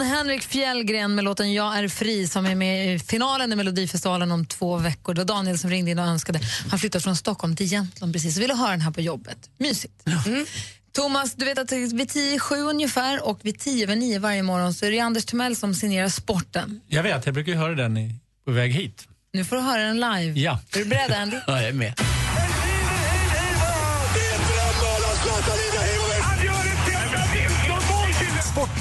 Jon 0.00 0.08
Henrik 0.08 0.42
Fjällgren 0.42 1.14
med 1.14 1.24
låten 1.24 1.52
Jag 1.52 1.78
är 1.78 1.88
fri 1.88 2.28
som 2.28 2.46
är 2.46 2.54
med 2.54 2.94
i 2.94 2.98
finalen 2.98 3.52
i 3.52 3.56
Melodifestivalen 3.56 4.32
om 4.32 4.46
två 4.46 4.76
veckor. 4.76 5.14
Det 5.14 5.20
var 5.20 5.26
Daniel 5.26 5.58
som 5.58 5.70
ringde 5.70 5.90
in 5.90 5.98
och 5.98 6.04
önskade. 6.04 6.40
Han 6.70 6.78
flyttat 6.78 7.02
från 7.02 7.16
Stockholm 7.16 7.56
till 7.56 7.72
Jämtland 7.72 8.12
precis 8.12 8.36
och 8.36 8.42
ville 8.42 8.54
höra 8.54 8.70
den 8.70 8.80
här 8.80 8.90
på 8.90 9.00
jobbet. 9.00 9.38
Mysigt. 9.58 10.06
Mm. 10.26 10.46
Thomas, 10.92 11.34
du 11.34 11.44
vet 11.44 11.58
att 11.58 11.72
vid 11.72 12.08
tio 12.08 12.38
sju 12.38 12.56
ungefär 12.56 13.28
och 13.28 13.40
vid 13.42 13.58
tio 13.58 13.84
över 13.84 13.96
nio 13.96 14.18
varje 14.18 14.42
morgon 14.42 14.74
så 14.74 14.86
är 14.86 14.90
det 14.90 15.00
Anders 15.00 15.24
Timell 15.24 15.56
som 15.56 15.74
signerar 15.74 16.08
sporten. 16.08 16.80
Jag 16.86 17.02
vet, 17.02 17.26
jag 17.26 17.34
brukar 17.34 17.52
ju 17.52 17.58
höra 17.58 17.74
den 17.74 17.96
i, 17.96 18.14
på 18.44 18.50
väg 18.50 18.72
hit. 18.72 19.08
Nu 19.32 19.44
får 19.44 19.56
du 19.56 19.62
höra 19.62 19.82
den 19.82 20.00
live. 20.00 20.40
Ja. 20.40 20.60
Är 20.74 20.78
du 20.78 20.84
beredd, 20.84 21.12
Andy? 21.12 21.36
Ja, 21.46 21.60
jag 21.60 21.68
är 21.68 21.72
med. 21.72 21.94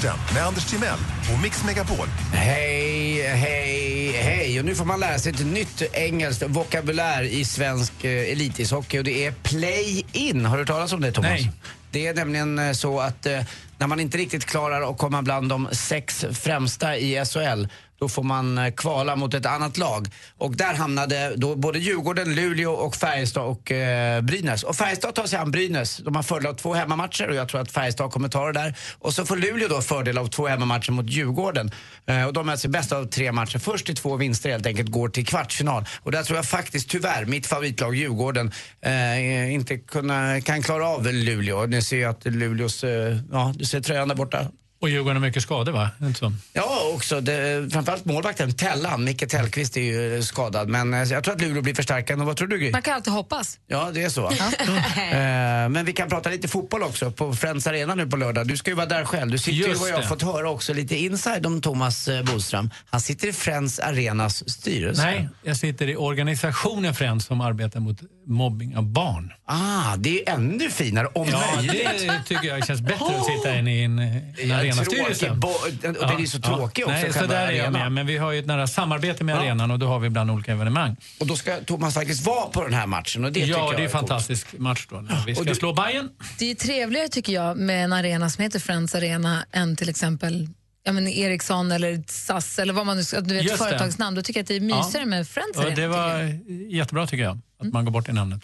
Sporten 0.00 0.34
med 0.34 0.46
Anders 0.46 0.64
Timell 0.64 0.98
och 1.34 1.42
Mix 1.42 1.64
Megapol. 1.64 2.06
Hej, 2.32 3.22
hej, 3.22 4.12
hej. 4.12 4.58
Och 4.58 4.64
nu 4.64 4.74
får 4.74 4.84
man 4.84 5.00
lära 5.00 5.18
sig 5.18 5.32
ett 5.32 5.46
nytt 5.46 5.82
engelskt 5.92 6.42
vokabulär 6.46 7.22
i 7.22 7.44
svensk 7.44 8.04
eh, 8.04 8.32
elitishockey 8.32 8.98
och 8.98 9.04
det 9.04 9.26
är 9.26 9.32
play-in. 9.32 10.44
Har 10.44 10.56
du 10.56 10.60
hört 10.60 10.68
talas 10.68 10.92
om 10.92 11.00
det, 11.00 11.12
Thomas? 11.12 11.30
Nej. 11.30 11.52
Det 11.90 12.06
är 12.06 12.14
nämligen 12.14 12.58
eh, 12.58 12.72
så 12.72 13.00
att 13.00 13.26
eh, 13.26 13.40
när 13.78 13.86
man 13.86 14.00
inte 14.00 14.18
riktigt 14.18 14.44
klarar 14.44 14.90
att 14.90 14.98
komma 14.98 15.22
bland 15.22 15.48
de 15.48 15.68
sex 15.72 16.26
främsta 16.32 16.96
i 16.96 17.24
SHL 17.24 17.66
då 18.00 18.08
får 18.08 18.22
man 18.22 18.58
eh, 18.58 18.72
kvala 18.72 19.16
mot 19.16 19.34
ett 19.34 19.46
annat 19.46 19.78
lag. 19.78 20.08
Och 20.38 20.56
där 20.56 20.74
hamnade 20.74 21.32
då 21.36 21.56
både 21.56 21.78
Djurgården, 21.78 22.34
Luleå 22.34 22.72
och 22.72 22.96
Färjestad 22.96 23.44
och 23.44 23.72
eh, 23.72 24.20
Brynäs. 24.22 24.62
Och 24.62 24.76
Färjestad 24.76 25.14
tar 25.14 25.26
sig 25.26 25.38
an 25.38 25.50
Brynäs. 25.50 25.96
De 25.96 26.16
har 26.16 26.22
fördel 26.22 26.46
av 26.46 26.54
två 26.54 26.74
hemmamatcher 26.74 27.28
och 27.28 27.34
jag 27.34 27.48
tror 27.48 27.60
att 27.60 27.72
Färjestad 27.72 28.10
kommer 28.10 28.28
ta 28.28 28.46
det 28.46 28.52
där. 28.52 28.74
Och 28.98 29.14
så 29.14 29.24
får 29.24 29.36
Luleå 29.36 29.68
då 29.68 29.80
fördel 29.80 30.18
av 30.18 30.26
två 30.26 30.46
hemmamatcher 30.46 30.92
mot 30.92 31.10
Djurgården. 31.10 31.70
Eh, 32.06 32.24
och 32.24 32.32
de 32.32 32.46
möts 32.46 32.64
i 32.64 32.68
bäst 32.68 32.92
av 32.92 33.04
tre 33.04 33.32
matcher. 33.32 33.58
Först 33.58 33.86
till 33.86 33.96
två 33.96 34.16
vinster 34.16 34.50
helt 34.50 34.66
enkelt 34.66 34.90
går 34.90 35.08
till 35.08 35.26
kvartsfinal. 35.26 35.84
Och 36.02 36.12
där 36.12 36.22
tror 36.22 36.36
jag 36.36 36.46
faktiskt 36.46 36.90
tyvärr 36.90 37.24
mitt 37.24 37.46
favoritlag 37.46 37.94
Djurgården 37.94 38.52
eh, 38.82 39.54
inte 39.54 39.76
kunna, 39.76 40.40
kan 40.40 40.62
klara 40.62 40.88
av 40.88 41.06
Luleå. 41.06 41.66
Ni 41.66 41.82
ser 41.82 41.96
ju 41.96 42.04
att 42.04 42.24
Luleås, 42.24 42.84
eh, 42.84 43.16
ja 43.32 43.54
du 43.56 43.64
ser 43.64 43.80
tröjan 43.80 44.08
där 44.08 44.14
borta. 44.14 44.46
Och 44.80 44.88
Djurgården 44.88 45.16
har 45.16 45.28
mycket 45.28 45.42
skador, 45.42 45.72
va? 45.72 45.90
Inte? 46.02 46.32
Ja, 46.52 46.90
också. 46.94 47.20
Det, 47.20 47.68
framförallt 47.72 48.04
målvakten 48.04 48.52
Tellan, 48.52 49.04
Micke 49.04 49.28
Tellqvist 49.28 49.76
är 49.76 49.80
ju 49.80 50.16
eh, 50.16 50.22
skadad. 50.22 50.68
Men 50.68 50.94
eh, 50.94 51.02
jag 51.02 51.24
tror 51.24 51.34
att 51.34 51.40
Luleå 51.40 51.62
blir 51.62 51.74
förstärkande. 51.74 52.24
Vad 52.24 52.36
tror 52.36 52.48
du 52.48 52.58
Gry? 52.58 52.70
Man 52.70 52.82
kan 52.82 52.94
alltid 52.94 53.12
hoppas. 53.12 53.58
Ja, 53.66 53.90
det 53.94 54.02
är 54.02 54.08
så. 54.08 54.26
eh, 54.30 55.68
men 55.68 55.84
vi 55.84 55.92
kan 55.92 56.08
prata 56.08 56.30
lite 56.30 56.48
fotboll 56.48 56.82
också 56.82 57.10
på 57.10 57.32
Friends 57.32 57.66
Arena 57.66 57.94
nu 57.94 58.06
på 58.06 58.16
lördag. 58.16 58.46
Du 58.46 58.56
ska 58.56 58.70
ju 58.70 58.76
vara 58.76 58.86
där 58.86 59.04
själv. 59.04 59.30
Du 59.30 59.38
sitter 59.38 59.52
ju 59.58 59.66
Just 59.68 59.80
vad 59.80 59.90
jag 59.90 59.96
har 59.96 60.02
fått 60.02 60.22
höra 60.22 60.50
också 60.50 60.74
lite 60.74 60.96
inside 60.96 61.46
om 61.46 61.60
Thomas 61.60 62.08
Bodström. 62.24 62.70
Han 62.90 63.00
sitter 63.00 63.28
i 63.28 63.32
Friends 63.32 63.78
Arenas 63.78 64.50
styrelse. 64.50 65.02
Nej, 65.02 65.28
jag 65.42 65.56
sitter 65.56 65.88
i 65.88 65.96
organisationen 65.96 66.94
Friends 66.94 67.26
som 67.26 67.40
arbetar 67.40 67.80
mot 67.80 67.98
mobbing 68.26 68.76
av 68.76 68.84
barn. 68.84 69.32
Ah, 69.44 69.96
det 69.96 70.28
är 70.28 70.34
ännu 70.34 70.70
finare 70.70 71.06
om 71.06 71.28
Ja, 71.28 71.42
möjligt. 71.56 71.88
det 71.98 72.22
tycker 72.26 72.48
jag 72.48 72.66
känns 72.66 72.80
bättre 72.80 73.16
att 73.18 73.26
sitta 73.26 73.58
inne 73.58 73.76
i 73.80 73.84
en, 73.84 73.98
en 73.98 74.22
Ja, 74.48 74.69
arenastyrelse. 74.72 75.26
tråkig 75.26 75.40
bo- 75.40 75.48
och 75.48 75.68
den 75.94 75.96
är 76.16 76.18
ju 76.20 76.26
så 76.26 76.40
tråkig 76.40 76.84
också, 76.84 76.96
Nej, 76.96 77.12
så 77.12 77.26
där 77.26 77.46
är 77.46 77.52
jag 77.52 77.72
med. 77.72 77.92
Men 77.92 78.06
vi 78.06 78.16
har 78.16 78.32
ju 78.32 78.38
ett 78.38 78.46
nära 78.46 78.66
samarbete 78.66 79.24
med 79.24 79.34
Ja. 79.36 79.40
arenan 79.40 79.70
och 79.70 79.78
då 79.78 79.86
har 79.86 79.98
vi 79.98 80.06
ibland 80.06 80.30
olika 80.30 80.52
evenemang. 80.52 80.96
Och 81.20 81.26
då 81.26 81.36
ska 81.36 81.56
Thomas 81.56 81.94
faktiskt 81.94 82.26
vara 82.26 82.46
på 82.46 82.62
den 82.62 82.74
här 82.74 82.86
matchen 82.86 83.24
och 83.24 83.32
det 83.32 83.40
ja, 83.40 83.46
jag 83.46 83.56
det 83.58 83.60
är 83.60 83.70
en 83.72 83.76
coolt. 83.76 83.90
fantastisk 83.92 84.58
match 84.58 84.86
då. 84.90 85.04
Vi 85.26 85.34
ska 85.34 85.40
Och 85.42 85.46
du- 85.46 85.54
slå 85.54 85.72
Bayern. 85.72 86.08
Det 86.38 86.50
är 86.50 86.54
trevligare 86.54 87.08
tycker 87.08 87.32
jag 87.32 87.56
med 87.56 87.84
en 87.84 87.92
arena 87.92 88.30
som 88.30 88.42
heter 88.44 88.58
Friends 88.58 88.94
Arena 88.94 89.44
än 89.52 89.76
till 89.76 89.88
exempel 89.88 90.48
ja, 90.84 90.92
men 90.92 91.08
Ericsson 91.08 91.72
eller 91.72 92.02
SAS 92.06 92.58
eller 92.58 92.72
vad 92.72 92.86
man 92.86 92.96
nu 92.96 93.04
ska, 93.04 93.20
du 93.20 93.34
vet, 93.34 93.44
Just 93.44 93.56
företagsnamn. 93.56 94.16
Då 94.16 94.22
tycker 94.22 94.40
jag 94.40 94.44
att 94.44 94.48
det 94.48 94.56
är 94.56 94.60
mysigare 94.60 95.06
med 95.06 95.28
Friends 95.28 95.58
Arena. 95.58 95.76
det 95.76 95.88
var 95.88 96.38
jättebra 96.76 97.06
tycker 97.06 97.24
jag, 97.24 97.38
att 97.62 97.72
man 97.72 97.84
går 97.84 97.92
bort 97.92 98.08
i 98.08 98.12
namnet. 98.12 98.40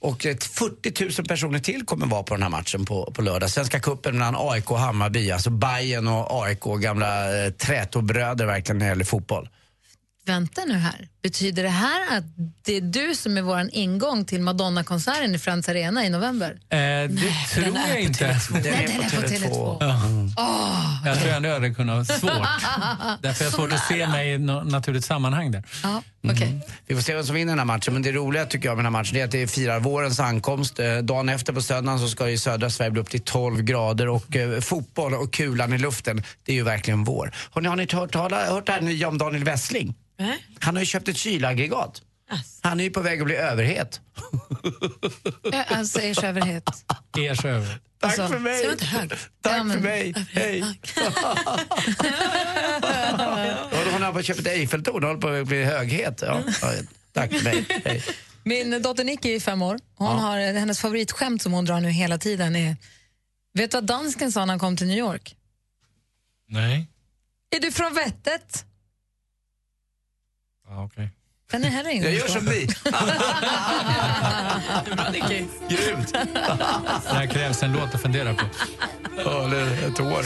Och 0.00 0.26
ett 0.26 0.44
40 0.44 1.04
000 1.18 1.26
personer 1.28 1.58
till 1.58 1.84
kommer 1.84 2.06
vara 2.06 2.22
på 2.22 2.34
den 2.34 2.42
här 2.42 2.50
matchen 2.50 2.84
på, 2.84 3.12
på 3.14 3.22
lördag. 3.22 3.50
Svenska 3.50 3.80
cupen 3.80 4.18
mellan 4.18 4.34
AIK 4.38 4.70
och 4.70 4.78
Hammarby. 4.78 5.30
Alltså 5.30 5.50
Bayern 5.50 6.08
och 6.08 6.44
AIK, 6.44 6.64
gamla 6.64 7.44
eh, 7.44 7.50
trätobröder 7.50 8.46
verkligen 8.46 8.78
när 8.78 8.86
det 8.86 8.90
gäller 8.90 9.04
fotboll. 9.04 9.48
Vänta 10.26 10.64
nu 10.66 10.74
här. 10.74 11.08
Betyder 11.22 11.62
det 11.62 11.68
här 11.68 12.16
att 12.18 12.24
det 12.64 12.76
är 12.76 12.80
du 12.80 13.14
som 13.14 13.36
är 13.36 13.42
vår 13.42 13.68
ingång 13.72 14.24
till 14.24 14.42
Madonna-konserten 14.42 15.34
i 15.34 15.38
Friends 15.38 15.68
Arena 15.68 16.04
i 16.04 16.10
november? 16.10 16.50
Eh, 16.50 16.78
det 16.78 17.08
tror 17.54 17.64
den 17.64 17.76
är 17.76 17.88
jag 17.88 18.00
inte. 18.00 18.24
Tele2. 18.24 18.62
Den 18.62 18.74
är 18.74 18.86
på 18.86 19.02
Tele2. 19.02 19.76
Ja. 19.80 20.00
Åh! 20.36 21.06
Jag 21.06 21.20
tror 21.20 21.32
ändå 21.32 21.48
jag 21.48 21.54
hade 21.54 21.74
kunnat 21.74 22.06
svårt. 22.06 22.32
Därför 23.20 23.44
är 23.44 23.48
det 23.48 23.54
svårt 23.56 23.72
att 23.72 23.86
se 23.86 24.06
mig 24.06 24.32
i 24.32 24.38
något 24.38 24.66
naturligt 24.66 25.04
sammanhang 25.04 25.50
där. 25.50 25.64
Ja, 25.82 26.02
Mm. 26.22 26.60
Vi 26.86 26.94
får 26.94 27.02
se 27.02 27.14
vem 27.14 27.24
som 27.24 27.34
vinner 27.34 27.52
den 27.52 27.58
här 27.58 27.66
matchen. 27.66 27.92
Men 27.94 28.02
det 28.02 28.12
roliga 28.12 28.46
tycker 28.46 28.68
jag 28.68 28.76
med 28.76 28.84
den 28.84 28.94
här 28.94 29.00
matchen 29.02 29.16
är 29.16 29.24
att 29.24 29.30
det 29.30 29.46
firar 29.46 29.80
vårens 29.80 30.20
ankomst. 30.20 30.78
Eh, 30.78 30.96
Dagen 30.98 31.28
efter 31.28 31.52
på 31.52 31.62
söndagen 31.62 31.98
så 32.00 32.08
ska 32.08 32.28
ju 32.30 32.38
södra 32.38 32.70
Sverige 32.70 32.90
bli 32.90 33.00
upp 33.00 33.10
till 33.10 33.20
12 33.20 33.62
grader 33.62 34.08
och 34.08 34.36
eh, 34.36 34.60
fotboll 34.60 35.14
och 35.14 35.32
kulan 35.32 35.72
i 35.72 35.78
luften, 35.78 36.22
det 36.44 36.52
är 36.52 36.56
ju 36.56 36.62
verkligen 36.62 37.04
vår. 37.04 37.32
Hörrni, 37.52 37.68
har 37.68 37.76
ni 37.76 37.86
hört, 37.92 38.12
tala, 38.12 38.46
hört 38.46 38.66
det 38.66 38.72
här 38.72 38.80
nya 38.80 39.08
om 39.08 39.18
Daniel 39.18 39.44
Wessling? 39.44 39.94
Han 40.58 40.76
har 40.76 40.80
ju 40.82 40.86
köpt 40.86 41.08
ett 41.08 41.16
kylaggregat. 41.16 42.02
Han 42.62 42.80
är 42.80 42.84
ju 42.84 42.90
på 42.90 43.00
väg 43.00 43.20
att 43.20 43.26
bli 43.26 43.36
överhet. 43.36 44.00
Ja, 45.52 45.64
Alltså, 45.68 46.00
ers 46.00 46.24
överhet. 46.24 46.64
Ers 47.18 47.44
överhet. 47.44 47.80
Tack 48.00 48.18
Alltså, 48.18 48.28
för 48.34 48.38
mig. 48.38 48.66
Tack 49.42 49.56
Ja, 49.56 49.64
men- 49.64 49.76
för 49.76 49.80
mig. 49.84 50.14
Hej. 50.32 50.64
då 54.00 54.06
har 54.06 54.22
köpt 54.22 54.40
ett 54.40 54.46
Eiffeltorn 54.46 55.04
och 55.04 55.08
håller 55.08 55.20
på 55.20 55.28
att 55.28 55.46
bli 55.46 55.64
höghet. 55.64 56.22
Ja, 56.26 56.42
tack. 57.12 57.30
Hej. 57.84 58.04
Min 58.44 58.82
dotter 58.82 59.04
Nicky 59.04 59.36
är 59.36 59.40
fem 59.40 59.62
år. 59.62 59.78
Hon 59.94 60.06
Ja. 60.08 60.12
har, 60.12 60.38
hennes 60.38 60.80
favoritskämt 60.80 61.42
som 61.42 61.52
hon 61.52 61.64
drar 61.64 61.80
nu 61.80 61.90
hela 61.90 62.18
tiden 62.18 62.56
är... 62.56 62.76
Vet 63.54 63.70
du 63.70 63.76
vad 63.76 63.84
dansken 63.86 64.32
sa 64.32 64.40
när 64.40 64.52
han 64.52 64.58
kom 64.58 64.76
till 64.76 64.86
New 64.86 64.98
York? 64.98 65.36
Nej. 66.48 66.86
Är 67.56 67.60
du 67.60 67.72
från 67.72 67.94
vettet? 67.94 68.64
Ja, 70.68 70.84
okej. 70.84 71.10
Den 71.50 71.64
är 71.64 71.68
heller 71.68 71.90
ingen 71.90 72.04
Jag 72.04 72.12
gör 72.14 72.28
som 72.28 72.44
Nicky. 72.44 72.74
Grymt. 75.68 76.12
Det 76.12 77.14
här 77.14 77.26
krävs 77.26 77.62
en 77.62 77.72
låt 77.72 77.94
att 77.94 78.02
fundera 78.02 78.34
på. 78.34 78.44
Ja, 79.24 79.44
eller 79.44 79.88
ett 79.88 80.00
år. 80.00 80.24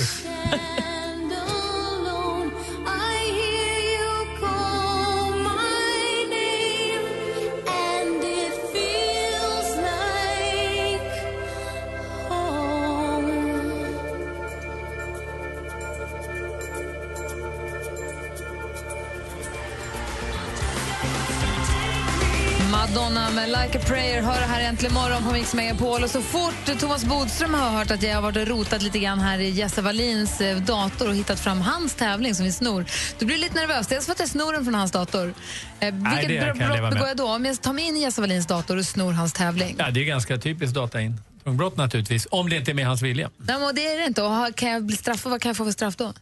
Like 23.75 23.87
a 23.87 23.89
prayer 23.89 24.23
hör 24.23 24.41
det 24.41 24.47
här 24.47 24.61
äntligen 24.61 24.95
morgon 24.95 25.23
på 25.25 25.33
Mix 25.33 25.55
Megapol. 25.55 26.03
Och 26.03 26.11
så 26.11 26.23
fort 26.23 26.81
Thomas 26.81 27.05
Bodström 27.05 27.55
har 27.55 27.71
hört 27.71 27.91
att 27.91 28.03
jag 28.03 28.15
har 28.15 28.23
varit 28.23 28.37
och 28.37 28.47
rotat 28.47 28.83
lite 28.83 28.99
grann 28.99 29.19
här 29.19 29.39
i 29.39 29.51
Jesse 29.51 29.83
Wallins 29.83 30.41
eh, 30.41 30.57
dator 30.57 31.09
och 31.09 31.15
hittat 31.15 31.41
fram 31.41 31.61
hans 31.61 31.95
tävling 31.95 32.35
som 32.35 32.45
vi 32.45 32.53
snor, 32.53 32.85
då 33.19 33.27
blir 33.27 33.37
det 33.37 33.43
lite 33.43 33.55
nervös. 33.55 33.87
Dels 33.87 34.07
för 34.07 34.13
att 34.13 34.21
jag 34.21 34.29
snor 34.29 34.53
den 34.53 34.65
från 34.65 34.75
hans 34.75 34.93
dator. 34.93 35.35
Eh, 35.81 35.95
vilket 35.95 36.41
kan 36.41 36.61
jag 36.61 36.81
brott 36.81 36.93
begår 36.93 37.09
jag 37.09 37.17
då? 37.17 37.27
Om 37.27 37.45
jag 37.45 37.63
tar 37.63 37.73
mig 37.73 37.85
in 37.85 37.97
i 37.97 38.01
Jesse 38.01 38.21
Wallins 38.21 38.47
dator 38.47 38.77
och 38.77 38.87
snor 38.87 39.13
hans 39.13 39.33
tävling? 39.33 39.77
Ja, 39.79 39.91
det 39.91 40.01
är 40.01 40.05
ganska 40.05 40.39
typiskt 40.39 40.75
dataintrångbrott 40.75 41.77
naturligtvis. 41.77 42.27
Om 42.31 42.49
det 42.49 42.57
inte 42.57 42.71
är 42.71 42.75
med 42.75 42.87
hans 42.87 43.03
vilja. 43.03 43.31
Nej, 43.37 43.59
men 43.59 43.75
det 43.75 43.87
är 43.87 43.99
det 43.99 44.07
inte. 44.07 44.23
Och 44.23 44.57
kan 44.57 44.71
jag 44.71 44.85
bli 44.85 44.97
straffad? 44.97 45.31
Vad 45.33 45.43
kan 45.43 45.49
jag 45.49 45.57
få 45.57 45.65
för 45.65 45.73
straff 45.73 45.97
då? 45.97 46.13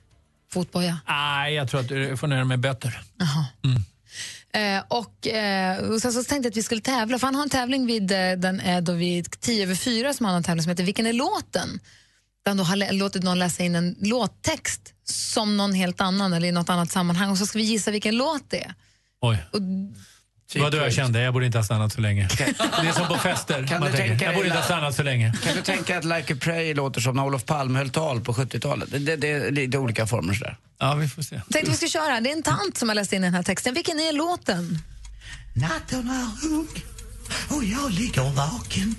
Fotboja. 0.53 0.99
Nej, 1.09 1.55
jag 1.55 1.69
tror 1.69 1.81
att 1.81 1.89
du 1.89 2.17
får 2.17 2.27
nöja 2.27 2.39
dig 2.39 2.49
med 2.49 2.59
böter. 2.59 3.03
Eh, 4.55 4.83
och, 4.89 5.27
eh, 5.27 5.91
och 5.91 6.01
sen 6.01 6.13
så 6.13 6.25
tänkte 6.25 6.47
jag 6.47 6.51
att 6.51 6.57
vi 6.57 6.63
skulle 6.63 6.81
tävla, 6.81 7.19
för 7.19 7.27
han 7.27 7.35
har 7.35 7.43
en 7.43 7.51
tävling 7.51 7.87
vid, 7.87 8.13
eh, 8.13 8.33
den 8.33 8.61
är 8.61 8.81
då 8.81 8.93
vid 8.93 9.41
10 9.41 9.63
över 9.63 9.75
4 9.75 10.15
som 10.15 10.27
han 10.27 10.33
har 10.33 10.37
en 10.37 10.45
tävling 10.45 10.63
som 10.63 10.71
heter 10.71 10.85
Vilken 10.85 11.07
är 11.07 11.13
låten? 11.13 11.81
Där 12.45 12.51
han 12.51 12.57
då 12.57 12.65
har 12.65 12.93
låtit 12.93 13.23
någon 13.23 13.39
läsa 13.39 13.63
in 13.63 13.75
en 13.75 13.97
låttext 14.01 14.95
som 15.05 15.57
någon 15.57 15.75
helt 15.75 16.01
annan 16.01 16.33
eller 16.33 16.49
i 16.49 16.53
något 16.53 16.69
annat 16.69 16.91
sammanhang 16.91 17.31
och 17.31 17.39
så 17.39 17.47
ska 17.47 17.59
vi 17.59 17.65
gissa 17.65 17.91
vilken 17.91 18.17
låt 18.17 18.51
det 18.51 18.65
är. 18.65 18.75
Oj. 19.21 19.39
Vad 20.61 20.73
då 20.73 20.79
jag 20.79 20.93
kände, 20.93 21.21
jag 21.21 21.33
borde 21.35 21.47
inte 21.47 21.59
ha 21.59 21.65
stannat 21.65 21.93
så 21.93 22.01
länge. 22.01 22.29
Det 22.39 22.89
är 22.89 22.93
som 22.93 23.07
på 23.09 23.15
fester. 23.15 23.67
Kan 23.67 23.81
man 23.81 23.91
du 23.91 23.97
tänka 23.97 24.25
jag 24.25 24.35
borde 24.35 24.47
inte 24.47 24.59
ha 24.59 24.65
stannat 24.65 24.95
så 24.95 25.03
länge. 25.03 25.33
Kan 25.45 25.55
du 25.57 25.63
tänka 25.63 25.99
att 25.99 26.05
Like 26.05 26.35
a 26.35 26.37
Prayer 26.41 26.75
låter 26.75 27.01
som 27.01 27.17
när 27.17 27.25
Olof 27.25 27.45
Palme 27.45 27.79
höll 27.79 27.91
tal 27.91 28.21
på 28.21 28.33
70-talet? 28.33 28.91
Det, 28.91 28.99
det, 28.99 29.17
det 29.17 29.31
är 29.31 29.51
lite 29.51 29.79
olika 29.79 30.07
former 30.07 30.35
sådär. 30.35 30.57
Ja, 30.79 30.95
vi 30.95 31.09
får 31.09 31.23
se. 31.23 31.41
Tänkte 31.53 31.71
vi 31.71 31.77
ska 31.77 31.87
köra. 31.87 32.21
Det 32.21 32.31
är 32.31 32.37
en 32.37 32.43
tant 32.43 32.77
som 32.77 32.89
har 32.89 32.95
läst 32.95 33.13
in 33.13 33.23
den 33.23 33.35
här 33.35 33.43
texten. 33.43 33.75
Vilken 33.75 34.01
är 34.01 34.13
låten? 34.13 34.79
Natten 35.55 36.11
är 36.11 36.49
ung 36.49 36.69
och 37.49 37.65
jag 37.65 37.91
ligger 37.91 38.23
vaken. 38.23 38.95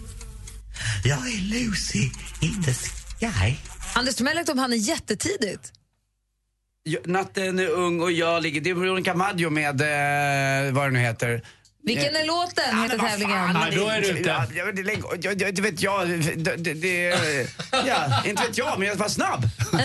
Jag 1.03 1.17
är 1.17 1.41
Lucy 1.41 2.09
in 2.41 2.63
the 2.63 2.73
sky. 2.73 3.55
Anders 3.93 4.15
Timell 4.15 4.37
upp 4.37 4.57
han 4.57 4.73
är 4.73 4.77
jättetidigt. 4.77 5.71
Ja, 6.83 6.99
Natten 7.05 7.59
är 7.59 7.67
ung 7.69 8.01
och 8.01 8.11
jag 8.11 8.43
ligger... 8.43 8.61
Det 8.61 8.69
är 8.69 8.73
Veronica 8.73 9.13
Maggio 9.13 9.49
med, 9.49 9.81
eh, 9.81 10.73
vad 10.73 10.85
det 10.87 10.91
nu 10.91 10.99
heter, 10.99 11.41
Vilken 11.83 12.15
är 12.15 12.25
låten? 12.27 12.81
heter 12.81 12.97
tävlingen. 12.97 13.37
Ja, 13.37 13.67
Ja, 14.55 14.71
det, 14.71 14.83
lägg- 14.83 15.03
jag, 15.21 15.41
jag, 15.41 15.55
det 15.55 15.61
vet 15.61 15.81
jag. 15.81 16.09
Det, 16.09 16.55
det, 16.55 16.73
det, 16.73 17.07
ja, 17.87 18.23
inte 18.25 18.43
vet 18.43 18.57
jag, 18.57 18.79
men 18.79 18.87
jag 18.87 18.95
var 18.95 19.09
snabb. 19.09 19.41
Det 19.71 19.77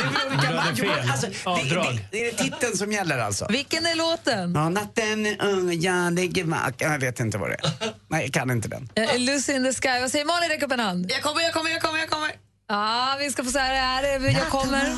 är 0.00 0.10
Veronica 0.10 0.50
Du 0.50 0.56
hade 0.56 0.70
Maggio. 0.70 0.84
fel. 0.84 1.10
Alltså, 1.10 1.26
det, 1.26 1.46
Avdrag. 1.50 1.94
det, 1.94 2.18
det 2.18 2.28
är 2.28 2.32
titeln 2.32 2.76
som 2.76 2.92
gäller 2.92 3.18
alltså. 3.18 3.46
Vilken 3.50 3.86
är 3.86 3.94
låten? 3.94 4.52
Ja, 4.54 4.68
natten 4.68 5.26
är 5.26 5.42
ung, 5.44 5.80
jag 5.80 6.12
ligger 6.12 6.44
vaken. 6.44 6.92
Jag 6.92 6.98
vet 6.98 7.20
inte 7.20 7.38
vad 7.38 7.50
det 7.50 7.54
är. 7.54 7.72
Nej, 8.08 8.24
jag 8.24 8.32
kan 8.34 8.50
inte 8.50 8.68
den. 8.68 8.88
Eh, 8.94 9.18
Lucy 9.18 9.52
in 9.52 9.64
the 9.64 9.72
sky. 9.72 10.00
Vad 10.00 10.10
säger 10.10 10.24
Malin? 10.24 10.48
Räck 10.48 10.62
upp 10.62 10.72
en 10.72 10.80
hand. 10.80 11.10
Jag 11.12 11.22
kommer, 11.22 11.42
jag 11.42 11.52
kommer, 11.52 11.70
jag 11.70 11.82
kommer, 11.82 11.98
jag 11.98 12.10
kommer. 12.10 12.30
Ja, 12.68 13.16
vi 13.20 13.30
ska 13.30 13.44
få 13.44 13.50
se 13.50 13.58
här. 13.58 14.02
Är 14.04 14.18
det 14.18 14.30
jag 14.30 14.48
kommer. 14.48 14.96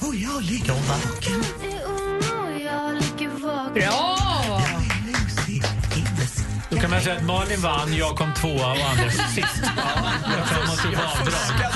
Och 0.00 0.14
jag 0.14 0.42
ligger 0.42 0.72
vaken. 0.72 1.44
Bra! 3.74 4.18
Då 6.70 6.76
kan 6.76 6.90
man 6.90 7.00
säga 7.00 7.16
att 7.16 7.24
Malin 7.24 7.60
vann, 7.60 7.96
jag 7.96 8.16
kom 8.16 8.34
tvåa 8.34 8.72
och 8.72 8.90
Anders 8.90 9.12
sist. 9.34 9.62
Jag 10.84 11.00
avdrag. 11.04 11.72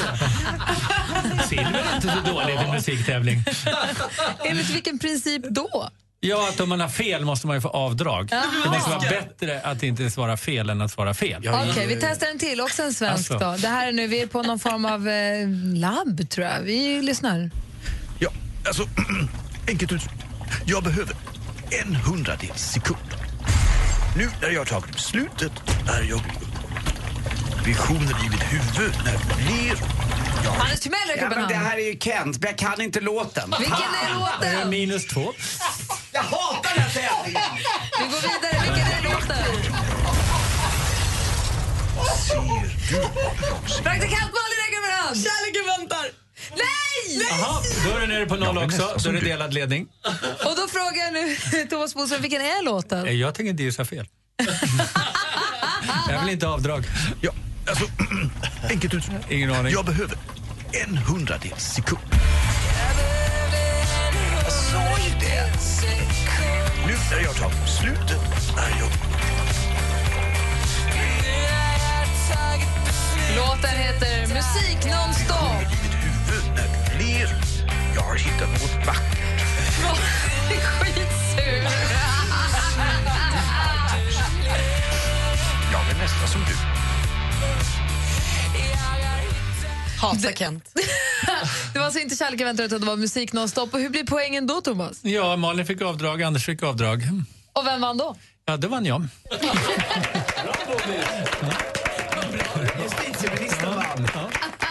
Silver 1.48 1.84
är 1.92 1.96
inte 1.96 2.08
så 2.08 2.32
dåligt 2.32 2.60
i 2.68 2.70
musiktävling. 2.72 3.44
Enligt 4.44 4.70
vilken 4.70 4.98
princip 4.98 5.42
då? 5.50 5.88
Ja, 6.20 6.48
att 6.48 6.60
om 6.60 6.68
man 6.68 6.80
har 6.80 6.88
fel 6.88 7.24
måste 7.24 7.46
man 7.46 7.56
ju 7.56 7.60
få 7.60 7.68
avdrag. 7.68 8.28
Jaha. 8.30 8.42
Det 8.64 8.70
måste 8.70 8.90
vara 8.90 9.00
bättre 9.00 9.60
att 9.60 9.82
inte 9.82 10.10
svara 10.10 10.36
fel 10.36 10.70
än 10.70 10.80
att 10.80 10.92
svara 10.92 11.14
fel. 11.14 11.48
Okej, 11.70 11.86
vi 11.86 11.96
testar 12.00 12.26
en 12.26 12.38
till. 12.38 12.60
Också 12.60 12.82
en 12.82 12.94
svensk 12.94 13.30
Alltså. 13.30 13.46
då. 13.46 13.56
Det 13.56 13.68
här 13.68 13.88
är 13.88 13.92
nu, 13.92 14.06
vi 14.06 14.20
är 14.22 14.26
på 14.26 14.42
någon 14.42 14.58
form 14.58 14.84
av 14.84 15.08
eh, 15.08 15.48
labb 15.80 16.30
tror 16.30 16.46
jag. 16.46 16.60
Vi 16.60 17.02
lyssnar. 17.02 17.50
Ja, 18.62 18.68
alltså, 18.68 18.88
enkelt 19.68 19.92
uttryckt. 19.92 20.14
Jag 20.66 20.82
behöver 20.84 21.14
en 21.70 21.94
hundradels 21.94 22.62
sekund. 22.62 22.98
Nu 24.16 24.30
när 24.42 24.50
jag 24.50 24.60
har 24.60 24.64
tagit 24.66 24.92
beslutet 24.92 25.52
är 25.88 26.02
jag 26.02 26.20
visionen 27.64 28.16
i 28.26 28.28
mitt 28.30 28.42
huvud 28.52 28.94
när 29.04 29.12
det 29.12 29.34
blir... 29.36 29.76
Anders 30.60 30.80
Timell 30.80 30.98
räcker 31.08 31.22
Ja, 31.22 31.28
men 31.36 31.48
det 31.48 31.54
här 31.54 31.78
är 31.78 31.92
ju 31.92 31.98
Kent, 31.98 32.38
men 32.40 32.50
jag 32.50 32.58
kan 32.58 32.80
inte 32.80 33.00
låten. 33.00 33.54
Vilken 33.58 33.76
är 33.76 34.14
låten? 34.20 34.70
Minus 34.70 35.06
två. 35.06 35.32
Jag 36.12 36.22
hatar 36.22 36.74
den 36.74 36.82
här 36.82 36.90
tävlingen! 36.90 37.42
Vi 37.98 38.04
går 38.04 38.20
vidare. 38.20 38.62
Vilken 38.62 38.86
är 38.92 39.02
låten? 39.02 39.72
Praktikant 43.82 44.30
Malin 44.36 44.58
räcker 44.62 44.78
upp 44.78 44.86
en 44.90 45.04
hand. 45.04 45.16
Kärleken 45.16 45.66
väntar. 45.66 46.06
Nej! 46.50 46.91
Jaha, 47.30 47.62
då 47.84 47.96
är 47.96 48.00
det 48.00 48.06
nere 48.06 48.26
på 48.26 48.36
noll 48.36 48.58
också. 48.58 48.96
Då 49.04 49.08
är 49.08 49.12
det 49.12 49.20
delad 49.20 49.54
ledning. 49.54 49.86
Och 50.44 50.56
då 50.56 50.68
frågar 50.68 51.04
jag 51.04 51.12
nu 51.12 51.36
Thomas 51.70 51.94
Bodström, 51.94 52.22
vilken 52.22 52.40
är 52.40 52.64
låten? 52.64 53.04
Nej, 53.04 53.20
Jag 53.20 53.34
tänker 53.34 53.50
inte 53.50 53.62
gissa 53.62 53.84
fel. 53.84 54.06
Jag 56.08 56.20
vill 56.20 56.32
inte 56.32 56.46
ha 56.46 56.54
avdrag. 56.54 56.84
Ja, 57.20 57.32
alltså, 57.68 57.84
enkelt 58.70 58.94
uttryckt. 58.94 59.30
Ingen 59.30 59.52
aning. 59.52 59.72
Jag 59.72 59.84
behöver 59.84 60.16
en 60.72 60.96
hundradels 60.96 61.64
sekund. 61.64 62.00
Jag 64.42 64.52
sa 64.52 64.98
ju 64.98 65.10
det. 65.20 65.52
Nu 66.86 66.94
när 67.10 67.20
jag 67.22 67.28
har 67.28 67.34
tagit 67.34 67.64
beslutet 67.64 68.20
är 68.58 68.78
jag... 68.80 68.90
Låten 73.36 73.70
heter 73.78 74.20
Musik 74.34 74.84
nonstop. 74.90 75.81
Jag 77.94 78.02
har 78.02 78.16
hittat 78.16 78.48
något 78.50 78.86
vackert. 78.86 79.40
Skitsur. 80.80 81.62
Jag 85.72 85.90
är 85.90 85.98
nästan 85.98 86.28
som 86.28 86.40
du. 86.40 86.54
Hatar 90.00 90.32
Kent. 90.32 90.64
Det 91.72 91.78
var 91.78 91.86
alltså 91.86 92.00
inte 92.00 92.16
kärleken 92.16 92.46
väntar 92.46 92.64
utan 92.64 92.80
det 92.80 92.86
var 92.86 92.96
musik 92.96 93.32
nonstop. 93.32 93.74
Och 93.74 93.80
hur 93.80 93.88
blir 93.88 94.04
poängen 94.06 94.46
då 94.46 94.60
Thomas? 94.60 95.04
Ja, 95.04 95.36
Malin 95.36 95.66
fick 95.66 95.82
avdrag, 95.82 96.22
Anders 96.22 96.46
fick 96.46 96.62
avdrag. 96.62 97.02
Och 97.52 97.66
vem 97.66 97.80
vann 97.80 97.96
då? 97.96 98.16
Ja, 98.44 98.56
det 98.56 98.68
vann 98.68 98.86
jag. 98.86 99.06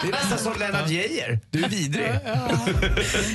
Det 0.02 0.08
är 0.08 0.12
nästan 0.12 0.38
som 0.38 0.52
Lennart 0.58 0.90
Geijer. 0.90 1.40
Du 1.50 1.64
är 1.64 1.68
vidrig. 1.68 2.10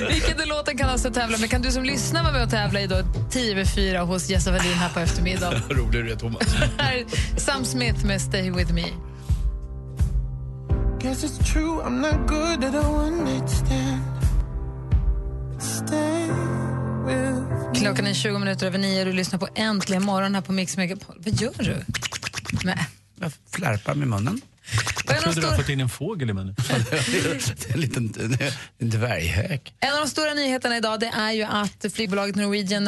Vilken 0.08 0.40
är 0.40 0.46
låten 0.46 0.78
kan 0.78 0.90
alltså 0.90 1.10
tävla 1.10 1.38
med? 1.38 1.50
Kan 1.50 1.62
du 1.62 1.70
som 1.70 1.84
lyssnar 1.84 2.22
vara 2.22 2.32
med 2.32 2.42
och 2.42 2.50
tävla 2.50 2.80
i 2.80 2.86
då 2.86 3.02
10 3.30 3.52
över 3.52 3.64
4 3.64 4.00
hos 4.00 4.30
Jessa 4.30 4.50
Wallin 4.52 4.72
här 4.72 4.88
på 4.88 5.00
eftermiddagen? 5.00 5.62
Rolig 5.68 6.04
du 6.04 6.12
är, 6.12 6.16
Thomas. 6.16 6.54
Här 6.78 6.94
är 6.94 7.04
Sam 7.40 7.64
Smith 7.64 8.06
med 8.06 8.20
Stay 8.20 8.50
With 8.50 8.72
Me. 8.72 8.84
Guess 11.00 11.24
it's 11.24 11.52
true, 11.52 11.82
I'm 11.82 12.00
not 12.00 12.28
good 12.28 12.64
at 12.64 12.84
one 12.84 13.24
night 13.24 13.50
stand. 13.50 14.02
Stay 15.60 16.26
with 17.06 17.80
Klockan 17.80 18.06
är 18.06 18.14
20 18.14 18.38
minuter 18.38 18.66
över 18.66 18.78
nio 18.78 19.00
och 19.00 19.06
du 19.06 19.12
lyssnar 19.12 19.38
på 19.38 19.48
Äntligen 19.54 20.02
morgon 20.04 20.34
här 20.34 20.42
på 20.42 20.52
Mix 20.52 20.76
Megapol. 20.76 21.16
Vad 21.24 21.34
gör 21.34 21.52
du? 21.58 21.84
Nej. 22.64 22.88
Jag 23.20 23.32
flärpar 23.50 23.94
med 23.94 24.08
munnen. 24.08 24.40
Jag 25.08 25.22
trodde 25.22 25.40
du 25.40 25.46
hade 25.46 25.58
fått 25.58 25.68
in 25.68 25.80
en 25.80 25.88
fågel 25.88 26.30
i 26.30 26.32
munnen. 26.32 26.54
en 27.74 27.80
liten 27.80 28.36
en 28.78 28.90
dvärghök. 28.90 29.74
En 29.80 29.94
av 29.94 30.00
de 30.00 30.08
stora 30.08 30.34
nyheterna 30.34 30.76
idag 30.76 31.00
det 31.00 31.06
är 31.06 31.32
ju 31.32 31.42
att 31.42 31.86
flygbolaget 31.92 32.36
Norwegian 32.36 32.86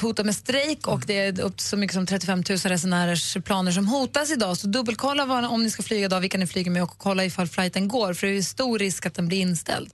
hotar 0.00 0.24
med 0.24 0.36
strejk 0.36 0.86
och 0.86 1.02
det 1.06 1.18
är 1.18 1.40
upp 1.40 1.60
så 1.60 1.76
mycket 1.76 1.94
som 1.94 2.06
35 2.06 2.42
000 2.48 2.58
resenärers 2.58 3.36
planer 3.44 3.72
som 3.72 3.88
hotas 3.88 4.30
idag. 4.30 4.56
Så 4.56 4.66
dubbelkolla 4.66 5.24
vad, 5.24 5.44
om 5.44 5.64
ni 5.64 5.70
ska 5.70 5.82
flyga 5.82 6.04
idag, 6.04 6.20
vilka 6.20 6.38
ni 6.38 6.46
flyger 6.46 6.70
med 6.70 6.82
och 6.82 6.98
kolla 6.98 7.24
ifall 7.24 7.48
flighten 7.48 7.88
går 7.88 8.14
för 8.14 8.26
det 8.26 8.38
är 8.38 8.42
stor 8.42 8.78
risk 8.78 9.06
att 9.06 9.14
den 9.14 9.28
blir 9.28 9.40
inställd. 9.40 9.90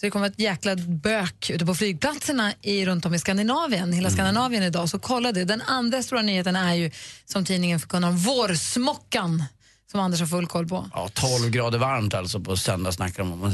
Så 0.00 0.06
det 0.06 0.10
kommer 0.10 0.26
ett 0.26 0.38
jäkla 0.38 0.76
bök 0.76 1.50
ute 1.50 1.66
på 1.66 1.74
flygplatserna 1.74 2.52
i, 2.62 2.86
runt 2.86 3.06
om 3.06 3.14
i 3.14 3.18
Skandinavien, 3.18 3.92
hela 3.92 4.10
Skandinavien 4.10 4.62
idag. 4.62 4.88
Så 4.88 4.98
kolla 4.98 5.32
det. 5.32 5.44
Den 5.44 5.62
andra 5.62 6.02
stora 6.02 6.22
nyheten 6.22 6.56
är 6.56 6.74
ju 6.74 6.90
som 7.24 7.44
tidningen 7.44 7.80
förkunnar 7.80 8.10
vårsmockan 8.10 9.44
som 9.90 10.00
Anders 10.00 10.20
har 10.20 10.26
full 10.26 10.46
koll 10.46 10.68
på. 10.68 10.90
Ja, 10.94 11.08
12 11.14 11.50
grader 11.50 11.78
varmt 11.78 12.14
alltså 12.14 12.40
på 12.40 12.56
söndag 12.56 12.92
snackar 12.92 13.22
de 13.22 13.32
om. 13.32 13.50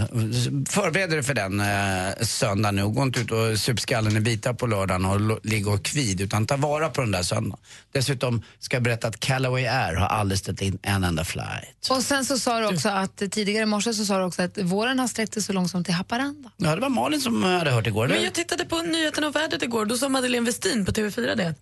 Förbered 0.69 1.11
dig 1.11 1.23
för 1.23 1.35
den 1.35 1.61
eh, 1.61 2.25
söndag 2.25 2.71
nu. 2.71 2.89
Gå 2.89 3.03
inte 3.03 3.21
ut 3.21 3.31
och 3.31 3.59
sup 3.59 3.81
skallen 3.81 4.17
i 4.17 4.21
bitar 4.21 4.53
på 4.53 4.67
lördagen 4.67 5.05
och 5.05 5.41
ligga 5.47 5.71
och 5.71 5.85
kvid 5.85 6.21
utan 6.21 6.47
ta 6.47 6.57
vara 6.57 6.89
på 6.89 7.01
den 7.01 7.11
där 7.11 7.23
söndagen. 7.23 7.65
Dessutom 7.93 8.43
ska 8.59 8.77
jag 8.77 8.83
berätta 8.83 9.09
att 9.09 9.21
Callaway 9.21 9.67
Air 9.67 9.95
har 9.95 10.07
aldrig 10.07 10.39
ställt 10.39 10.63
in 10.63 10.79
en 10.83 11.05
enda 11.05 11.25
flight. 11.25 11.89
Och 11.91 12.03
sen 12.03 12.25
så 12.25 12.39
sa 12.39 12.61
du 12.61 12.67
också 12.67 12.89
att 12.89 13.17
tidigare 13.17 13.63
i 13.63 13.67
morse 13.67 13.95
så 13.95 14.05
sa 14.05 14.19
du 14.19 14.25
också 14.25 14.43
att 14.43 14.59
våren 14.59 14.99
har 14.99 15.09
sträckt 15.09 15.35
sig 15.35 15.43
så 15.43 15.53
långt 15.53 15.71
som 15.71 15.85
till 15.85 15.95
Haparanda. 15.95 16.51
Ja, 16.57 16.75
det 16.75 16.81
var 16.81 16.89
Malin 16.89 17.21
som 17.21 17.43
hade 17.43 17.71
hört 17.71 17.87
igår. 17.87 18.09
Men 18.09 18.23
jag 18.23 18.33
tittade 18.33 18.65
på 18.65 18.83
nyheten 18.83 19.25
och 19.25 19.37
vädret 19.37 19.63
igår. 19.63 19.85
Då 19.85 19.97
sa 19.97 20.09
Madeleine 20.09 20.47
Westin 20.47 20.85
på 20.85 20.93
TV4 20.93 21.37
det. 21.37 21.55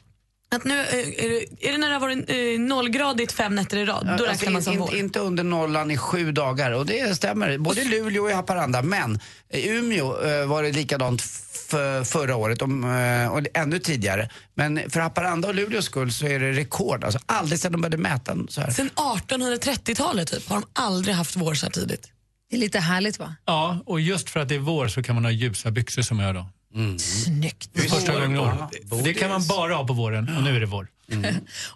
Att 0.52 0.64
nu, 0.64 0.80
eh, 0.80 1.24
är, 1.24 1.28
det, 1.28 1.68
är 1.68 1.72
det 1.72 1.78
när 1.78 1.88
det 1.88 1.94
har 1.94 2.00
varit 2.00 2.30
eh, 2.30 2.60
nollgradigt 2.60 3.32
fem 3.32 3.54
nätter 3.54 3.76
i 3.76 3.84
rad? 3.84 4.14
Då 4.18 4.26
Alltså, 4.26 4.50
man 4.50 4.62
som 4.62 4.72
in, 4.72 4.78
vår. 4.78 4.94
Inte 4.94 5.20
under 5.20 5.44
nollan 5.44 5.90
i 5.90 5.96
sju 5.96 6.32
dagar 6.32 6.70
och 6.72 6.86
det 6.86 7.16
stämmer. 7.16 7.58
Både 7.58 7.80
i 7.80 7.84
Luleå 7.84 8.22
och 8.22 8.30
i 8.30 8.32
Haparanda. 8.32 8.82
Men 8.82 9.20
i 9.52 9.68
Umeå 9.68 10.24
eh, 10.24 10.46
var 10.46 10.62
det 10.62 10.72
likadant 10.72 11.22
förra 12.04 12.36
året 12.36 12.62
om, 12.62 12.84
och 13.32 13.40
ännu 13.54 13.78
tidigare. 13.78 14.30
Men 14.54 14.90
för 14.90 15.00
Haparanda 15.00 15.48
och 15.48 15.54
Luleås 15.54 15.84
skull 15.84 16.12
så 16.12 16.26
är 16.26 16.40
det 16.40 16.52
rekord. 16.52 17.04
Alltså 17.04 17.18
aldrig 17.26 17.58
sedan 17.60 17.72
de 17.72 17.80
började 17.80 17.96
mäta 17.96 18.36
så 18.48 18.60
här. 18.60 18.70
Sen 18.70 18.90
1830-talet 18.90 20.30
typ, 20.30 20.48
har 20.48 20.56
de 20.60 20.66
aldrig 20.72 21.14
haft 21.14 21.36
vår 21.36 21.54
så 21.54 21.66
här 21.66 21.70
tidigt. 21.70 22.10
Det 22.50 22.56
är 22.56 22.60
lite 22.60 22.78
härligt 22.78 23.18
va? 23.18 23.34
Ja, 23.44 23.82
och 23.86 24.00
just 24.00 24.30
för 24.30 24.40
att 24.40 24.48
det 24.48 24.54
är 24.54 24.58
vår 24.58 24.88
så 24.88 25.02
kan 25.02 25.14
man 25.14 25.24
ha 25.24 25.32
ljusa 25.32 25.70
byxor 25.70 26.02
som 26.02 26.18
jag 26.18 26.34
då. 26.34 26.46
Snyggt. 26.98 27.70
För 27.74 27.88
första 27.88 28.12
gången 28.12 28.38
år. 28.38 28.68
Det 29.04 29.14
kan 29.14 29.30
man 29.30 29.46
bara 29.46 29.74
ha 29.74 29.86
på 29.86 29.92
våren 29.92 30.36
och 30.36 30.42
nu 30.42 30.56
är 30.56 30.60
det 30.60 30.66
vår. 30.66 30.88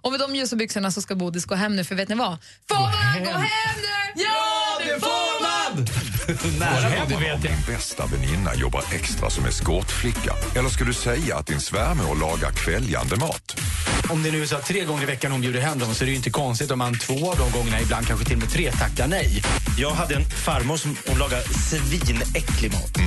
Och 0.00 0.10
med 0.10 0.20
de 0.20 0.36
ljusa 0.36 0.56
byxorna 0.56 0.90
så 0.90 1.02
ska 1.02 1.14
Bodis 1.14 1.44
gå 1.44 1.54
hem 1.54 1.76
nu, 1.76 1.84
för 1.84 1.94
vet 1.94 2.08
ni 2.08 2.14
vad? 2.14 2.36
Får 2.68 2.76
man 2.80 3.24
gå 3.24 3.30
hem 3.30 3.76
nu? 3.76 4.22
Ja, 4.22 4.78
det 4.84 5.00
får 5.00 5.42
man! 5.42 5.86
Det 7.08 7.16
vet 7.16 7.28
jag. 7.28 7.40
Din 7.40 7.74
bästa 7.74 8.06
väninna 8.06 8.54
jobbar 8.54 8.84
extra 8.92 9.30
som 9.30 9.46
eskortflicka. 9.46 10.34
Eller 10.54 10.68
ska 10.68 10.84
du 10.84 10.94
säga 10.94 11.36
att 11.36 11.46
din 11.46 11.60
svärmor 11.60 12.16
lagar 12.16 12.50
kväljande 12.50 13.16
mat? 13.16 13.60
Om 14.08 14.22
det 14.22 14.30
nu 14.30 14.42
är 14.42 14.46
så 14.46 14.56
att 14.56 14.66
tre 14.66 14.84
gånger 14.84 15.02
i 15.02 15.06
veckan 15.06 15.32
hon 15.32 15.40
bjuder 15.40 15.60
hem 15.60 15.78
dem 15.78 15.94
så 15.94 16.04
är 16.04 16.06
det 16.06 16.10
ju 16.10 16.16
inte 16.16 16.30
konstigt 16.30 16.70
om 16.70 16.78
man 16.78 16.98
två 16.98 17.30
av 17.30 17.38
de 17.38 17.58
gångerna, 17.58 17.80
ibland 17.80 18.06
kanske 18.06 18.26
till 18.26 18.34
och 18.34 18.42
med 18.42 18.50
tre, 18.50 18.72
tackar 18.72 19.08
nej. 19.08 19.42
Jag 19.78 19.90
hade 19.90 20.14
en 20.14 20.24
farmor 20.24 20.76
som 20.76 20.96
hon 21.06 21.18
lagade 21.18 21.42
svinäcklig 21.42 22.72
mat. 22.72 22.98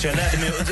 Så 0.00 0.06
jag 0.06 0.16
lärde 0.16 0.38
mig... 0.38 0.50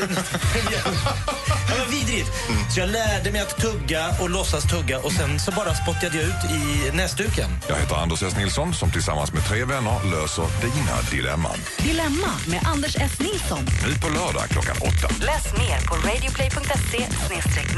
ja, 0.72 1.74
men 1.78 1.90
vidrigt. 1.90 2.30
Så 2.74 2.80
jag 2.80 2.88
lärde 2.88 3.32
mig 3.32 3.40
att 3.40 3.56
tugga 3.56 4.08
och 4.20 4.30
låtsas 4.30 4.64
tugga 4.64 4.98
och 4.98 5.12
sen 5.12 5.40
så 5.40 5.52
bara 5.52 5.74
spottade 5.74 6.16
jag 6.16 6.24
ut 6.24 6.50
i 6.50 6.96
näsduken. 6.96 7.50
Jag 7.68 7.76
heter 7.76 7.96
Anders 7.96 8.22
S. 8.22 8.36
Nilsson 8.36 8.74
som 8.74 8.90
tillsammans 8.90 9.32
med 9.32 9.44
tre 9.44 9.64
vänner 9.64 10.10
löser 10.10 10.46
dina 10.60 11.10
dilemman. 11.10 11.58
Dilemma 11.82 12.28
med 12.50 12.60
Anders 12.64 12.96
S. 12.96 13.20
Nilsson. 13.20 13.58
Nu 13.86 13.94
på 13.94 14.08
lördag 14.08 14.48
klockan 14.48 14.76
åtta. 14.82 15.14
Läs 15.20 15.52
mer 15.52 15.86
på 15.88 16.08
radioplay.se 16.08 17.06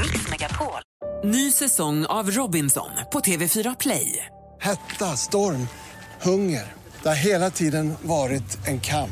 mixmegapol. 0.01 0.81
Ny 1.25 1.53
säsong 1.53 2.07
av 2.07 2.31
Robinson 2.31 2.91
på 3.13 3.21
TV4 3.21 3.77
Play. 3.81 4.27
Hetta, 4.61 5.17
storm, 5.17 5.69
hunger. 6.23 6.73
Det 7.03 7.09
har 7.09 7.17
hela 7.17 7.51
tiden 7.51 7.95
varit 8.03 8.67
en 8.67 8.81
kamp. 8.81 9.11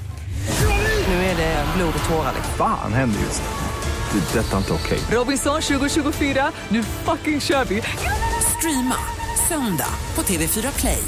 Nu 1.09 1.15
är 1.15 1.37
det 1.37 1.65
blod 1.77 1.95
och 2.03 2.09
tårar. 2.09 2.33
Fan 2.59 2.93
händer 2.93 3.21
just 3.21 3.43
nu. 3.43 4.21
Det. 4.21 4.39
är 4.39 4.43
Detta 4.43 4.53
är 4.53 4.59
inte 4.59 4.73
okej. 4.73 4.99
Robinson 5.11 5.63
2024, 5.63 6.53
nu 6.69 6.83
fucking 6.83 7.41
kör 7.41 7.65
vi! 7.65 7.83
Streama 8.59 8.97
söndag 9.49 9.91
på 10.15 10.23
TV4 10.23 10.81
Play. 10.81 11.03